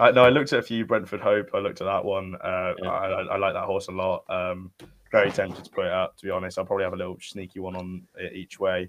[0.00, 1.50] I, no, I looked at a few Brentford Hope.
[1.54, 2.34] I looked at that one.
[2.42, 2.90] Uh, Yeah.
[2.90, 4.24] I, I, I like that horse a lot.
[4.28, 4.72] Um,
[5.12, 6.16] very tempted to put it out.
[6.18, 8.88] To be honest, I'll probably have a little sneaky one on it each way.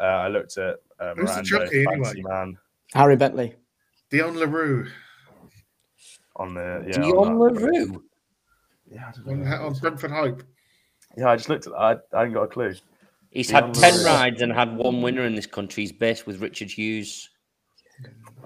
[0.00, 2.22] Uh, I looked at uh, Who's the Miranda, jockey anyway?
[2.22, 2.58] Man
[2.94, 3.54] Harry Bentley.
[4.10, 4.88] Dion LaRue
[6.36, 6.98] on the yeah.
[6.98, 7.38] Dion on.
[7.38, 8.04] LaRue.
[8.90, 10.42] Yeah, on, on Brentford Hope.
[11.16, 12.02] yeah, I just looked at that.
[12.12, 12.74] I, I ain't got a clue.
[13.30, 14.06] He's Dion had 10 LaRue.
[14.06, 15.82] rides and had one winner in this country.
[15.82, 17.28] He's based with Richard Hughes.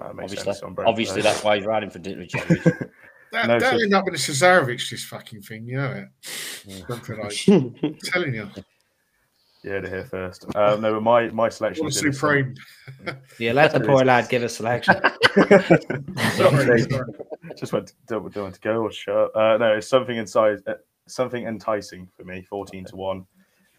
[0.01, 2.63] That makes Obviously, sense on obviously that's why he's riding for Richard Hughes.
[3.31, 6.05] That, No, that'll end up in a Cesarewitch, this fucking thing, you know
[6.65, 6.85] it.
[6.85, 7.31] Brentford Hope.
[7.83, 8.49] I'm telling you.
[9.63, 10.45] Yeah, to hear first.
[10.55, 12.55] Uh, no, but my my selection What is in the supreme.
[13.37, 14.95] Yeah, let the poor lad give a selection.
[16.35, 17.13] Sorry, sorry.
[17.55, 19.15] just went to, don't, don't want to go or shut.
[19.15, 19.31] up.
[19.35, 20.73] Uh, no, it's something inside, uh,
[21.07, 22.41] something enticing for me.
[22.49, 23.25] Fourteen to one.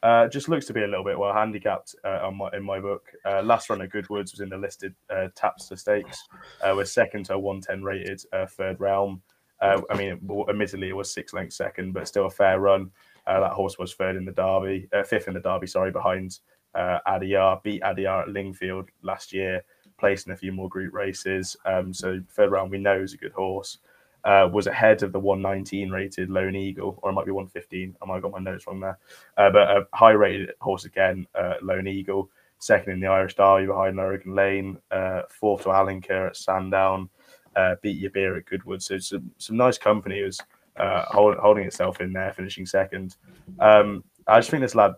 [0.02, 3.12] Uh, just looks to be a little bit well handicapped uh, my, in my book.
[3.24, 6.28] Uh, last run at Goodwoods was in the listed uh, Tapster Stakes.
[6.60, 9.22] Uh, we're second to a 110 rated uh, third realm.
[9.60, 12.90] Uh, I mean, admittedly, it was six lengths second, but still a fair run.
[13.26, 16.40] That horse was third in the Derby, fifth in the Derby, sorry, behind
[16.74, 17.62] uh, Adayar.
[17.62, 19.64] Beat Adayar at Lingfield last year,
[19.98, 21.56] placed in a few more group races.
[21.64, 23.78] Um, so third round, we know is a good horse.
[24.24, 27.96] Uh, was ahead of the 119 rated Lone Eagle, or it might be 115.
[28.00, 28.98] I might have got my notes wrong there.
[29.36, 32.30] Uh, but a high rated horse again, uh, Lone Eagle.
[32.58, 34.78] Second in the Irish Derby behind Hurricane Lane.
[34.92, 37.08] Uh, fourth to Alenquer at Sandown.
[37.56, 38.80] Uh, beat your beer at Goodwood.
[38.80, 40.40] So some, some nice company is
[40.76, 43.16] uh, hold, holding itself in there, finishing second.
[43.58, 44.92] Um, I just think this lad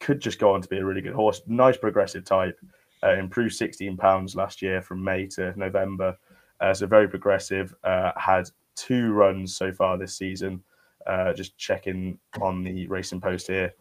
[0.00, 1.42] could just go on to be a really good horse.
[1.46, 2.58] Nice progressive type.
[3.02, 6.16] Uh, improved 16 pounds last year from May to November.
[6.60, 7.74] Uh, so very progressive.
[7.84, 8.48] Uh, had
[8.78, 10.62] two runs so far this season.
[11.06, 13.72] Uh, just checking on the racing post here.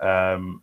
[0.00, 0.62] Um,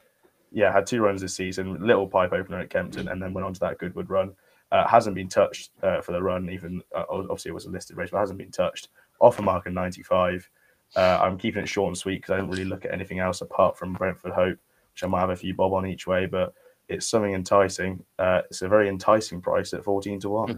[0.51, 1.85] yeah, had two runs this season.
[1.85, 4.33] Little pipe opener at Kempton, and then went on to that Goodwood run.
[4.71, 6.49] Uh, hasn't been touched uh, for the run.
[6.49, 8.89] Even uh, obviously it was a listed race, but hasn't been touched.
[9.19, 10.49] Off a mark of 95.
[10.95, 13.41] Uh, I'm keeping it short and sweet because I don't really look at anything else
[13.41, 14.57] apart from Brentford Hope,
[14.93, 16.53] which I might have a few bob on each way, but
[16.87, 18.03] it's something enticing.
[18.17, 20.49] Uh, it's a very enticing price at 14 to 1.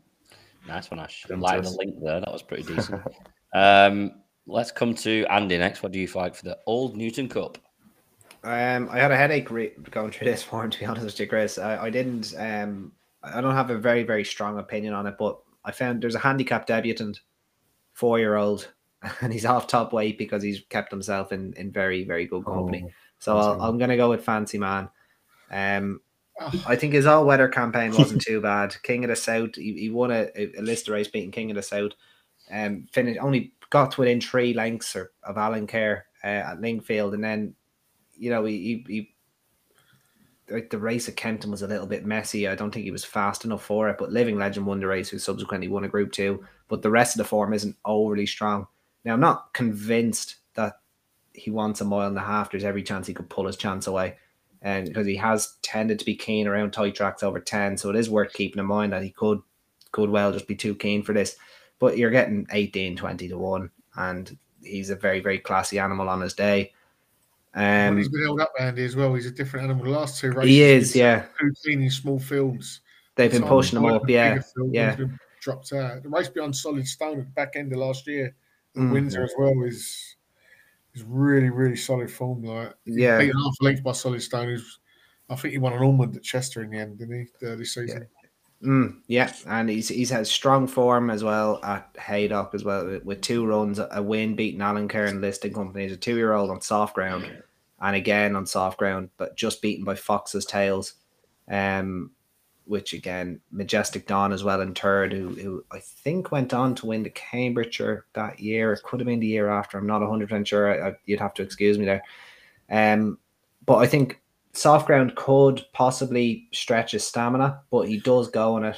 [0.68, 1.24] nice one, Ash.
[1.26, 2.20] Come Like to the link there.
[2.20, 3.02] That was pretty decent.
[3.54, 4.12] um,
[4.46, 5.82] let's come to Andy next.
[5.82, 7.58] What do you fight for the Old Newton Cup?
[8.44, 10.70] Um, I had a headache re- going through this form.
[10.70, 12.34] To be honest with you, Chris, I, I didn't.
[12.38, 12.92] Um,
[13.22, 16.20] I don't have a very very strong opinion on it, but I found there's a
[16.20, 17.20] handicap debutant,
[17.92, 18.72] four year old,
[19.20, 22.84] and he's off top weight because he's kept himself in in very very good company.
[22.86, 24.88] Oh, so I'll, I'm going to go with Fancy Man.
[25.50, 26.00] Um,
[26.40, 28.76] Oh, I think his all weather campaign wasn't too bad.
[28.82, 31.62] King of the South, he, he won a, a Lister race beating King of the
[31.62, 31.92] South.
[32.50, 37.22] Um, finished only got to within three lengths or, of Alenquer uh, at Lingfield, and
[37.22, 37.54] then
[38.16, 39.14] you know he, he, he
[40.50, 42.48] like the race at Kempton was a little bit messy.
[42.48, 43.98] I don't think he was fast enough for it.
[43.98, 46.44] But Living Legend won the race, who subsequently won a Group Two.
[46.68, 48.66] But the rest of the form isn't overly strong.
[49.04, 50.80] Now I'm not convinced that
[51.34, 52.50] he wants a mile and a half.
[52.50, 54.16] There's every chance he could pull his chance away
[54.62, 57.96] and because he has tended to be keen around tight tracks over 10 so it
[57.96, 59.40] is worth keeping in mind that he could
[59.92, 61.36] could well just be too keen for this
[61.78, 66.20] but you're getting 18 20 to 1 and he's a very very classy animal on
[66.20, 66.72] his day
[67.54, 69.14] um he's been held up, Andy, as well.
[69.14, 69.84] He's a different animal.
[69.84, 72.80] The last two races, he is yeah routine in small fields.
[73.16, 74.38] they've been pushing him up yeah
[74.70, 74.96] yeah
[75.40, 76.02] dropped out.
[76.02, 78.34] The race beyond Solid Stone at the back end of last year,
[78.76, 78.92] Mm.
[78.92, 80.16] Windsor as well is
[80.94, 82.42] is really really solid form.
[82.42, 83.18] Like he's Yeah.
[83.18, 84.48] beaten half a length by Solid Stone.
[84.48, 84.80] Who's
[85.30, 87.46] I think he won an Ormonde at Chester in the end, didn't he?
[87.46, 88.06] uh, this season.
[88.62, 93.20] Mm, yeah, and he's he's had strong form as well at Haydock as well with-
[93.20, 96.94] two runs, a win beating Alenquer and listing companies, a two year old on soft
[96.94, 97.30] ground,
[97.80, 100.94] and again on soft ground, but just beaten by Fox's Tails,
[101.48, 102.10] um,
[102.68, 106.86] which again Majestic Dawn as well in third, who who I think went on to
[106.86, 108.72] win the Cambridgeshire that year.
[108.72, 109.78] It could have been the year after.
[109.78, 110.70] I'm not 100 percent sure.
[110.70, 112.02] I, I, you'd have to excuse me there.
[112.70, 113.18] Um,
[113.64, 114.20] but I think
[114.52, 118.76] soft ground could possibly stretch his stamina, but he does go on it.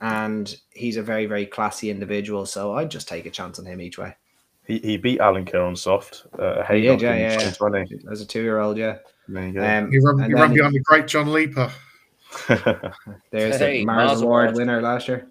[0.00, 2.46] And he's a very, very classy individual.
[2.46, 4.14] So I'd just take a chance on him each way.
[4.64, 6.26] He, he beat Alenquer on soft.
[6.38, 7.50] Uh, He did, yeah, yeah, yeah.
[7.50, 8.12] 2020.
[8.12, 8.98] As a two year old, yeah.
[9.26, 9.64] There you go.
[9.64, 11.72] Um, He ran, he ran then behind the great John Leeper.
[13.30, 14.56] There's Hey, the Mars, Mars Award Award.
[14.56, 15.28] winner last year.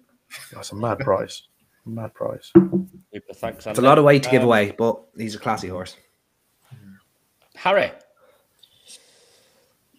[0.52, 1.42] That's a mad price.
[1.86, 2.52] Mad price.
[2.54, 3.66] Super thanks.
[3.66, 5.96] It's a lot of weight to give Um, away, but he's a classy horse.
[7.54, 7.90] Harry.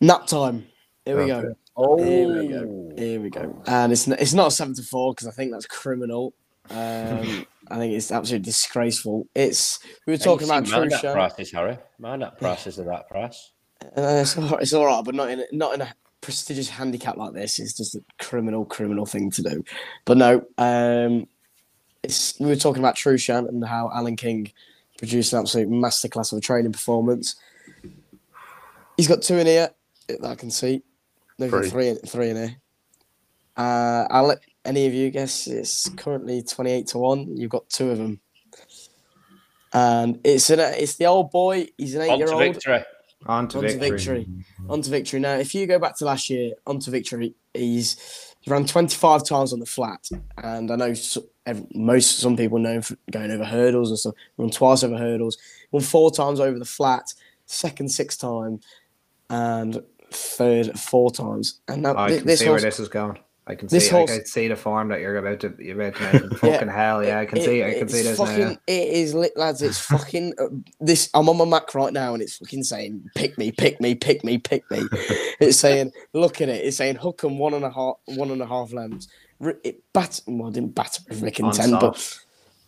[0.01, 0.67] Nap time.
[1.05, 1.47] Here we Okay.
[1.47, 1.53] go.
[1.75, 2.91] Oh, Here we go.
[2.97, 3.63] Here we go.
[3.67, 6.33] And it's it's not a seven to four because I think that's criminal.
[6.69, 9.27] Um, I think it's absolutely disgraceful.
[9.33, 11.13] It's we were talking about mind that Trusha.
[11.13, 11.77] prices, Harry.
[11.97, 13.51] Mind that prices of that price.
[13.83, 17.33] Uh, it's, all, it's all right, but not in not in a prestigious handicap like
[17.33, 17.59] this.
[17.59, 19.63] is just a criminal, criminal thing to do.
[20.05, 21.27] But no, um,
[22.03, 24.51] it's we were talking about Trueshan and how Alan King
[24.97, 27.35] produced an absolute masterclass of a training performance.
[28.97, 29.69] He's got two in here
[30.07, 30.83] that I can see.
[31.37, 31.69] No, Three.
[31.69, 32.55] three, in- three in here.
[33.55, 35.47] Uh, I'll let any of you guess.
[35.47, 37.35] It's currently twenty-eight to one.
[37.37, 38.19] You've got two of them,
[39.73, 41.67] and it's an, it's the old boy.
[41.77, 42.41] He's an eight-year-old.
[43.19, 43.35] Victory.
[43.35, 43.89] On to On to victory.
[43.89, 44.27] victory.
[44.69, 45.19] On to victory.
[45.19, 49.25] Now, if you go back to last year, on to victory, he's he ran 25
[49.25, 50.07] times on the flat.
[50.37, 50.93] And I know
[51.73, 54.15] most, some people know him for going over hurdles and stuff.
[54.37, 55.37] Run twice over hurdles,
[55.71, 57.13] won four times over the flat,
[57.45, 58.61] second six time,
[59.29, 61.59] and third four times.
[61.67, 63.19] And now I can this see where this is going.
[63.49, 63.91] I can This see.
[63.91, 65.53] horse- I can see the form that you're about to.
[65.57, 66.29] You're about to mention.
[66.37, 67.19] Fucking hell, yeah!
[67.19, 67.63] I can It- see.
[67.63, 68.57] I can it's see this fucking, now.
[68.67, 69.63] It is lit, lads.
[69.63, 70.49] It's fucking uh,
[70.79, 71.09] this.
[71.15, 74.23] I'm on my Mac right now, and it's fucking saying, "Pick me, pick me, pick
[74.23, 74.83] me, pick me."
[75.39, 78.41] it's saying, "Look at it." It's saying, "Hook 'em one and a half, one and
[78.41, 79.07] a half lambs."
[79.39, 80.21] Ri- It bat.
[80.27, 82.19] Well, it didn't batter with Rick and On ten, but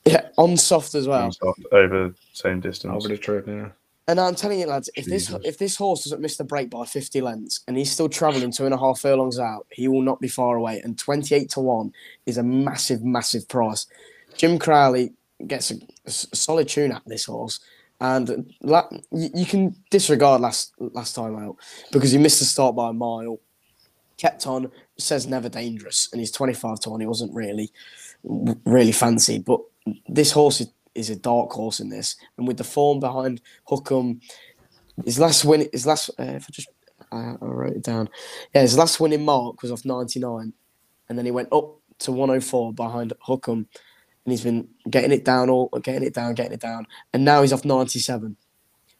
[0.05, 1.31] yeah, on soft as well.
[1.31, 2.91] Soft over same distance.
[2.95, 3.69] Over the trip, yeah.
[4.11, 6.83] And I'm telling you, lads, if this if this horse doesn't miss the break by
[6.83, 10.19] 50 lengths and he's still travelling two and a half furlongs out, he will not
[10.19, 10.81] be far away.
[10.83, 11.93] And 28 to 1
[12.25, 13.87] is a massive, massive price.
[14.35, 15.13] Jim Crowley
[15.47, 15.77] gets a
[16.11, 17.61] solid tune at this horse.
[18.01, 21.55] And la- you, you can disregard last last time out
[21.93, 23.39] because he missed the start by a mile.
[24.17, 26.99] Kept on, says never dangerous, and he's 25 to 1.
[26.99, 27.71] He wasn't really,
[28.65, 29.39] really fancy.
[29.39, 29.61] But
[30.09, 32.15] this horse is, is a dark horse in this.
[32.37, 34.21] And with the form behind Hookham,
[35.05, 36.69] his last win, his last, uh, if I just,
[37.11, 38.09] I, I wrote it down.
[38.53, 40.53] Yeah, his last winning mark was off 99.
[41.09, 43.67] And then he went up to 104 behind Hookham.
[44.25, 46.85] And he's been getting it down, all getting it down, getting it down.
[47.13, 48.37] And now he's off 97.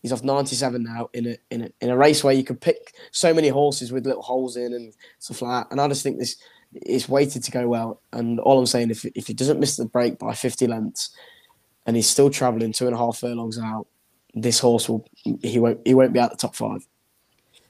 [0.01, 2.95] He's off 97 now in a, in a in a race where you could pick
[3.11, 5.71] so many horses with little holes in and stuff like that.
[5.71, 6.37] And I just think this
[6.73, 8.01] is weighted to go well.
[8.11, 11.15] And all I'm saying, if if he doesn't miss the break by 50 lengths,
[11.85, 13.87] and he's still travelling two and a half furlongs out,
[14.33, 15.05] this horse will
[15.41, 16.87] he won't he won't be out the top five.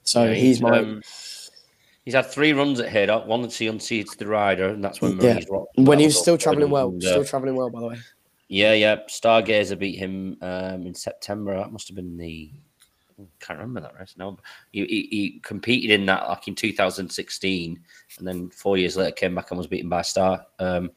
[0.04, 1.02] So Yeah, he's my um,
[2.06, 3.26] he's had three runs at Haydock.
[3.26, 5.34] One that he unseats the rider, and that's when Yeah.
[5.34, 5.68] Marie's rock.
[5.76, 7.98] when he was still travelling well, and, uh, still travelling well by the way.
[8.48, 8.98] Yeah, yeah.
[9.08, 11.56] Stargazer beat him um, in September.
[11.56, 12.52] That must have been the.
[13.18, 14.16] I can't remember that race.
[14.18, 14.38] No,
[14.72, 17.80] he, he, he competed in that like in 2016,
[18.18, 20.90] and then four years later came back and was beaten by Star um,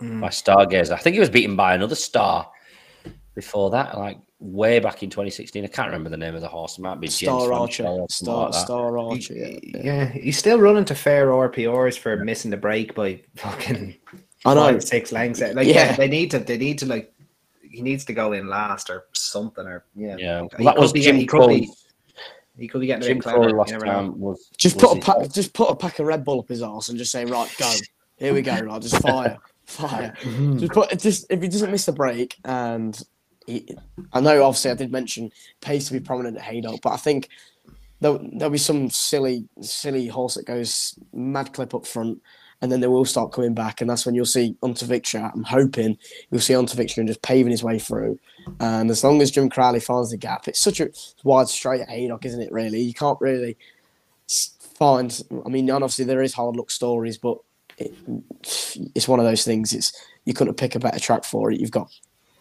[0.00, 0.20] Mm.
[0.20, 0.92] by Stargazer.
[0.92, 2.48] I think he was beaten by another star
[3.34, 5.64] before that, like way back in 2016.
[5.64, 6.78] I can't remember the name of the horse.
[6.78, 8.54] It might be James Star Franchot Archer, or Star like.
[8.54, 9.34] Star Archer.
[9.34, 9.80] Yeah, yeah.
[9.82, 13.96] Yeah, he's still running to fair RPRs for missing the break by fucking
[14.44, 14.60] I know.
[14.60, 15.40] five, six lengths.
[15.40, 15.74] Like, Yeah.
[15.74, 16.38] yeah, they need to.
[16.38, 17.12] They need to like.
[17.68, 20.16] He needs to go in last or something, or yeah.
[20.16, 21.70] Yeah, He that was be- Jim he could be-
[22.56, 23.50] He could be getting Jim clever.
[23.50, 23.92] last you never know.
[23.92, 26.48] time was Just was put a pack, just put a pack of Red Bull up
[26.48, 27.72] his arse and just say, right, go.
[28.16, 28.80] Here we go, right?
[28.82, 29.38] Just fire,
[29.68, 30.14] fire.
[30.22, 30.58] Mm-hmm.
[30.58, 33.00] Just put just if he doesn't miss the break, and
[33.46, 33.68] he,
[34.12, 35.30] I know obviously I did mention
[35.60, 37.28] pays to be prominent at Haydock, but I think
[38.00, 42.20] there'll, there'll be some silly silly horse that goes mad clip up front,
[42.62, 45.20] and then they will start coming back, and that's when you'll see Unto Victory.
[45.20, 45.98] I'm hoping
[46.30, 48.18] you'll see Unto Victory and just paving his way through.
[48.60, 50.88] And as long as Jim Crowley finds the gap, it's such a
[51.24, 52.50] wide straight at Haydock, isn't it?
[52.50, 53.58] Really, you can't really
[54.78, 55.22] find.
[55.44, 57.38] I mean, and obviously there is hard luck stories, but
[57.78, 57.94] it,
[58.94, 59.72] it's one of those things.
[59.72, 59.92] It's
[60.24, 61.60] you couldn't pick a better track for it.
[61.60, 61.90] You've got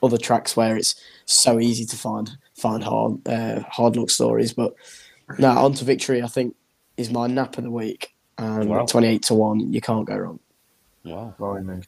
[0.03, 0.95] other tracks where it's
[1.25, 4.53] so easy to find find hard uh, hard luck stories.
[4.53, 4.73] But
[5.39, 6.21] no, on to victory.
[6.21, 6.55] I think
[6.97, 8.13] is my nap of the week.
[8.37, 8.85] And Wow.
[8.85, 10.39] twenty eight to one, you can't go wrong.
[11.03, 11.33] Wow.
[11.37, 11.81] Blimey.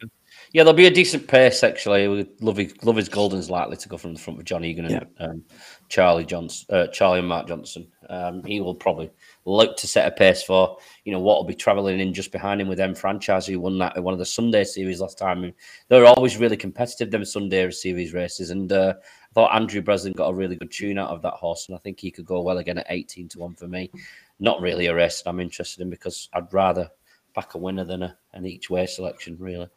[0.52, 2.08] Yeah, there'll be a decent pace actually.
[2.08, 5.26] With Lovey, Lovey's Golden's likely to go from the front with John Egan and Yeah.
[5.26, 5.44] um,
[5.90, 7.88] Charlie Johnston, uh, Charlie and Mark Johnston.
[8.10, 9.12] Um, he will probably
[9.46, 12.60] look to set a pace for you know what will be travelling in just behind
[12.60, 15.54] him with them franchise who won that one of the Sunday series last time.
[15.88, 20.30] They're always really competitive them Sunday series races, and uh, I thought Andrew Breslin got
[20.30, 22.58] a really good tune out of that horse, and I think he could go well
[22.58, 23.92] again at eighteen to one for me.
[24.40, 26.90] Not really a race that I'm interested in because I'd rather
[27.36, 29.68] back a winner than a, an each way selection really.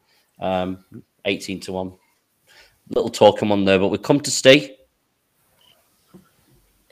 [0.42, 0.84] Um,
[1.24, 1.92] 18 to 1.
[2.90, 4.70] Little talk on there, but we come to Steve.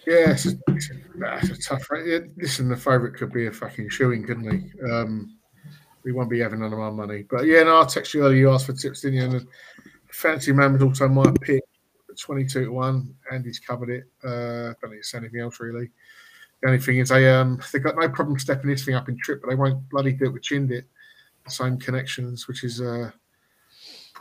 [0.06, 2.22] Yeah, that's a tough race.
[2.36, 4.81] Listen, the favourite could be a fucking shoeing, couldn't he?
[4.90, 5.36] Um,
[6.05, 7.24] we won't be having none of our money.
[7.28, 8.39] But yeah, no, I texted you earlier.
[8.39, 9.24] You asked for tips, didn't you?
[9.24, 9.47] And
[10.10, 11.62] Fancy Man also my pick
[12.18, 13.14] 22 to 1.
[13.32, 14.05] Andy's covered it.
[14.24, 15.90] Uh, don't need to say anything else, really.
[16.62, 19.18] The only thing is, they, um, they've got no problem stepping this thing up in
[19.18, 20.85] trip, but they won't bloody do it with Chindit.
[21.48, 23.10] Same connections, which is uh,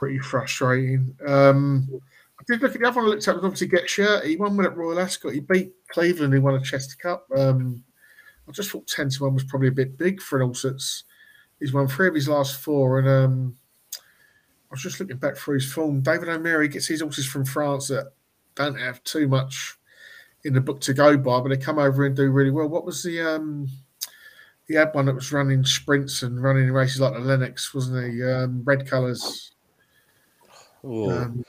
[0.00, 1.14] pretty frustrating.
[1.26, 4.24] Um, I did look at the other one I looked at was obviously Get Shirt.
[4.24, 5.34] He won with at Royal Ascot.
[5.34, 7.26] He beat Cleveland, He won a Chester Cup.
[7.36, 7.84] Um,
[8.48, 11.04] I just thought 10 to 1 was probably a bit big for an horse that's
[11.60, 12.98] he's won three of his last four.
[12.98, 13.56] And um,
[13.98, 16.00] I was just looking back through his form.
[16.00, 18.12] David O'Meara gets his horses from France that
[18.54, 19.76] don't have too much
[20.44, 22.70] in the book to go by, but they come over and do really well.
[22.70, 23.68] What was the um
[24.66, 28.22] he had one that was running sprints and running races like the Lennox, wasn't he?
[28.22, 29.52] Um, red colours.
[30.84, 31.44] Um,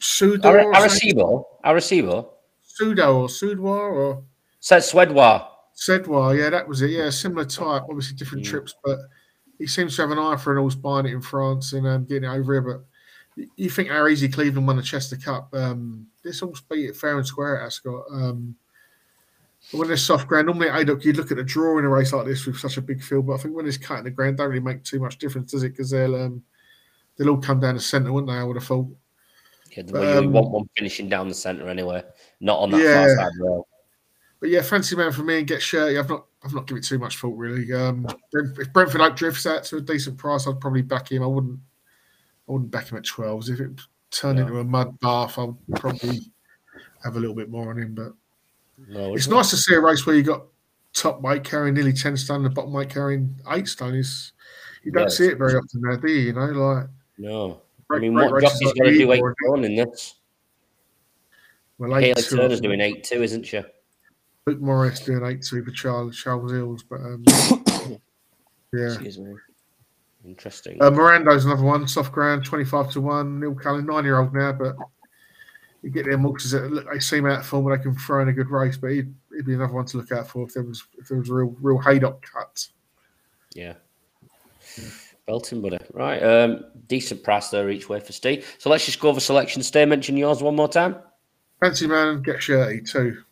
[0.00, 1.16] Sudo Ara- or something?
[1.16, 1.44] Arecibo.
[1.64, 2.28] Arecibo.
[2.80, 4.22] Sudo or Sudwar or
[4.60, 5.48] Said Swedwa.
[5.74, 6.90] Sedwar, yeah, that was it.
[6.90, 8.48] Yeah, similar type, obviously different Mm.
[8.48, 8.98] trips, but
[9.58, 12.04] he seems to have an eye for an horse buying it in France and um,
[12.04, 12.62] getting it over here.
[13.36, 15.54] But you think how easy Cleveland won the Chester Cup?
[15.54, 18.04] Um, this horse beat it fair and square at Ascot.
[18.10, 18.56] Um,
[19.72, 22.12] when there's soft ground, normally at Haydock, you'd look at the draw in a race
[22.12, 24.36] like this with such a big field, but I think when it's cutting the ground,
[24.36, 25.70] don't really make too much difference, does it?
[25.70, 26.42] Because they'll um,
[27.16, 28.38] they'll all come down the centre, wouldn't they?
[28.38, 28.88] I would have thought.
[29.76, 32.02] Yeah, But, well, you um, want one finishing down the centre anyway,
[32.40, 32.94] not on that Yeah.
[32.94, 33.68] far side rail.
[34.40, 35.98] But yeah, fancy man for me and get shirty.
[35.98, 37.72] I've not I've not given it too much thought really.
[37.72, 41.22] Um, if Brentford like drifts out to a decent price, I'd probably back him.
[41.22, 41.58] I wouldn't
[42.48, 43.48] I wouldn't back him at twelves.
[43.48, 43.70] If it
[44.10, 44.44] turned Yeah.
[44.44, 46.20] into a mud bath, I'll probably
[47.02, 47.94] have a little bit more on him.
[47.94, 48.12] But
[48.86, 50.44] No, it's nice to see a race where you got
[50.92, 53.94] top weight carrying nearly ten stone, and the bottom weight carrying eight stone.
[53.94, 54.32] Is
[54.84, 56.20] you don't Yeah, see it very often now, do you?
[56.26, 56.86] You know, like
[57.18, 60.16] No, I mean, great what races jockey's going to do eight one in this?
[61.78, 63.62] well, eight Hayley Turner's doing eight two, isn't she?
[64.46, 67.24] Luke Morris doing eight two for Charles Charles Hills, but um,
[68.72, 68.86] yeah.
[68.86, 69.34] Excuse me.
[70.26, 70.82] Interesting.
[70.82, 73.38] Uh, Mirando's another one, soft ground, 25 to 1.
[73.38, 74.74] Neil Cullen, nine year old now, but
[75.82, 78.22] you get their multis that look, they seem out of form, but they can throw
[78.22, 78.76] in a good race.
[78.76, 81.18] But he'd, he'd be another one to look out for if there was if there
[81.18, 82.66] was a real real Haydock cut.
[83.54, 83.74] Yeah.
[85.26, 85.78] Belton, buddy.
[85.92, 86.22] Right.
[86.22, 88.54] Um, decent price there each way for Steve.
[88.58, 89.62] So let's just go over selection.
[89.62, 90.96] Stay, mention yours one more time.
[91.60, 93.22] Fancy man, get shirty too.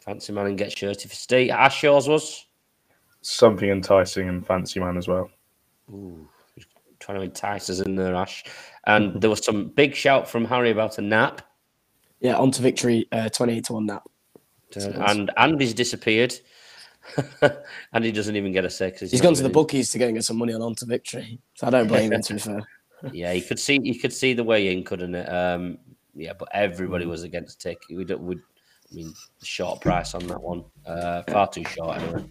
[0.00, 1.50] Fancy man and get shirty for Steve.
[1.50, 2.46] Ash, yours was?
[3.22, 5.30] Something enticing and fancy man as well.
[5.90, 6.28] Ooh,
[6.98, 8.44] trying to entice us in there, Ash.
[8.86, 11.40] And there was some big shout from Harry about a nap.
[12.20, 14.02] Yeah, on to victory, uh, 28 to 1 nap.
[14.76, 16.34] Uh, and Andy's disappeared.
[17.92, 19.00] and he doesn't even get a six.
[19.00, 21.38] He's gone to the bookies to go and get some money on on to victory.
[21.54, 22.62] So I don't blame him, to be fair.
[23.10, 25.28] Yeah, you could see you could see the way in, couldn't it?
[25.28, 25.78] Um,
[26.14, 27.78] yeah, but everybody was against Tick.
[27.90, 28.40] We don't would
[28.92, 29.12] I mean
[29.42, 30.64] short price on that one.
[30.86, 32.24] Uh, far too short anyway.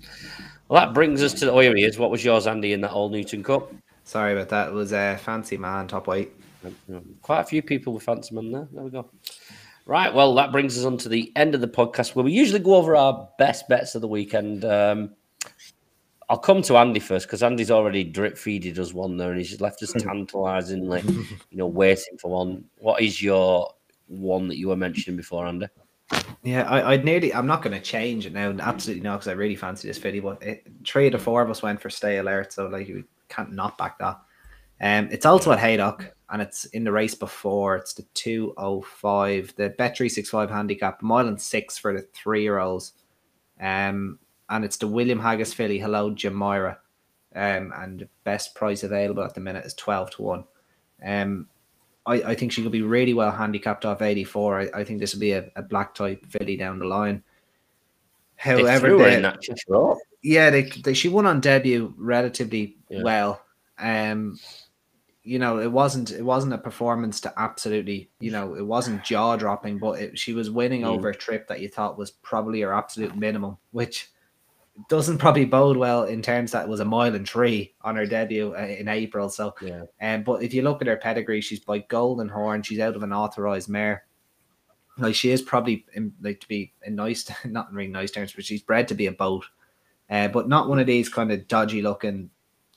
[0.69, 1.97] Well that brings us to the oh here he is.
[1.99, 3.69] What was yours, Andy, in that old Newton Cup?
[4.05, 4.69] Sorry about that.
[4.69, 6.31] It was a fancy man top weight.
[7.21, 8.67] Quite a few people with fancy man there.
[8.71, 9.09] There we go.
[9.91, 12.61] Right, well, that brings us on to the end of the podcast where we usually
[12.61, 14.63] go over our best bets of the weekend.
[14.63, 15.15] Um,
[16.29, 19.59] I'll come to Andy first because Andy's already drip feeded us one there and he's
[19.59, 22.63] left us tantalizingly, you know, waiting for one.
[22.77, 23.69] What is your
[24.07, 25.67] one that you were mentioning before, Andy?
[26.41, 27.33] Yeah, I, I'd nearly.
[27.33, 28.55] I'm not going to change it now.
[28.61, 30.21] Absolutely not, because I really fancy this filly.
[30.21, 33.03] But it, three of the four of us went for stay alert, so like you
[33.27, 34.21] can't not back that.
[34.79, 37.75] Um, it's also at Haydock, and it's in the race before.
[37.75, 41.77] It's the two oh five, the Bet three six five handicap, a mile and six
[41.77, 42.93] for the three year olds.
[43.59, 44.17] Um,
[44.49, 45.77] and it's the William Haggas filly.
[45.79, 46.77] Hello, Jamira.
[47.33, 50.43] Um, and the best price available at the minute is twelve to one.
[51.05, 51.47] Um,
[52.05, 54.59] I, I think she could be really well handicapped off 84.
[54.59, 57.21] I, I think this will be a, a black type filly down the line.
[58.43, 59.39] They However, they- that
[60.23, 63.03] yeah, they, they she won on debut relatively Yeah.
[63.03, 63.41] well.
[63.77, 64.39] Um,
[65.23, 69.35] you know, it wasn't it wasn't a performance to absolutely, you know, it wasn't jaw
[69.35, 70.87] dropping, but it, she was winning Mm.
[70.87, 74.09] over a trip that you thought was probably her absolute minimum, which
[74.89, 78.05] doesn't probably bode well in terms that it was a mile and three on her
[78.05, 79.29] debut uh, in April.
[79.29, 79.83] So, Yeah.
[80.01, 82.63] um, but if you look at her pedigree, she's by Golden Horn.
[82.63, 84.05] She's out of an authorized mare.
[84.97, 88.33] Like she is probably in, like to be in nice, not in really nice terms,
[88.33, 89.45] but she's bred to be a boat.
[90.09, 92.29] Uh, but not one of these kind of dodgy looking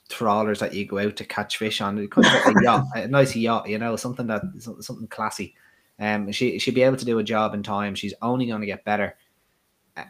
[0.09, 1.97] trawlers that you go out to catch fish on.
[1.97, 5.55] It kind of a yacht, a nice yacht, you know, something that something classy.
[5.99, 7.95] Um, she she'll be able to do a job in time.
[7.95, 9.15] She's only going to get better,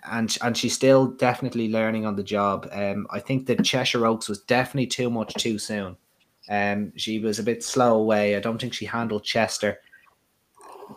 [0.10, 2.68] and and she's still definitely learning on the job.
[2.72, 5.96] Um, I think the Cheshire Oaks was definitely too much too soon.
[6.50, 8.36] Um, she was a bit slow away.
[8.36, 9.80] I don't think she handled Chester.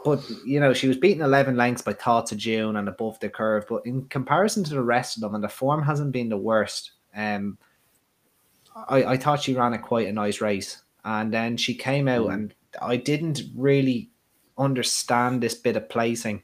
[0.05, 3.29] But you know, she was beaten eleven lengths by Thoughts of June and above the
[3.29, 3.65] curve.
[3.69, 6.93] But in comparison to the rest of them, and the form hasn't been the worst.
[7.15, 7.59] Um,
[8.89, 12.29] I, I thought she ran a quite a nice race, and then she came out,
[12.29, 14.11] and I didn't really
[14.57, 16.43] understand this bit of placing.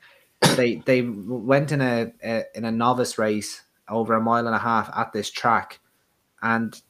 [0.57, 4.59] They they went in a, a in a novice race over a mile and a
[4.59, 5.81] half at this track,
[6.43, 6.81] and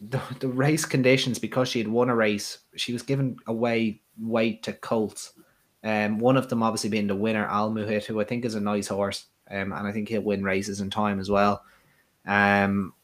[0.00, 4.62] the, the race conditions because she had won a race, she was given away weight
[4.64, 5.32] to Colts.
[5.84, 8.88] Um, one of them obviously being the winner, Almuhit, who I think is a nice
[8.88, 11.64] horse, um, and I think he'll win races in time as well.
[12.26, 12.94] Um,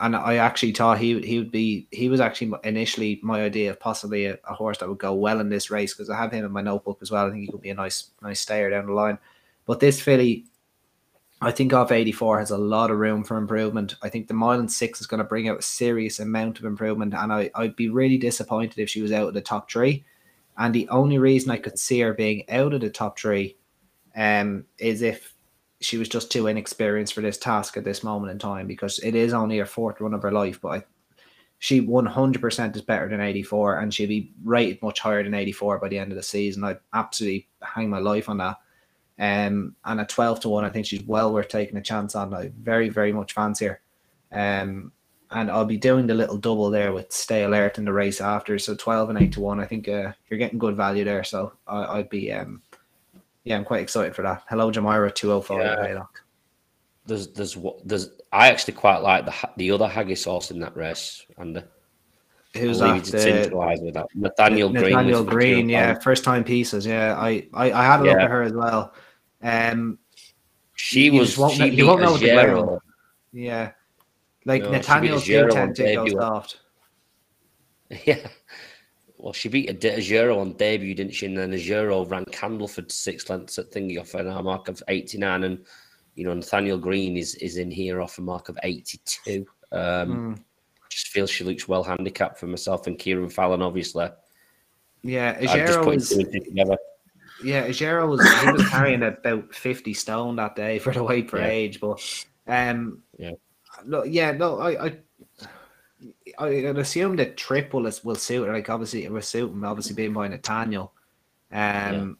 [0.00, 3.80] and I actually thought he he would be he was actually initially my idea of
[3.80, 6.44] possibly a, a horse that would go well in this race because I have him
[6.44, 7.26] in my notebook as well.
[7.26, 9.18] I think he could be a nice nice stayer down the line.
[9.66, 10.46] But this filly,
[11.40, 13.94] I think off 84 has a lot of room for improvement.
[14.02, 16.64] I think the mile and six is going to bring out a serious amount of
[16.64, 20.04] improvement, and I, I'd be really disappointed if she was out of the top three.
[20.56, 23.56] And the only reason I could see her being out of the top three
[24.16, 25.33] um, is if
[25.84, 29.14] she was just too inexperienced for this task at this moment in time because it
[29.14, 30.60] is only her fourth run of her life.
[30.60, 30.84] But I,
[31.58, 35.88] she 100% is better than 84 and she'll be rated much higher than 84 by
[35.88, 36.64] the end of the season.
[36.64, 38.58] I'd absolutely hang my life on that.
[39.18, 42.34] Um, and at 12 to 1, I think she's well worth taking a chance on.
[42.34, 43.80] I very, very much fancy her.
[44.32, 44.92] Um,
[45.30, 48.58] and I'll be doing the little double there with stay alert in the race after.
[48.58, 49.60] So 12 and 8 to 1.
[49.60, 51.24] I think uh, you're getting good value there.
[51.24, 52.62] So I, I'd be, um,
[53.44, 54.42] yeah, I'm quite excited for that.
[54.48, 55.86] Hello, Jamira 205 Yeah.
[55.86, 56.22] Haydock.
[57.06, 58.10] There's, there's what, there's.
[58.32, 61.62] I actually quite like the the other Haggas horse in that race, and
[62.54, 62.86] Who's that?
[63.52, 64.06] Uh, with that.
[64.14, 64.82] Nathaniel Green.
[64.92, 67.16] Nathaniel Green, yeah, first time pieces, yeah.
[67.18, 68.24] I, I, I had a look Yeah.
[68.24, 68.94] at her as well.
[69.42, 69.98] Um,
[70.76, 71.36] She You was.
[71.36, 72.80] won't she you won't know what the ground-
[73.32, 73.72] yeah,
[74.46, 76.60] like No, Nathaniel's do Zero on tend to go soft.
[78.06, 78.26] Yeah.
[79.24, 81.24] Well, she beat a Ajero on debut, didn't she?
[81.24, 85.44] And then Ajero ran Candleford six lengths at thingy off an mark of 89.
[85.44, 85.64] And,
[86.14, 89.46] you know, Nathaniel Green is, is in here off a mark of 82.
[89.72, 90.38] Um, Mm.
[90.90, 94.08] Just feel she looks well handicapped for myself and Cieren Fallon, obviously.
[95.02, 96.76] Yeah, Ajero was two and two together.
[97.42, 101.38] yeah, Ajero was he was carrying about fifty stone that day for the weight for
[101.38, 101.46] Yeah.
[101.46, 101.98] age, but
[102.46, 103.32] um, Yeah.
[103.86, 104.98] no, yeah, no, I, I,
[106.38, 108.48] I would assume that Trip will will suit.
[108.48, 109.64] Like obviously, it will suit him.
[109.64, 110.92] Obviously, being by Nathaniel,
[111.52, 112.18] um,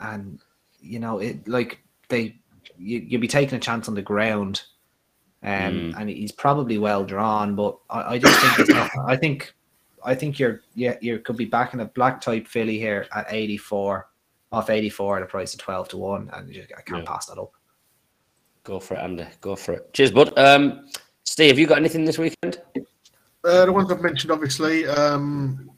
[0.00, 0.40] and
[0.80, 2.36] you know it like they
[2.78, 4.62] you you'll be taking a chance on the ground.
[5.44, 5.94] Um, Mm.
[6.00, 9.52] and he's probably well drawn, but I, I just think it's not, I think
[10.04, 14.06] I think you're yeah you could be backing a black type filly here at 84
[14.52, 17.10] off 84 at a price of 12 to 1 and you just, I can't Yeah.
[17.10, 17.50] pass that up.
[18.62, 19.26] Go for it, Andy.
[19.40, 19.92] Go for it.
[19.92, 20.38] Cheers, bud.
[20.38, 20.86] Um,
[21.24, 22.60] Steve, have you got anything this weekend?
[23.44, 24.86] Uh, the ones I've mentioned, obviously.
[24.86, 25.70] Um,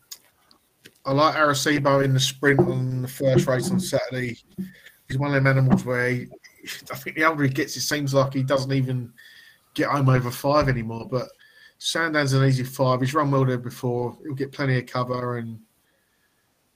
[1.07, 4.39] I like Arecibo in the sprint on the first race on Saturday.
[5.09, 6.27] He's one of them animals where he,
[6.91, 9.13] I think the older he gets, it seems like he doesn't even
[9.75, 11.07] get home over five anymore.
[11.11, 11.29] But
[11.79, 13.01] Sandown's an easy five.
[13.01, 14.17] He's run well there before.
[14.23, 15.59] He'll get plenty of cover, and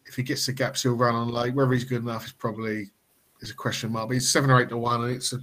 [0.06, 1.54] if he gets the gaps, he'll run on late.
[1.54, 2.90] Whether he's good enough is probably
[3.40, 4.08] is a question mark.
[4.08, 5.38] But he's seven or eight to one, and it's a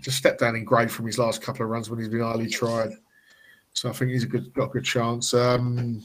[0.00, 2.48] just step down in grade from his last couple of runs when he's been highly
[2.48, 2.90] tried.
[3.72, 5.32] So I think he's a good got a good chance.
[5.34, 6.02] Um,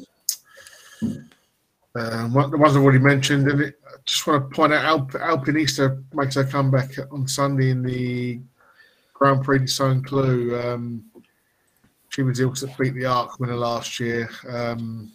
[1.02, 3.72] um, the ones I've already mentioned, and I
[4.06, 8.42] just want to point out Alp, Alpinista makes her comeback on Sunday in the
[9.14, 10.54] Grand Prix de Saint Cloud.
[10.66, 11.06] Um,
[12.10, 14.30] she was the that beat the Arc winner last year.
[14.48, 15.12] Um,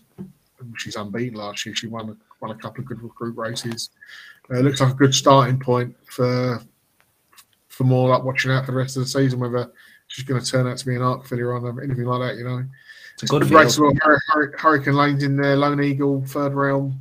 [0.76, 1.74] she's unbeaten last year.
[1.74, 3.90] She won won a couple of good recruit races.
[4.52, 6.60] Uh, looks like a good starting point for
[7.68, 9.38] for more like watching out for the rest of the season.
[9.38, 9.70] Whether
[10.10, 12.44] she's going to turn out to be an Arc filler or anything like that, you
[12.44, 12.64] know.
[13.14, 13.78] It's a good race.
[13.78, 17.00] Well, Hur- Hur- Hurricane Lane's in there, Lone Eagle, Third Realm,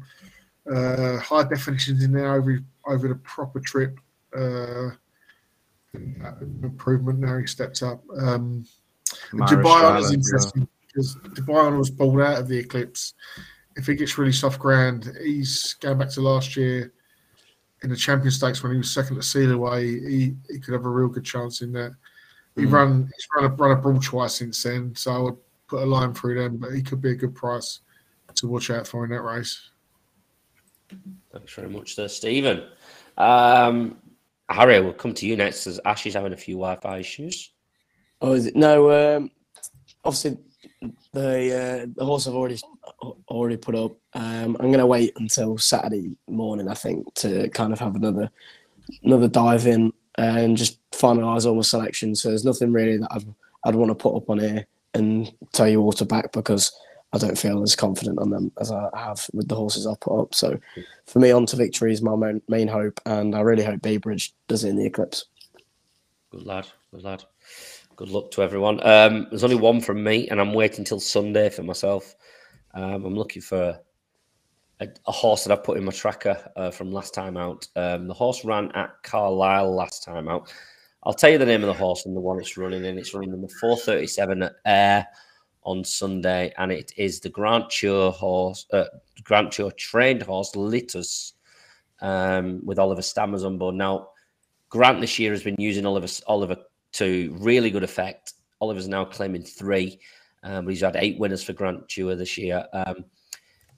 [0.71, 3.99] uh, high definitions in there over over the proper trip.
[4.35, 4.91] Uh,
[6.61, 8.03] improvement now he stepped up.
[8.15, 8.65] Um,
[9.31, 13.13] Dubai Strada, interesting because Dubai was pulled out of the Eclipse.
[13.75, 16.93] If he gets really soft ground, he's going back to last year
[17.81, 20.07] in the Champion Stakes when he was second to Sealiway.
[20.07, 21.93] He, he could have a real good chance in that.
[22.59, 22.71] He Mm.
[22.71, 25.37] run he's run a run a brawl twice since then, so I would
[25.67, 26.57] put a line through them.
[26.57, 27.79] But he could be a good price
[28.35, 29.69] to watch out for in that race.
[31.31, 32.63] Thanks very much, there, Stephen.
[33.17, 33.97] Um,
[34.49, 37.51] Harry, we'll come to you next as Ash is having a few Wi-Fi issues.
[38.21, 38.55] Oh, is it?
[38.55, 39.31] No, um,
[40.03, 40.37] obviously
[41.13, 42.59] the uh, the horse I've already
[43.27, 43.91] already put up.
[44.13, 48.29] Um, I'm going to wait until Saturday morning, I think, to kind of have another
[49.03, 52.21] another dive in and just finalise all my selections.
[52.21, 53.25] So there's nothing really that I'd
[53.63, 56.71] I'd want to put up on here and tell you all to back because
[57.11, 60.19] I don't feel as confident on them as I have with the horses I've put
[60.19, 60.35] up.
[60.35, 60.59] So
[61.05, 63.97] for me, on to victory is my main, main hope, and I really hope Bay
[63.97, 65.25] Bridge does it in the eclipse.
[66.31, 67.23] Good lad, good lad.
[67.95, 68.79] Good luck to everyone.
[68.87, 72.15] Um, there's only one from me, and I'm waiting till Sunday for myself.
[72.73, 73.79] Um, I'm looking for
[74.79, 77.67] a, a horse that I've put in my tracker uh, from last time out.
[77.75, 80.51] Um, the horse ran at Carlisle last time out.
[81.03, 82.97] I'll tell you the name of the horse and the one it's running in.
[82.97, 85.07] It's running number 437 at Ayr
[85.63, 88.85] on Sunday, and it is the Grant Tuer horse, uh,
[89.23, 91.33] Grant Tuer trained horse, Litus,
[92.01, 93.75] um, with Oliver Stammers on board.
[93.75, 94.09] Now,
[94.69, 96.57] Grant this year has been using Oliver Oliver
[96.93, 98.33] to really good effect.
[98.61, 99.99] Oliver's now claiming three,
[100.43, 102.65] um, but he's had eight winners for Grant Tuer this year.
[102.73, 103.05] Um,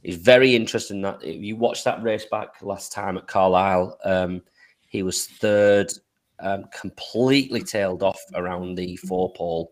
[0.03, 4.41] it's very interesting that if you watched that race back last time at Carlisle, um,
[4.87, 5.91] he was third,
[6.39, 9.71] um, completely tailed off around the four pole,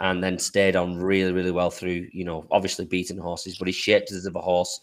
[0.00, 2.06] and then stayed on really, really well through.
[2.12, 4.80] You know, obviously beating horses, but he shaped as of a horse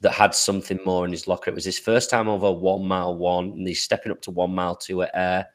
[0.00, 1.50] that had something more in his locker.
[1.50, 4.54] It was his first time over one mile one, and he's stepping up to one
[4.54, 5.46] mile two at Ayr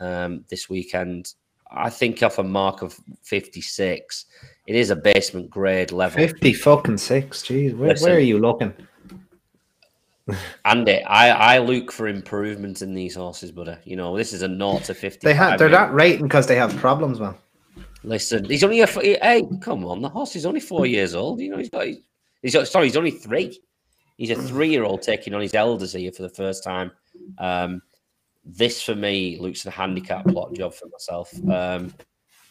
[0.00, 1.34] um, this weekend.
[1.74, 4.26] I think off a mark of 56,
[4.66, 6.18] it is a basement grade level.
[6.18, 7.42] 50 fucking six.
[7.42, 8.08] Jeez, where, Listen.
[8.08, 8.74] where are you looking?
[10.64, 13.76] Andy, I, I look for improvement in these horses, buddy.
[13.84, 15.26] You know, this is a naught to fifty.
[15.26, 17.34] They have they're not rating because they have problems, man.
[18.04, 21.40] Listen, he's only a hey, come on, the horse is only four years old.
[21.40, 21.86] You know, he's got
[22.42, 23.60] he's got, sorry, he's only three.
[24.16, 26.92] He's a three-year-old taking on his elders here for the first time.
[27.38, 27.82] Um,
[28.44, 31.32] this for me looks a handicap plot job for myself.
[31.48, 31.94] Um,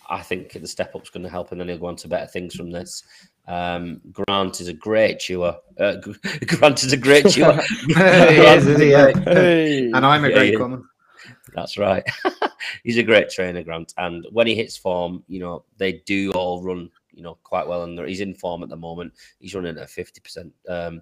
[0.10, 2.28] I think the step up's going to help, and then he'll go on to better
[2.28, 3.04] things from this.
[3.48, 5.56] Um, Grant is a great chewer.
[5.80, 5.96] Uh,
[6.48, 7.60] Grant is a great chewer.
[7.88, 8.92] he is, is he?
[8.92, 9.12] Yeah.
[9.24, 9.86] Hey.
[9.92, 10.60] And I'm a Yeah, great yeah.
[10.60, 10.84] coming.
[11.54, 12.04] That's right.
[12.84, 13.94] He's a great trainer, Grant.
[13.98, 17.84] And when he hits form, you know, they do all run, you know, quite well.
[17.84, 19.14] And he's in form at the moment.
[19.40, 21.02] He's running at 50% um,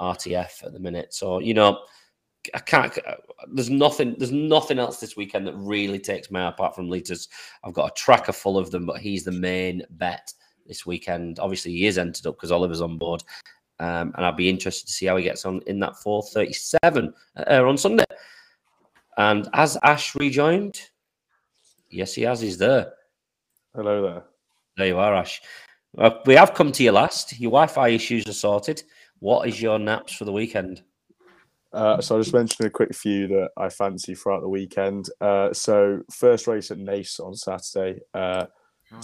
[0.00, 1.12] RTF at the minute.
[1.14, 1.80] So, you know,
[2.54, 2.96] I can't,
[3.52, 7.28] there's nothing, there's nothing else this weekend that really takes me apart from liters.
[7.64, 10.32] I've got a tracker full of them, but he's the main bet
[10.66, 11.40] this weekend.
[11.40, 13.22] Obviously, he is entered up because Oliver's on board.
[13.80, 17.64] Um, and I'll be interested to see how he gets on in that 437 uh,
[17.64, 18.04] on Sunday.
[19.16, 20.80] And as Ash rejoined?
[21.90, 22.40] Yes, he has.
[22.40, 22.92] He's there.
[23.74, 24.24] Hello there.
[24.76, 25.40] There you are, Ash.
[25.96, 27.38] Uh, we have come to you last.
[27.38, 28.82] Your Wi-Fi issues are sorted.
[29.20, 30.82] What is your naps for the weekend?
[31.72, 35.10] Uh, so I'll just mention a quick few that I fancy throughout the weekend.
[35.20, 38.00] Uh, so first race at Naas on Saturday.
[38.14, 38.46] Uh,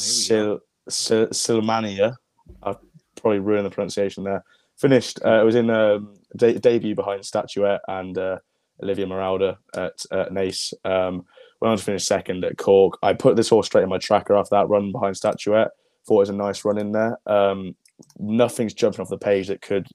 [0.01, 2.15] Sil- Sil- Silmania.
[2.63, 2.79] I've
[3.17, 4.43] probably ruined the pronunciation there.
[4.79, 5.21] Finished.
[5.25, 8.39] Uh, it was in um, de- debut behind Statuette and uh,
[8.83, 10.73] Olivia Maralda at, at Naas.
[10.85, 11.25] Um,
[11.61, 12.99] went on to finish second at Cork.
[13.03, 15.71] I put this horse straight in my tracker after that run behind Statuette.
[16.07, 17.19] Thought it was a nice run in there.
[17.27, 17.77] Um,
[18.19, 19.87] nothing's jumping off the page that could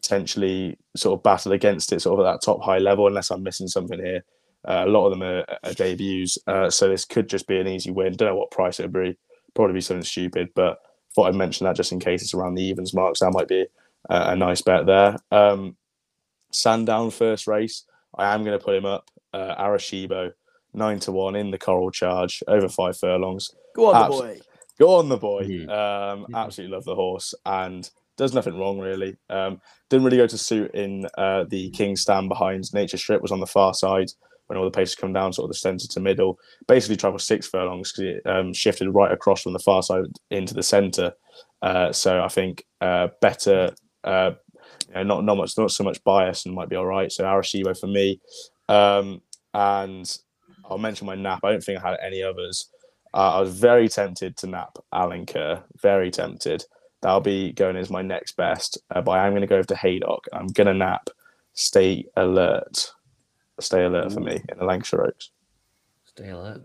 [0.00, 3.42] potentially sort of battle against it sort of at that top high level unless I'm
[3.42, 4.24] missing something here.
[4.66, 7.68] Uh, a lot of them are, are debuts, uh, so this could just be an
[7.68, 8.14] easy win.
[8.14, 9.16] Don't know what price it would be.
[9.54, 10.78] Probably be something stupid, but
[11.14, 13.20] thought I'd mention that just in case it's around the evens marks.
[13.20, 13.66] That might be
[14.10, 15.16] a, a nice bet there.
[15.30, 15.76] Um,
[16.52, 17.84] Sandown first race.
[18.16, 19.10] I am going to put him up.
[19.32, 20.32] Uh, Arecibo,
[20.74, 23.50] nine to one in the Coral Charge, over five furlongs.
[23.76, 24.40] Go on, the boy.
[24.78, 25.44] Go on, the boy.
[25.44, 25.68] Mhm.
[25.68, 27.88] Um, absolutely love the horse and
[28.18, 29.16] does nothing wrong really.
[29.30, 33.22] Um, didn't really go to suit in uh, the King's stand behind Nature Strip.
[33.22, 34.10] Was on the far side
[34.48, 36.38] when all the paces come down, sort of the centre to middle.
[36.66, 40.52] Basically, travelled six furlongs because it um, shifted right across from the far side into
[40.52, 41.12] the centre.
[41.62, 43.70] Uh, so I think uh, better.
[44.04, 44.32] Uh,
[44.88, 47.12] you know, not not much, not so much bias, and might be all right.
[47.12, 48.20] So Arecibo for me,
[48.68, 49.22] um,
[49.54, 50.18] and
[50.68, 51.40] I'll mention my nap.
[51.44, 52.68] I don't think I had any others.
[53.14, 55.62] Uh, I was very tempted to nap Alenquer.
[55.80, 56.64] Very tempted.
[57.00, 58.78] That'll be going as my next best.
[58.90, 60.26] Uh, but I am going to go over to Haydock.
[60.32, 61.08] I'm going to nap.
[61.54, 62.92] Stay alert.
[63.60, 65.30] Stay alert for me in the Lancashire Oaks.
[66.06, 66.62] Stay alert.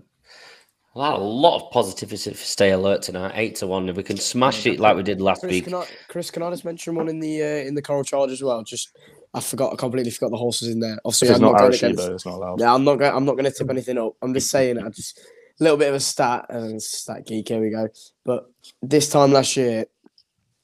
[0.96, 3.32] Well, a lot of positivity for stay alert tonight.
[3.34, 3.90] Eight to one.
[3.90, 5.64] If we can smash it like we did last Chris, week.
[5.64, 8.30] can I, Chris, can I just mention one in the uh, in the Coral Charge
[8.30, 8.62] as well?
[8.64, 8.96] Just
[9.34, 11.00] I forgot, I completely forgot the horses in there.
[11.04, 12.10] Obviously, If it's I'm not not going Arecibo, against.
[12.10, 12.60] it's not allowed.
[12.60, 13.12] Yeah, I'm not going.
[13.16, 14.14] I'm not going to tip anything up.
[14.22, 14.78] I'm just saying.
[14.78, 15.18] I just
[15.60, 17.48] a little bit of a stat and stat geek.
[17.48, 17.88] Here we go.
[18.24, 18.52] But
[18.84, 19.86] this time last year,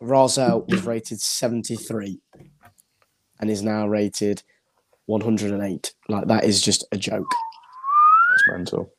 [0.01, 2.19] Raasel was rated 73,
[3.39, 4.43] and is now rated
[5.07, 5.93] 108.
[6.07, 7.29] Like that is just a joke.
[8.29, 8.91] That's mental.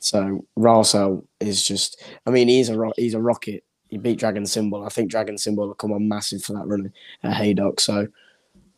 [0.00, 2.02] So Raasel is just.
[2.26, 3.64] I mean, he's a ro- he's a rocket.
[3.88, 4.84] He beat Dragon Symbol.
[4.84, 7.80] I think Dragon Symbol will come on massive for that run at Haydock.
[7.80, 8.08] So.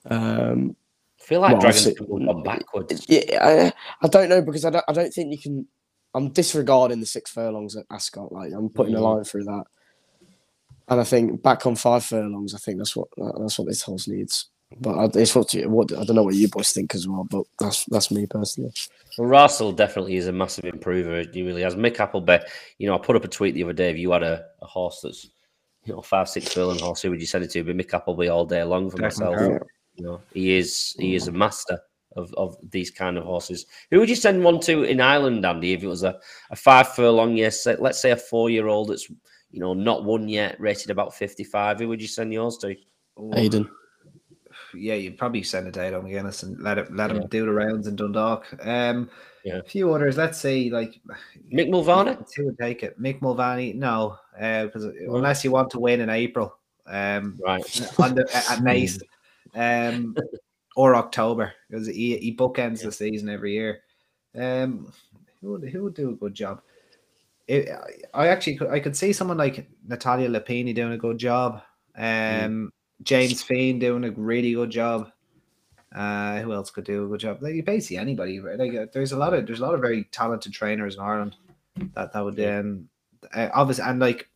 [0.08, 0.76] Um,
[1.20, 3.04] I feel like Well, Dragon's obviously- gone backwards.
[3.08, 3.72] yeah, I,
[4.04, 5.66] I don't know because I don't, I don't think you can.
[6.14, 8.30] I'm disregarding the six furlongs at Ascot.
[8.30, 9.02] Like I'm putting a Mm.
[9.02, 9.64] line through that,
[10.88, 12.54] and I think back on five furlongs.
[12.54, 14.46] I think that's what that's what this horse needs.
[14.80, 17.24] But I, it's what, you, what I don't know what you boys think as well.
[17.24, 18.72] But that's that's me personally.
[19.16, 21.24] Well, Raasel definitely is a massive improver.
[21.32, 21.76] He really has.
[21.76, 22.38] Mick Appleby,
[22.78, 23.90] you know, I put up a tweet the other day.
[23.90, 25.30] If you had a, a horse that's,
[25.84, 27.60] you know, five, six furlong horse, who would you send it to?
[27.60, 29.36] It'd Mick Appleby all day long for Declan myself.
[29.36, 29.66] Carroll.
[29.94, 31.80] You know, he is he is a master
[32.16, 33.66] of, of these kind of horses.
[33.90, 35.72] Who would you send one to in Ireland, Andy?
[35.72, 36.18] If it was a,
[36.50, 39.10] a five furlong, yes, let's say a four year old that's
[39.50, 41.78] you know not won yet, rated about fifty five.
[41.80, 42.76] Who would you send yours to?
[43.18, 43.68] Aiden.
[44.74, 47.26] yeah, you'd probably send it to Adrian McGuinness and let it let him Yeah.
[47.30, 48.44] do the rounds in Dundalk.
[48.66, 49.08] Um,
[49.44, 49.58] Yeah.
[49.58, 50.16] a few others.
[50.16, 51.00] Let's say like
[51.52, 52.18] Mick Mulvany.
[52.36, 53.00] Who would take it?
[53.00, 53.74] Mick Mulvany?
[53.74, 56.56] No, because unless you want to win in April,
[56.86, 57.64] um, Right.
[57.98, 59.00] on the at Naas,
[59.54, 60.14] um,
[60.74, 63.80] or October because he he bookends the season every year.
[64.34, 64.92] Um,
[65.40, 66.60] who would who would do a good job?
[67.48, 67.68] It,
[68.12, 71.62] I actually I could see someone like Natalia Lupini doing a good job.
[71.96, 75.12] Um, James Fiend doing a really good job.
[75.94, 77.38] Uh, who else could do a good job?
[77.40, 78.40] Like basically anybody.
[78.40, 78.58] right?
[78.58, 81.36] Like uh, there's a lot of there's a lot of very talented trainers in Ireland
[81.94, 82.88] that that would um
[83.34, 84.28] uh, obviously and like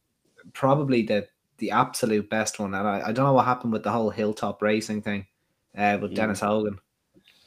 [0.52, 1.26] probably the
[1.58, 2.74] the absolute best one.
[2.74, 5.26] And I, I don't know what happened with the whole hilltop racing thing.
[5.76, 6.16] uh, with Mm.
[6.16, 6.78] Dennis Hogan.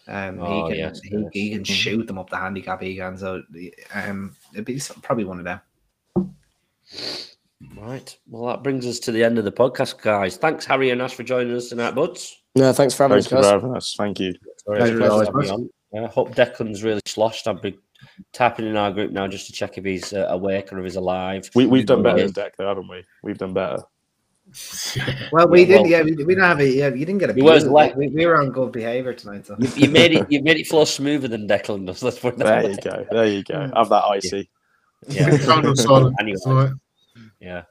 [0.08, 1.30] Um, Oh, he can yes, he, Dennis.
[1.34, 3.18] he can shoot them up the handicap he can.
[3.18, 3.42] So
[3.94, 5.62] um, it'd be probably one of them.
[7.78, 8.18] Right.
[8.28, 10.36] Well, that brings us to the end of the podcast, guys.
[10.38, 12.42] Thanks, Harry and Ash, for joining us tonight, buds.
[12.56, 13.96] No, thanks for having Thank us, you for having us.
[13.98, 14.34] Thank you.
[14.66, 15.60] Sorry, Pleasure it's a as always, pleasure to have bud.
[15.62, 15.70] you on.
[15.94, 17.48] Yeah, I hope Declan's really sloshed.
[17.48, 17.78] I've been
[18.34, 20.96] tapping in our group now just to check if he's uh, awake or if he's
[20.98, 21.50] alive.
[21.56, 22.24] We, we've done better Yeah.
[22.26, 23.04] than Deck, though, haven't we?
[23.24, 23.78] We've done better.
[25.32, 25.82] Well, we Yeah, didn't.
[25.84, 26.76] well- yeah, we, we didn't have it.
[26.76, 27.34] Yeah, you didn't get a.
[27.36, 27.74] You was blue.
[27.74, 29.46] like- we, we were on good behavior tonight.
[29.46, 30.30] So You, you made it.
[30.32, 32.04] You made it flow smoother than Declan does.
[32.04, 32.72] Let's put that There way.
[32.72, 33.06] you go.
[33.12, 33.72] There you go.
[33.76, 34.50] Have that icy.
[35.08, 35.36] Yeah.
[35.38, 36.70] Phone Anyway.
[37.40, 37.64] Yeah.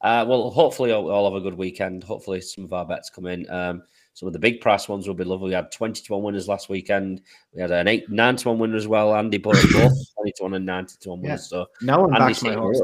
[0.00, 2.02] Uh, well, hopefully all, all have a good weekend.
[2.02, 3.48] Hopefully some of our bets come in.
[3.50, 3.82] Um,
[4.14, 5.48] some of the big price ones will be lovely.
[5.50, 7.22] We had 20 to 1 winners last weekend.
[7.54, 9.14] We had an 8 9 to 1 winner as well.
[9.14, 11.22] Andy put in both 20 to 1 and 90 to 1 Yeah.
[11.28, 11.48] winners.
[11.48, 12.80] So, no one Andy backs my Singh, horse.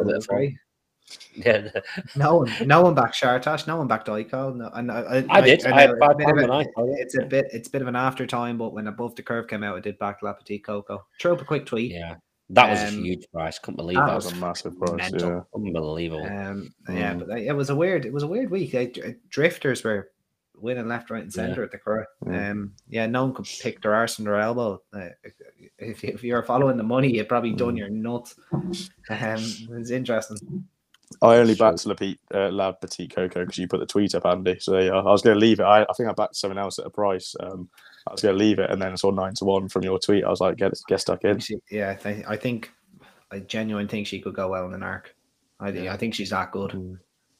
[1.10, 1.92] A in bit the of fun.
[1.94, 2.02] fray.
[2.04, 2.10] yeah.
[2.16, 3.66] No one, no one backed Shartash.
[3.66, 4.56] No one backed Oikal.
[4.56, 5.64] No, and I, I did.
[5.66, 7.02] I had know five it's a bit of pounds a- on Oikal, yeah.
[7.02, 7.46] It's a bit.
[7.52, 9.80] It's a bit of an after time, but when above the curve came out, I
[9.80, 11.06] did back La Petite Coco.
[11.20, 11.92] Throw up a quick tweet.
[11.92, 12.16] Yeah.
[12.50, 13.58] That was a Um, huge price.
[13.58, 14.14] Couldn't believe that that.
[14.14, 15.10] Was a massive price.
[15.12, 15.40] Yeah.
[15.54, 16.24] Unbelievable.
[16.24, 17.26] Um, yeah, Mm.
[17.28, 18.06] but it was a weird.
[18.06, 18.72] It was a weird week.
[18.72, 20.10] Like, drifters were
[20.56, 21.42] winning left, right, and Yeah.
[21.46, 22.06] center at the Curragh.
[22.24, 22.50] Mm.
[22.50, 24.82] Um, yeah, no one could pick their arse and their elbow.
[24.94, 25.10] Uh,
[25.78, 27.78] if, if you're following the money, you've probably done Mm.
[27.78, 28.34] your nuts.
[29.10, 29.42] Um,
[29.78, 30.66] it's interesting.
[31.22, 34.26] I only backed La Petite, uh, La Petite Coco because you put the tweet up,
[34.26, 34.58] Andy.
[34.60, 35.06] So there you are.
[35.06, 35.64] I was going to leave it.
[35.64, 37.34] I, I think I backed someone else at a price.
[37.40, 37.68] Um,
[38.06, 39.98] I was going to leave it, and then I saw nine to one from your
[39.98, 40.24] tweet.
[40.24, 41.40] I was like, get get stuck in.
[41.70, 42.70] Yeah, I, th- I think
[43.30, 45.14] I genuinely think she could go well in an arc.
[45.60, 46.70] I think I think she's that good.
[46.70, 46.98] Mm.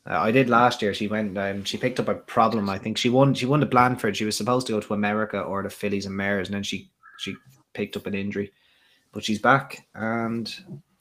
[0.08, 0.94] Uh, I did last year.
[0.94, 1.36] She went.
[1.36, 2.70] Um, she picked up a problem.
[2.70, 3.34] I think she won.
[3.34, 4.16] She won the Blandford.
[4.16, 6.90] She was supposed to go to America or the Fillies and Mares, and then she
[7.18, 7.34] she
[7.74, 8.52] picked up an injury,
[9.12, 9.86] but she's back.
[9.94, 10.52] And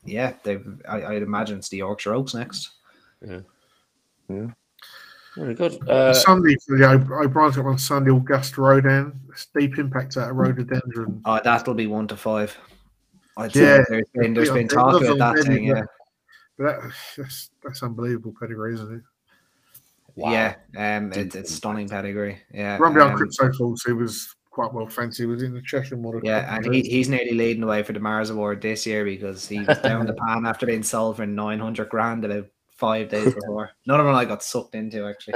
[0.08, 0.66] yeah, they've.
[0.88, 2.72] I, I'd imagine it's the Yorkshire Oaks next.
[3.26, 3.40] Yeah,
[4.30, 4.48] yeah.
[5.36, 5.88] Very good.
[5.88, 9.20] Uh, Sunday for the O- O'Brien's got one Sunday Auguste Rodin.
[9.56, 11.22] Deep Impact out of rhododendron.
[11.26, 12.58] Oh, that'll be one to five.
[13.38, 13.78] I'd Yeah.
[13.78, 15.66] say there's been there's been talk does about that thing.
[15.66, 15.88] Yeah, but-
[16.58, 19.04] But that, that's that's unbelievable pedigree, isn't it?
[20.16, 20.32] wow.
[20.32, 20.56] yeah.
[20.76, 22.42] Um, Deep it's it's stunning pedigree.
[22.52, 25.22] Yeah, Rumble um, Crypto Falls, he was quite well fancy.
[25.22, 26.20] He was in the Cheshire model.
[26.24, 29.48] Yeah, and he, he's nearly leading the way for the Mars Award this year because
[29.48, 33.70] he was down the pan after being sold for 900 grand about five days before.
[33.86, 35.36] Another one I got sucked into, actually.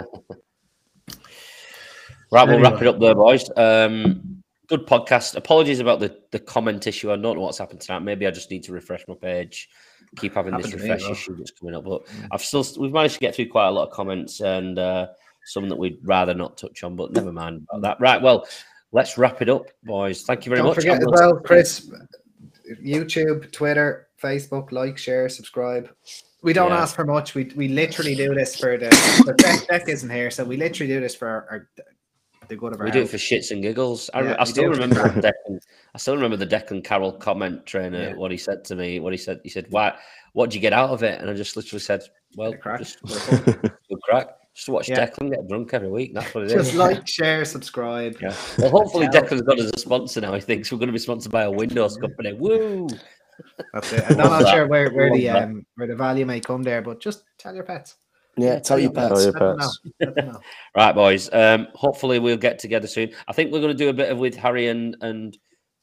[2.31, 3.47] Right, we'll wrap it up there, boys.
[3.55, 5.35] Um, good podcast.
[5.35, 7.11] Apologies about the, the comment issue.
[7.11, 7.99] I don't know what's happened tonight.
[7.99, 9.69] Maybe I just need to refresh my page.
[10.17, 12.27] Keep having this Happened to me refresh issue that's coming up, but Mm.
[12.31, 15.07] I've still we've managed to get through quite a lot of comments and uh,
[15.45, 16.95] some that we'd rather not touch on.
[16.95, 18.01] But never mind about that.
[18.01, 18.47] Right, well,
[18.91, 20.23] let's wrap it up, boys.
[20.23, 20.75] Thank you very Don't much.
[20.75, 21.89] forget as well, Chris,
[22.83, 25.89] YouTube, Twitter, Facebook, like, share, subscribe.
[26.43, 26.81] We don't Yeah.
[26.81, 27.35] ask for much.
[27.35, 28.89] We we literally do this for the.
[29.25, 31.69] the Deck, Deck isn't here, so we literally do this for our, our,
[32.47, 34.09] the good of our We do it for shits and giggles.
[34.13, 35.59] I, Yeah, I still remember Declan.
[35.93, 38.09] I still remember the Declan Carroll comment trainer.
[38.09, 38.15] Yeah.
[38.15, 38.99] What he said to me.
[38.99, 39.39] What he said.
[39.43, 39.93] He said, "Why?
[40.33, 42.01] What did you get out of it?" And I just literally said,
[42.35, 42.79] "Well, crack.
[42.79, 42.99] just
[43.29, 44.29] good crack.
[44.53, 45.05] Just watch Yeah.
[45.07, 46.13] Declan get drunk every week.
[46.13, 48.17] That's what it is." Just like, share, subscribe.
[48.21, 48.35] Yeah.
[48.57, 50.33] Well, hopefully Tell- Declan's got us a sponsor now.
[50.33, 52.33] He thinks we're going to be sponsored by a Windows company.
[52.33, 52.87] Woo!
[53.73, 54.03] That's it.
[54.09, 54.53] I'm not that.
[54.53, 55.43] sure where, where the that.
[55.43, 57.95] um where the value may come there, but just tell your pets.
[58.37, 59.25] Yeah, tell your Tell pets.
[59.25, 59.79] your Let them pets.
[59.83, 59.91] know.
[60.07, 60.39] Let them know.
[60.75, 61.29] Right, boys.
[61.33, 63.11] Um, hopefully we'll get together soon.
[63.27, 65.37] I think we're going to do a bit of with Harry and and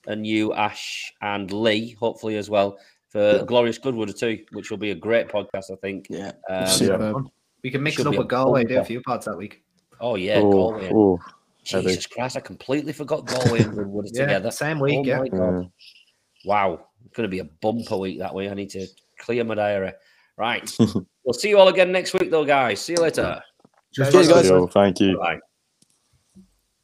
[0.06, 2.78] and you, Ash and Lee, hopefully as well
[3.10, 5.70] for Glorious Goodwood too, which will be a great podcast.
[5.72, 6.06] I think.
[6.08, 6.32] Yeah.
[6.48, 7.26] Um, Superb.
[7.64, 9.62] We can mix Should it up with Galway, do a few pods that week.
[10.00, 10.90] oh yeah, Oh, Galway.
[10.92, 11.18] oh,
[11.66, 11.86] heavy.
[11.88, 12.36] Jesus Christ!
[12.36, 14.50] I completely forgot Galway and Goodwood are Yeah, together.
[14.50, 15.18] same week, oh yeah.
[15.18, 15.70] my god!
[16.44, 18.48] Wow, it's going to be a bumper week that way.
[18.48, 18.86] I need to
[19.18, 19.92] clear my diary.
[20.36, 20.72] Right.
[21.24, 22.80] we'll see you all again next week, though, guys.
[22.80, 23.42] See you later.
[23.92, 24.48] Cheers, guys.
[24.48, 25.18] Yo, thank you.
[25.18, 25.38] Bye.